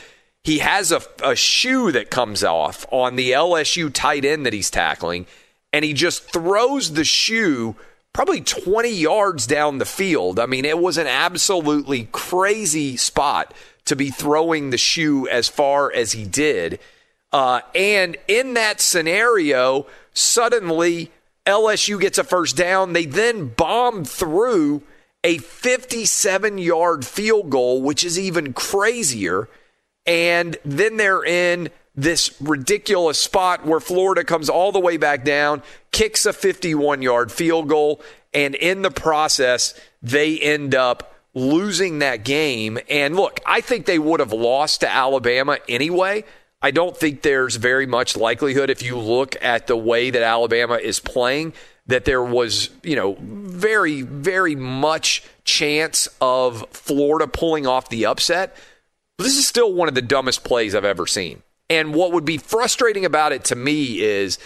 He 0.44 0.60
has 0.60 0.92
a, 0.92 1.02
a 1.24 1.36
shoe 1.36 1.92
that 1.92 2.10
comes 2.10 2.44
off 2.44 2.86
on 2.92 3.16
the 3.16 3.32
LSU 3.32 3.92
tight 3.94 4.26
end 4.26 4.46
that 4.46 4.54
he's 4.54 4.72
tackling 4.72 5.26
and 5.72 5.86
he 5.86 5.94
just 5.94 6.32
throws 6.32 6.94
the 6.94 7.04
shoe 7.04 7.76
probably 8.14 8.42
20 8.42 8.90
yards 8.90 9.46
down 9.46 9.78
the 9.78 9.86
field. 9.86 10.40
I 10.40 10.46
mean, 10.46 10.66
it 10.66 10.80
was 10.80 10.98
an 10.98 11.08
absolutely 11.08 12.10
crazy 12.12 12.98
spot 12.98 13.54
to 13.86 13.96
be 13.96 14.10
throwing 14.10 14.70
the 14.70 14.78
shoe 14.78 15.28
as 15.28 15.48
far 15.48 15.92
as 15.94 16.14
he 16.14 16.26
did. 16.26 16.80
Uh, 17.32 17.62
and 17.76 18.18
in 18.28 18.56
that 18.56 18.82
scenario, 18.82 19.86
suddenly 20.14 21.12
LSU 21.46 22.00
gets 22.00 22.18
a 22.18 22.24
first 22.24 22.58
down. 22.58 22.94
They 22.94 23.06
then 23.06 23.48
bomb 23.48 24.04
through 24.04 24.84
a 25.24 25.38
57 25.38 26.58
yard 26.58 27.06
field 27.06 27.50
goal, 27.50 27.82
which 27.82 28.04
is 28.04 28.18
even 28.18 28.54
crazier. 28.54 29.48
And 30.10 30.58
then 30.66 30.98
they're 30.98 31.24
in 31.24 31.70
this 31.96 32.36
ridiculous 32.42 33.20
spot 33.20 33.64
where 33.64 33.80
Florida 33.80 34.24
comes 34.24 34.50
all 34.50 34.72
the 34.72 34.80
way 34.80 34.98
back 34.98 35.24
down, 35.24 35.62
kicks 35.92 36.26
a 36.26 36.34
51 36.34 37.04
yard 37.04 37.32
field 37.32 37.70
goal, 37.70 38.02
and 38.34 38.56
in 38.56 38.82
the 38.82 38.90
process, 38.90 39.80
they 40.02 40.40
end 40.40 40.74
up 40.74 41.14
losing 41.36 42.00
that 42.00 42.26
game. 42.26 42.80
And 42.90 43.16
look, 43.16 43.40
I 43.46 43.62
think 43.62 43.86
they 43.86 44.00
would 44.00 44.20
have 44.20 44.34
lost 44.34 44.80
to 44.80 44.90
Alabama 44.90 45.60
anyway. 45.70 46.24
I 46.60 46.72
don't 46.72 46.98
think 46.98 47.22
there's 47.22 47.58
very 47.58 47.86
much 47.86 48.18
likelihood 48.18 48.72
if 48.72 48.82
you 48.82 48.98
look 48.98 49.36
at 49.44 49.68
the 49.68 49.78
way 49.78 50.10
that 50.10 50.24
Alabama 50.24 50.76
is 50.76 51.00
playing 51.00 51.54
that 51.86 52.06
there 52.06 52.24
was, 52.24 52.70
you 52.82 52.96
know, 52.96 53.16
very, 53.20 54.02
very 54.02 54.56
much 54.56 55.24
chance 55.44 56.08
of 56.20 56.66
Florida 56.72 57.28
pulling 57.28 57.68
off 57.68 57.90
the 57.90 58.08
upset. 58.08 58.56
This 59.20 59.38
is 59.38 59.48
still 59.48 59.74
one 59.74 59.90
of 59.90 59.96
the 59.96 60.02
dumbest 60.02 60.44
plays 60.44 60.74
I've 60.74 60.86
ever 60.86 61.06
seen. 61.06 61.44
And 61.70 61.94
what 61.94 62.14
would 62.14 62.26
be 62.26 62.38
frustrating 62.38 63.06
about 63.06 63.34
it 63.34 63.44
to 63.46 63.56
me 63.56 64.00
is 64.00 64.40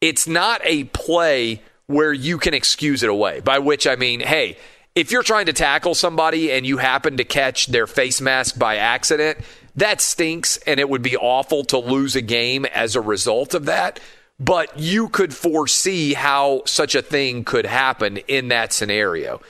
it's 0.00 0.26
not 0.26 0.60
a 0.64 0.84
play 0.84 1.62
where 1.86 2.12
you 2.12 2.36
can 2.38 2.52
excuse 2.52 3.02
it 3.02 3.08
away, 3.08 3.40
by 3.40 3.60
which 3.60 3.86
I 3.86 3.96
mean, 3.96 4.20
hey, 4.20 4.58
if 4.94 5.12
you're 5.12 5.22
trying 5.22 5.46
to 5.46 5.52
tackle 5.52 5.94
somebody 5.94 6.50
and 6.52 6.66
you 6.66 6.78
happen 6.78 7.16
to 7.16 7.24
catch 7.24 7.68
their 7.68 7.86
face 7.86 8.20
mask 8.20 8.58
by 8.58 8.76
accident, 8.76 9.38
that 9.76 10.00
stinks 10.00 10.56
and 10.66 10.80
it 10.80 10.90
would 10.90 11.02
be 11.02 11.16
awful 11.16 11.62
to 11.66 11.78
lose 11.78 12.16
a 12.16 12.20
game 12.20 12.64
as 12.66 12.96
a 12.96 13.00
result 13.00 13.54
of 13.54 13.66
that. 13.66 14.00
But 14.40 14.78
you 14.78 15.08
could 15.08 15.32
foresee 15.32 16.14
how 16.14 16.62
such 16.66 16.94
a 16.94 17.02
thing 17.02 17.44
could 17.44 17.66
happen 17.66 18.18
in 18.28 18.48
that 18.48 18.72
scenario. 18.72 19.40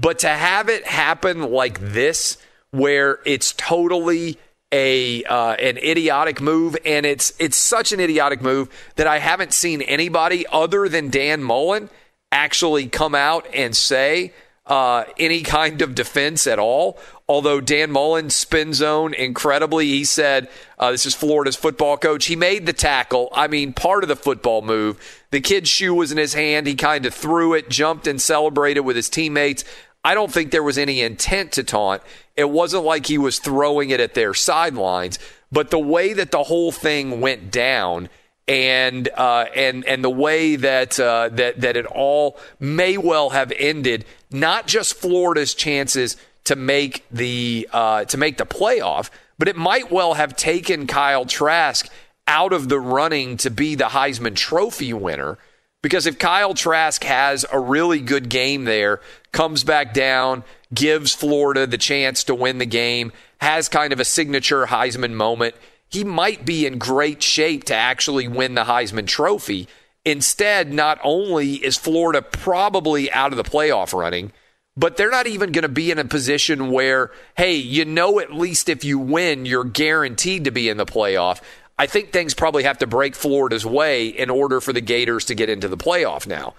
But 0.00 0.18
to 0.20 0.28
have 0.28 0.68
it 0.68 0.86
happen 0.86 1.50
like 1.50 1.78
this, 1.78 2.36
where 2.70 3.20
it's 3.24 3.52
totally 3.52 4.38
a 4.72 5.24
uh, 5.24 5.54
an 5.54 5.78
idiotic 5.78 6.40
move, 6.40 6.76
and 6.84 7.06
it's 7.06 7.32
it's 7.38 7.56
such 7.56 7.92
an 7.92 8.00
idiotic 8.00 8.42
move 8.42 8.68
that 8.96 9.06
I 9.06 9.18
haven't 9.18 9.52
seen 9.52 9.82
anybody 9.82 10.46
other 10.50 10.88
than 10.88 11.10
Dan 11.10 11.42
Mullen 11.42 11.88
actually 12.30 12.86
come 12.86 13.14
out 13.14 13.46
and 13.54 13.74
say 13.74 14.32
uh, 14.66 15.04
any 15.18 15.42
kind 15.42 15.80
of 15.80 15.94
defense 15.94 16.46
at 16.46 16.58
all. 16.58 16.98
Although 17.26 17.60
Dan 17.60 17.90
Mullen 17.90 18.30
spin 18.30 18.72
zone 18.72 19.12
incredibly, 19.12 19.86
he 19.86 20.04
said 20.04 20.48
uh, 20.78 20.90
this 20.90 21.04
is 21.04 21.14
Florida's 21.14 21.56
football 21.56 21.96
coach. 21.96 22.26
He 22.26 22.36
made 22.36 22.64
the 22.64 22.72
tackle. 22.72 23.28
I 23.34 23.48
mean, 23.48 23.72
part 23.72 24.02
of 24.02 24.08
the 24.08 24.16
football 24.16 24.62
move. 24.62 24.98
The 25.30 25.40
kid's 25.40 25.68
shoe 25.68 25.94
was 25.94 26.10
in 26.10 26.16
his 26.16 26.32
hand. 26.32 26.66
He 26.66 26.74
kind 26.74 27.04
of 27.04 27.12
threw 27.12 27.52
it, 27.52 27.68
jumped, 27.68 28.06
and 28.06 28.20
celebrated 28.20 28.80
with 28.80 28.96
his 28.96 29.10
teammates. 29.10 29.64
I 30.08 30.14
don't 30.14 30.32
think 30.32 30.52
there 30.52 30.62
was 30.62 30.78
any 30.78 31.02
intent 31.02 31.52
to 31.52 31.62
taunt. 31.62 32.00
It 32.34 32.48
wasn't 32.48 32.84
like 32.84 33.04
he 33.04 33.18
was 33.18 33.38
throwing 33.38 33.90
it 33.90 34.00
at 34.00 34.14
their 34.14 34.32
sidelines, 34.32 35.18
but 35.52 35.70
the 35.70 35.78
way 35.78 36.14
that 36.14 36.30
the 36.30 36.44
whole 36.44 36.72
thing 36.72 37.20
went 37.20 37.50
down 37.50 38.08
and 38.48 39.06
uh, 39.14 39.44
and 39.54 39.84
and 39.84 40.02
the 40.02 40.08
way 40.08 40.56
that 40.56 40.98
uh, 40.98 41.28
that 41.32 41.60
that 41.60 41.76
it 41.76 41.84
all 41.84 42.38
may 42.58 42.96
well 42.96 43.28
have 43.28 43.52
ended 43.52 44.06
not 44.30 44.66
just 44.66 44.94
Florida's 44.94 45.52
chances 45.52 46.16
to 46.44 46.56
make 46.56 47.04
the 47.10 47.68
uh, 47.70 48.06
to 48.06 48.16
make 48.16 48.38
the 48.38 48.46
playoff, 48.46 49.10
but 49.36 49.46
it 49.46 49.56
might 49.56 49.92
well 49.92 50.14
have 50.14 50.34
taken 50.34 50.86
Kyle 50.86 51.26
Trask 51.26 51.86
out 52.26 52.54
of 52.54 52.70
the 52.70 52.80
running 52.80 53.36
to 53.36 53.50
be 53.50 53.74
the 53.74 53.84
Heisman 53.84 54.36
Trophy 54.36 54.94
winner. 54.94 55.36
Because 55.80 56.06
if 56.06 56.18
Kyle 56.18 56.54
Trask 56.54 57.04
has 57.04 57.46
a 57.52 57.60
really 57.60 58.00
good 58.00 58.28
game 58.28 58.64
there, 58.64 59.00
comes 59.32 59.64
back 59.64 59.94
down, 59.94 60.44
gives 60.72 61.14
Florida 61.14 61.66
the 61.66 61.78
chance 61.78 62.24
to 62.24 62.34
win 62.34 62.58
the 62.58 62.66
game, 62.66 63.12
has 63.40 63.68
kind 63.68 63.92
of 63.92 64.00
a 64.00 64.04
signature 64.04 64.66
Heisman 64.66 65.12
moment, 65.12 65.54
he 65.88 66.04
might 66.04 66.44
be 66.44 66.66
in 66.66 66.78
great 66.78 67.22
shape 67.22 67.64
to 67.64 67.74
actually 67.74 68.28
win 68.28 68.54
the 68.54 68.64
Heisman 68.64 69.06
Trophy. 69.06 69.68
Instead, 70.04 70.72
not 70.72 70.98
only 71.02 71.54
is 71.54 71.76
Florida 71.76 72.22
probably 72.22 73.10
out 73.12 73.32
of 73.32 73.36
the 73.36 73.44
playoff 73.44 73.98
running, 73.98 74.32
but 74.76 74.96
they're 74.96 75.10
not 75.10 75.26
even 75.26 75.50
going 75.50 75.62
to 75.62 75.68
be 75.68 75.90
in 75.90 75.98
a 75.98 76.04
position 76.04 76.70
where, 76.70 77.10
hey, 77.36 77.56
you 77.56 77.84
know, 77.84 78.20
at 78.20 78.32
least 78.32 78.68
if 78.68 78.84
you 78.84 78.98
win, 78.98 79.44
you're 79.44 79.64
guaranteed 79.64 80.44
to 80.44 80.50
be 80.50 80.68
in 80.68 80.76
the 80.76 80.86
playoff. 80.86 81.40
I 81.78 81.86
think 81.86 82.12
things 82.12 82.34
probably 82.34 82.64
have 82.64 82.78
to 82.78 82.86
break 82.86 83.14
Florida's 83.14 83.66
way 83.66 84.08
in 84.08 84.30
order 84.30 84.60
for 84.60 84.72
the 84.72 84.80
Gators 84.80 85.24
to 85.26 85.34
get 85.34 85.48
into 85.48 85.68
the 85.68 85.76
playoff 85.76 86.26
now. 86.26 86.54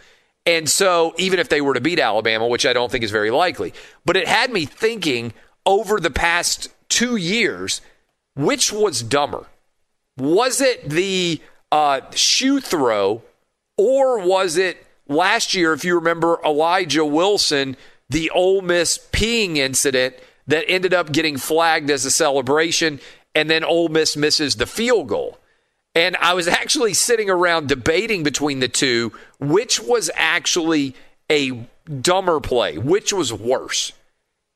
And 0.49 0.67
so, 0.67 1.13
even 1.19 1.37
if 1.37 1.47
they 1.47 1.61
were 1.61 1.75
to 1.75 1.81
beat 1.81 1.99
Alabama, 1.99 2.47
which 2.47 2.65
I 2.65 2.73
don't 2.73 2.91
think 2.91 3.03
is 3.03 3.11
very 3.11 3.29
likely, 3.29 3.71
but 4.03 4.17
it 4.17 4.27
had 4.27 4.51
me 4.51 4.65
thinking 4.65 5.31
over 5.63 5.99
the 5.99 6.09
past 6.09 6.69
two 6.89 7.17
years 7.17 7.81
which 8.35 8.73
was 8.73 9.03
dumber? 9.03 9.45
Was 10.17 10.59
it 10.59 10.89
the 10.89 11.39
uh, 11.71 12.01
shoe 12.15 12.59
throw 12.59 13.21
or 13.77 14.25
was 14.25 14.57
it 14.57 14.85
last 15.07 15.53
year, 15.53 15.73
if 15.73 15.85
you 15.85 15.95
remember 15.95 16.39
Elijah 16.43 17.05
Wilson, 17.05 17.77
the 18.09 18.29
Ole 18.31 18.61
Miss 18.61 18.97
peeing 19.11 19.57
incident 19.57 20.15
that 20.47 20.65
ended 20.67 20.93
up 20.93 21.11
getting 21.11 21.37
flagged 21.37 21.91
as 21.91 22.05
a 22.05 22.11
celebration, 22.11 22.99
and 23.35 23.49
then 23.49 23.63
Ole 23.63 23.89
Miss 23.89 24.17
misses 24.17 24.55
the 24.55 24.65
field 24.65 25.09
goal. 25.09 25.38
And 25.99 26.15
I 26.15 26.33
was 26.33 26.47
actually 26.47 26.93
sitting 26.93 27.29
around 27.29 27.67
debating 27.67 28.23
between 28.23 28.61
the 28.61 28.69
two 28.69 29.11
which 29.37 29.81
was 29.81 30.09
actually 30.15 30.95
a 31.29 31.67
dumber 32.01 32.39
play, 32.39 32.77
which 32.77 33.11
was 33.11 33.33
worse. 33.33 33.91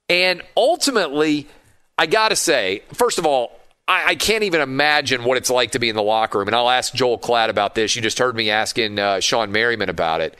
And 0.08 0.42
ultimately, 0.56 1.50
I 1.98 2.06
got 2.06 2.30
to 2.30 2.38
say, 2.38 2.84
first 2.94 3.20
of 3.20 3.26
all, 3.26 3.60
I, 3.90 4.12
I, 4.12 4.16
can't 4.16 4.46
even 4.46 4.62
imagine 4.62 5.26
what 5.26 5.36
it's 5.36 5.50
like 5.50 5.72
to 5.72 5.80
be 5.80 5.90
in 5.90 5.98
the 5.98 6.04
locker 6.04 6.38
room. 6.38 6.48
And 6.48 6.56
I'll 6.56 6.70
ask 6.70 6.94
Joel 6.94 7.20
Klatt 7.20 7.50
about 7.50 7.76
this. 7.76 7.94
You 7.94 8.02
just 8.02 8.20
heard 8.20 8.36
me 8.36 8.50
asking 8.50 8.98
uh, 8.98 9.16
Shawne 9.16 9.52
Merriman 9.52 9.90
about 9.90 10.22
it. 10.22 10.38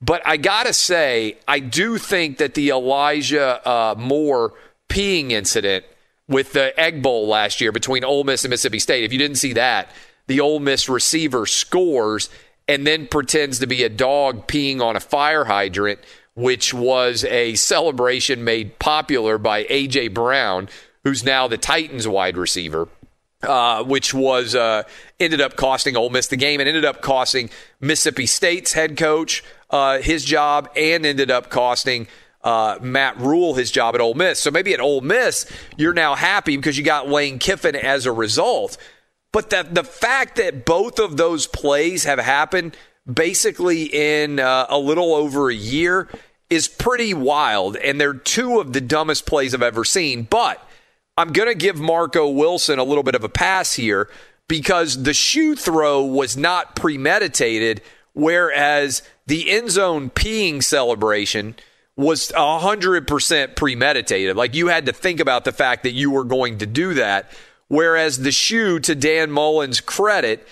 But 0.00 0.22
I 0.24 0.38
got 0.38 0.64
to 0.64 0.72
say, 0.72 1.36
I 1.46 1.60
do 1.60 1.98
think 1.98 2.38
that 2.38 2.54
the 2.54 2.70
Elijah 2.70 3.66
uh, 3.68 3.94
Moore 3.98 4.54
peeing 4.88 5.32
incident 5.32 5.84
with 6.28 6.54
the 6.54 6.78
Egg 6.80 7.02
Bowl 7.02 7.28
last 7.28 7.60
year 7.60 7.72
between 7.72 8.04
Ole 8.04 8.24
Miss 8.24 8.44
and 8.44 8.50
Mississippi 8.50 8.78
State, 8.78 9.04
if 9.04 9.12
you 9.12 9.18
didn't 9.18 9.36
see 9.36 9.52
that, 9.52 9.90
the 10.26 10.40
Ole 10.40 10.60
Miss 10.60 10.88
receiver 10.88 11.46
scores 11.46 12.28
and 12.68 12.86
then 12.86 13.06
pretends 13.06 13.58
to 13.60 13.66
be 13.66 13.82
a 13.84 13.88
dog 13.88 14.46
peeing 14.46 14.80
on 14.80 14.96
a 14.96 15.00
fire 15.00 15.44
hydrant, 15.44 16.00
which 16.34 16.74
was 16.74 17.24
a 17.24 17.54
celebration 17.54 18.44
made 18.44 18.78
popular 18.78 19.38
by 19.38 19.66
A.J. 19.68 20.08
Brown, 20.08 20.68
who's 21.04 21.24
now 21.24 21.46
the 21.46 21.58
Titans 21.58 22.08
wide 22.08 22.36
receiver. 22.36 22.88
Uh, 23.42 23.84
which 23.84 24.14
was 24.14 24.54
uh, 24.54 24.82
ended 25.20 25.42
up 25.42 25.56
costing 25.56 25.94
Ole 25.94 26.08
Miss 26.08 26.28
the 26.28 26.36
game 26.36 26.58
and 26.58 26.66
ended 26.66 26.86
up 26.86 27.02
costing 27.02 27.50
Mississippi 27.80 28.24
State's 28.24 28.72
head 28.72 28.96
coach 28.96 29.44
uh, 29.68 29.98
his 29.98 30.24
job 30.24 30.70
and 30.74 31.04
ended 31.04 31.30
up 31.30 31.50
costing 31.50 32.08
uh, 32.42 32.78
Matt 32.80 33.18
Rule 33.18 33.54
his 33.54 33.70
job 33.70 33.94
at 33.94 34.00
Ole 34.00 34.14
Miss. 34.14 34.40
So 34.40 34.50
maybe 34.50 34.72
at 34.72 34.80
Ole 34.80 35.02
Miss, 35.02 35.50
you're 35.76 35.92
now 35.92 36.14
happy 36.14 36.56
because 36.56 36.78
you 36.78 36.82
got 36.82 37.08
Lane 37.08 37.38
Kiffin 37.38 37.76
as 37.76 38.06
a 38.06 38.12
result. 38.12 38.78
But 39.36 39.50
that 39.50 39.74
the 39.74 39.84
fact 39.84 40.36
that 40.36 40.64
both 40.64 40.98
of 40.98 41.18
those 41.18 41.46
plays 41.46 42.04
have 42.04 42.18
happened 42.18 42.74
basically 43.04 43.82
in 43.82 44.40
uh, 44.40 44.64
a 44.70 44.78
little 44.78 45.12
over 45.12 45.50
a 45.50 45.54
year 45.54 46.08
is 46.48 46.68
pretty 46.68 47.12
wild. 47.12 47.76
And 47.76 48.00
they're 48.00 48.14
two 48.14 48.60
of 48.60 48.72
the 48.72 48.80
dumbest 48.80 49.26
plays 49.26 49.54
I've 49.54 49.60
ever 49.60 49.84
seen. 49.84 50.22
But 50.22 50.66
I'm 51.18 51.34
going 51.34 51.48
to 51.48 51.54
give 51.54 51.78
Marco 51.78 52.26
Wilson 52.30 52.78
a 52.78 52.84
little 52.84 53.02
bit 53.02 53.14
of 53.14 53.24
a 53.24 53.28
pass 53.28 53.74
here 53.74 54.08
because 54.48 55.02
the 55.02 55.12
shoe 55.12 55.54
throw 55.54 56.02
was 56.02 56.38
not 56.38 56.74
premeditated, 56.74 57.82
whereas 58.14 59.02
the 59.26 59.50
end 59.50 59.70
zone 59.70 60.08
peeing 60.08 60.64
celebration 60.64 61.56
was 61.94 62.32
100% 62.32 63.54
premeditated. 63.54 64.34
Like 64.34 64.54
you 64.54 64.68
had 64.68 64.86
to 64.86 64.94
think 64.94 65.20
about 65.20 65.44
the 65.44 65.52
fact 65.52 65.82
that 65.82 65.92
you 65.92 66.10
were 66.10 66.24
going 66.24 66.56
to 66.56 66.66
do 66.66 66.94
that. 66.94 67.30
Whereas 67.68 68.18
the 68.18 68.32
shoe, 68.32 68.78
to 68.80 68.94
Dan 68.94 69.30
Mullen's 69.30 69.80
credit, 69.80 70.46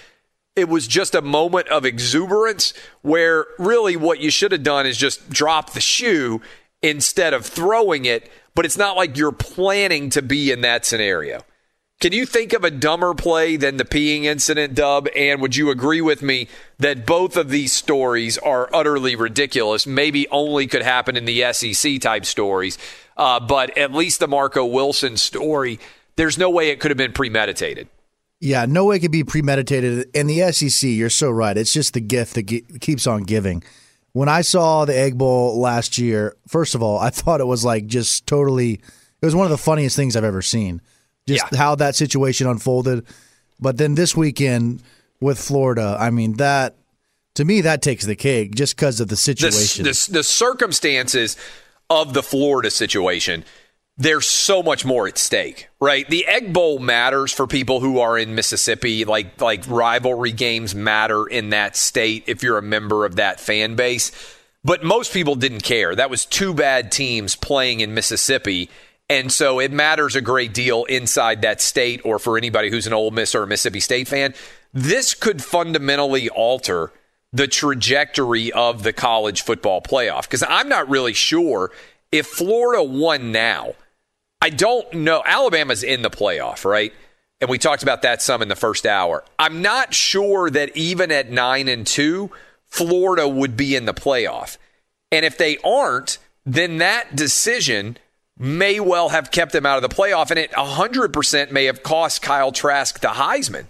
it 0.56 0.68
was 0.68 0.86
just 0.86 1.14
a 1.14 1.22
moment 1.22 1.68
of 1.68 1.84
exuberance 1.84 2.74
where 3.02 3.46
really 3.58 3.96
what 3.96 4.20
you 4.20 4.30
should 4.30 4.52
have 4.52 4.62
done 4.62 4.86
is 4.86 4.96
just 4.96 5.28
drop 5.30 5.72
the 5.72 5.80
shoe 5.80 6.40
instead 6.82 7.34
of 7.34 7.46
throwing 7.46 8.04
it. 8.04 8.30
But 8.54 8.64
it's 8.64 8.78
not 8.78 8.96
like 8.96 9.16
you're 9.16 9.32
planning 9.32 10.10
to 10.10 10.22
be 10.22 10.52
in 10.52 10.60
that 10.60 10.84
scenario. 10.84 11.44
Can 12.00 12.12
you 12.12 12.26
think 12.26 12.52
of 12.52 12.64
a 12.64 12.70
dumber 12.70 13.14
play 13.14 13.56
than 13.56 13.78
the 13.78 13.84
peeing 13.84 14.24
incident, 14.24 14.74
Dub? 14.74 15.08
And 15.16 15.40
would 15.40 15.56
you 15.56 15.70
agree 15.70 16.00
with 16.00 16.22
me 16.22 16.48
that 16.78 17.06
both 17.06 17.36
of 17.36 17.48
these 17.48 17.72
stories 17.72 18.36
are 18.36 18.68
utterly 18.74 19.16
ridiculous? 19.16 19.86
Maybe 19.86 20.28
only 20.28 20.66
could 20.66 20.82
happen 20.82 21.16
in 21.16 21.24
the 21.24 21.52
SEC 21.52 22.00
type 22.00 22.26
stories. 22.26 22.78
Uh, 23.16 23.40
but 23.40 23.78
at 23.78 23.92
least 23.92 24.20
the 24.20 24.28
Marco 24.28 24.66
Wilson 24.66 25.16
story 25.16 25.78
there's 26.16 26.38
no 26.38 26.50
way 26.50 26.70
it 26.70 26.80
could 26.80 26.90
have 26.90 26.98
been 26.98 27.12
premeditated. 27.12 27.88
Yeah, 28.40 28.66
no 28.66 28.86
way 28.86 28.96
it 28.96 29.00
could 29.00 29.12
be 29.12 29.24
premeditated. 29.24 30.10
In 30.14 30.26
the 30.26 30.52
SEC, 30.52 30.88
you're 30.90 31.10
so 31.10 31.30
right. 31.30 31.56
It's 31.56 31.72
just 31.72 31.94
the 31.94 32.00
gift 32.00 32.34
that 32.34 32.46
ge- 32.46 32.80
keeps 32.80 33.06
on 33.06 33.22
giving. 33.22 33.62
When 34.12 34.28
I 34.28 34.42
saw 34.42 34.84
the 34.84 34.96
Egg 34.96 35.16
Bowl 35.16 35.58
last 35.58 35.98
year, 35.98 36.36
first 36.46 36.74
of 36.74 36.82
all, 36.82 36.98
I 36.98 37.10
thought 37.10 37.40
it 37.40 37.46
was 37.46 37.64
like 37.64 37.86
just 37.86 38.26
totally. 38.26 38.74
It 38.74 39.26
was 39.26 39.34
one 39.34 39.46
of 39.46 39.50
the 39.50 39.58
funniest 39.58 39.96
things 39.96 40.16
I've 40.16 40.24
ever 40.24 40.42
seen. 40.42 40.82
Just 41.26 41.46
yeah. 41.52 41.58
how 41.58 41.74
that 41.76 41.96
situation 41.96 42.46
unfolded. 42.46 43.06
But 43.58 43.78
then 43.78 43.94
this 43.94 44.14
weekend 44.14 44.82
with 45.20 45.38
Florida, 45.38 45.96
I 45.98 46.10
mean 46.10 46.34
that 46.34 46.76
to 47.34 47.44
me 47.44 47.62
that 47.62 47.82
takes 47.82 48.04
the 48.04 48.16
cake 48.16 48.54
just 48.54 48.76
because 48.76 49.00
of 49.00 49.08
the 49.08 49.16
situation. 49.16 49.84
The, 49.84 49.90
the, 49.90 50.12
the 50.18 50.22
circumstances 50.22 51.36
of 51.88 52.14
the 52.14 52.22
Florida 52.22 52.70
situation 52.70 53.44
there's 53.96 54.26
so 54.26 54.62
much 54.62 54.84
more 54.84 55.06
at 55.06 55.18
stake, 55.18 55.68
right? 55.80 56.08
The 56.08 56.26
Egg 56.26 56.52
Bowl 56.52 56.80
matters 56.80 57.32
for 57.32 57.46
people 57.46 57.80
who 57.80 58.00
are 58.00 58.18
in 58.18 58.34
Mississippi. 58.34 59.04
Like 59.04 59.40
like 59.40 59.64
rivalry 59.68 60.32
games 60.32 60.74
matter 60.74 61.26
in 61.26 61.50
that 61.50 61.76
state 61.76 62.24
if 62.26 62.42
you're 62.42 62.58
a 62.58 62.62
member 62.62 63.04
of 63.04 63.16
that 63.16 63.38
fan 63.38 63.76
base. 63.76 64.10
But 64.64 64.82
most 64.82 65.12
people 65.12 65.36
didn't 65.36 65.62
care. 65.62 65.94
That 65.94 66.10
was 66.10 66.24
two 66.24 66.54
bad 66.54 66.90
teams 66.90 67.36
playing 67.36 67.80
in 67.80 67.94
Mississippi. 67.94 68.70
And 69.10 69.30
so 69.30 69.60
it 69.60 69.70
matters 69.70 70.16
a 70.16 70.22
great 70.22 70.54
deal 70.54 70.84
inside 70.84 71.42
that 71.42 71.60
state 71.60 72.00
or 72.04 72.18
for 72.18 72.38
anybody 72.38 72.70
who's 72.70 72.86
an 72.86 72.94
Ole 72.94 73.10
Miss 73.10 73.34
or 73.34 73.42
a 73.42 73.46
Mississippi 73.46 73.80
State 73.80 74.08
fan. 74.08 74.34
This 74.72 75.14
could 75.14 75.44
fundamentally 75.44 76.30
alter 76.30 76.90
the 77.30 77.46
trajectory 77.46 78.50
of 78.52 78.82
the 78.82 78.92
college 78.92 79.42
football 79.42 79.82
playoff 79.82 80.22
because 80.22 80.42
I'm 80.48 80.68
not 80.68 80.88
really 80.88 81.12
sure 81.12 81.70
if 82.10 82.26
Florida 82.26 82.82
won 82.82 83.30
now 83.30 83.74
I 84.44 84.50
don't 84.50 84.92
know. 84.92 85.22
Alabama's 85.24 85.82
in 85.82 86.02
the 86.02 86.10
playoff, 86.10 86.66
right? 86.66 86.92
And 87.40 87.48
we 87.48 87.56
talked 87.56 87.82
about 87.82 88.02
that 88.02 88.20
some 88.20 88.42
in 88.42 88.48
the 88.48 88.54
first 88.54 88.84
hour. 88.84 89.24
I'm 89.38 89.62
not 89.62 89.94
sure 89.94 90.50
that 90.50 90.76
even 90.76 91.10
at 91.10 91.30
9 91.30 91.66
and 91.66 91.86
2, 91.86 92.30
Florida 92.66 93.26
would 93.26 93.56
be 93.56 93.74
in 93.74 93.86
the 93.86 93.94
playoff. 93.94 94.58
And 95.10 95.24
if 95.24 95.38
they 95.38 95.56
aren't, 95.64 96.18
then 96.44 96.76
that 96.76 97.16
decision 97.16 97.96
may 98.36 98.80
well 98.80 99.08
have 99.08 99.30
kept 99.30 99.52
them 99.52 99.64
out 99.64 99.82
of 99.82 99.88
the 99.88 99.96
playoff 99.96 100.28
and 100.30 100.38
it 100.38 100.50
100% 100.50 101.50
may 101.50 101.64
have 101.64 101.82
cost 101.82 102.20
Kyle 102.20 102.52
Trask 102.52 103.00
the 103.00 103.08
Heisman. 103.08 103.68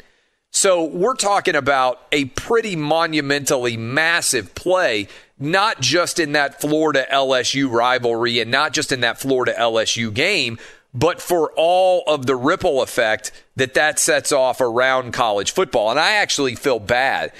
So 0.50 0.82
we're 0.82 1.14
talking 1.14 1.54
about 1.54 2.00
a 2.10 2.24
pretty 2.24 2.74
monumentally 2.74 3.76
massive 3.76 4.56
play, 4.56 5.06
not 5.38 5.80
just 5.80 6.18
in 6.18 6.32
that 6.32 6.60
Florida 6.60 7.06
LSU 7.12 7.70
rivalry 7.70 8.40
and 8.40 8.50
not 8.50 8.72
just 8.72 8.92
in 8.92 9.00
that 9.00 9.20
Florida 9.20 9.54
LSU 9.58 10.12
game, 10.12 10.58
but 10.92 11.20
for 11.20 11.52
all 11.56 12.04
of 12.06 12.26
the 12.26 12.36
ripple 12.36 12.80
effect 12.80 13.32
that 13.56 13.74
that 13.74 13.98
sets 13.98 14.30
off 14.30 14.60
around 14.60 15.12
college 15.12 15.50
football. 15.50 15.90
And 15.90 15.98
I 15.98 16.12
actually 16.12 16.54
feel 16.54 16.78
bad 16.78 17.32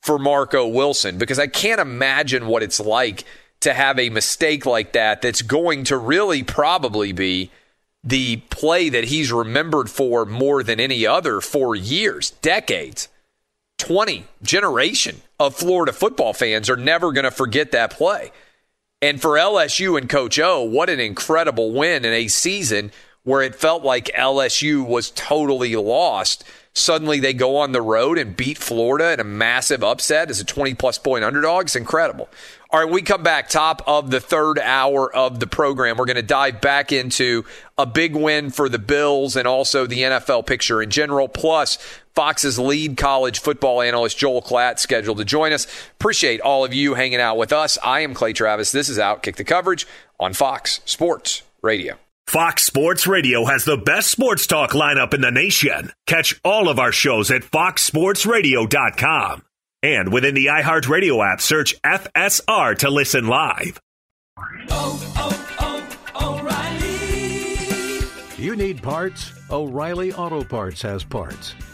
for 0.00 0.18
Marco 0.18 0.66
Wilson 0.66 1.18
because 1.18 1.38
I 1.38 1.46
can't 1.46 1.80
imagine 1.80 2.46
what 2.46 2.62
it's 2.62 2.80
like 2.80 3.24
to 3.60 3.74
have 3.74 3.98
a 3.98 4.10
mistake 4.10 4.66
like 4.66 4.92
that 4.92 5.22
that's 5.22 5.42
going 5.42 5.84
to 5.84 5.96
really 5.96 6.42
probably 6.42 7.12
be 7.12 7.50
the 8.02 8.38
play 8.50 8.88
that 8.88 9.04
he's 9.04 9.30
remembered 9.30 9.88
for 9.88 10.24
more 10.24 10.62
than 10.62 10.80
any 10.80 11.06
other 11.06 11.40
for 11.40 11.76
years, 11.76 12.30
decades. 12.42 13.08
20 13.78 14.24
generation 14.42 15.20
of 15.46 15.54
Florida 15.54 15.92
football 15.92 16.32
fans 16.32 16.70
are 16.70 16.76
never 16.76 17.12
going 17.12 17.24
to 17.24 17.30
forget 17.30 17.72
that 17.72 17.90
play. 17.90 18.30
And 19.00 19.20
for 19.20 19.32
LSU 19.32 19.98
and 19.98 20.08
Coach 20.08 20.38
O, 20.38 20.62
what 20.62 20.88
an 20.88 21.00
incredible 21.00 21.72
win 21.72 22.04
in 22.04 22.12
a 22.12 22.28
season 22.28 22.92
where 23.24 23.42
it 23.42 23.54
felt 23.54 23.82
like 23.82 24.06
LSU 24.16 24.86
was 24.86 25.10
totally 25.10 25.76
lost. 25.76 26.44
Suddenly 26.74 27.20
they 27.20 27.34
go 27.34 27.56
on 27.56 27.72
the 27.72 27.82
road 27.82 28.18
and 28.18 28.36
beat 28.36 28.58
Florida 28.58 29.12
in 29.12 29.20
a 29.20 29.24
massive 29.24 29.84
upset 29.84 30.30
as 30.30 30.40
a 30.40 30.44
20 30.44 30.74
plus 30.74 30.98
point 30.98 31.24
underdog. 31.24 31.64
It's 31.64 31.76
incredible. 31.76 32.28
All 32.70 32.82
right, 32.82 32.90
we 32.90 33.02
come 33.02 33.22
back 33.22 33.50
top 33.50 33.82
of 33.86 34.10
the 34.10 34.20
third 34.20 34.58
hour 34.58 35.14
of 35.14 35.40
the 35.40 35.46
program. 35.46 35.98
We're 35.98 36.06
going 36.06 36.16
to 36.16 36.22
dive 36.22 36.62
back 36.62 36.90
into 36.90 37.44
a 37.76 37.84
big 37.84 38.16
win 38.16 38.50
for 38.50 38.70
the 38.70 38.78
Bills 38.78 39.36
and 39.36 39.46
also 39.46 39.86
the 39.86 39.98
NFL 39.98 40.46
picture 40.46 40.80
in 40.80 40.88
general. 40.88 41.28
Plus, 41.28 41.76
Fox's 42.14 42.58
lead 42.58 42.96
college 42.96 43.40
football 43.40 43.80
analyst, 43.80 44.18
Joel 44.18 44.42
Klatt, 44.42 44.78
scheduled 44.78 45.18
to 45.18 45.24
join 45.24 45.52
us. 45.52 45.66
Appreciate 45.98 46.40
all 46.40 46.64
of 46.64 46.74
you 46.74 46.94
hanging 46.94 47.20
out 47.20 47.38
with 47.38 47.52
us. 47.52 47.78
I 47.82 48.00
am 48.00 48.14
Clay 48.14 48.32
Travis. 48.32 48.72
This 48.72 48.88
is 48.88 48.98
Outkick 48.98 49.36
the 49.36 49.44
Coverage 49.44 49.86
on 50.20 50.34
Fox 50.34 50.80
Sports 50.84 51.42
Radio. 51.62 51.96
Fox 52.26 52.64
Sports 52.64 53.06
Radio 53.06 53.44
has 53.44 53.64
the 53.64 53.76
best 53.76 54.10
sports 54.10 54.46
talk 54.46 54.70
lineup 54.70 55.12
in 55.12 55.20
the 55.20 55.30
nation. 55.30 55.92
Catch 56.06 56.40
all 56.44 56.68
of 56.68 56.78
our 56.78 56.92
shows 56.92 57.30
at 57.30 57.42
foxsportsradio.com. 57.42 59.42
And 59.82 60.12
within 60.12 60.34
the 60.34 60.46
iHeartRadio 60.46 61.32
app, 61.32 61.40
search 61.40 61.80
FSR 61.82 62.78
to 62.78 62.90
listen 62.90 63.26
live. 63.26 63.80
Oh, 64.70 65.12
oh, 65.16 65.98
oh, 66.14 66.38
O'Reilly. 66.38 68.42
You 68.42 68.56
need 68.56 68.82
parts? 68.82 69.32
O'Reilly 69.50 70.12
Auto 70.12 70.44
Parts 70.44 70.80
has 70.82 71.04
parts. 71.04 71.54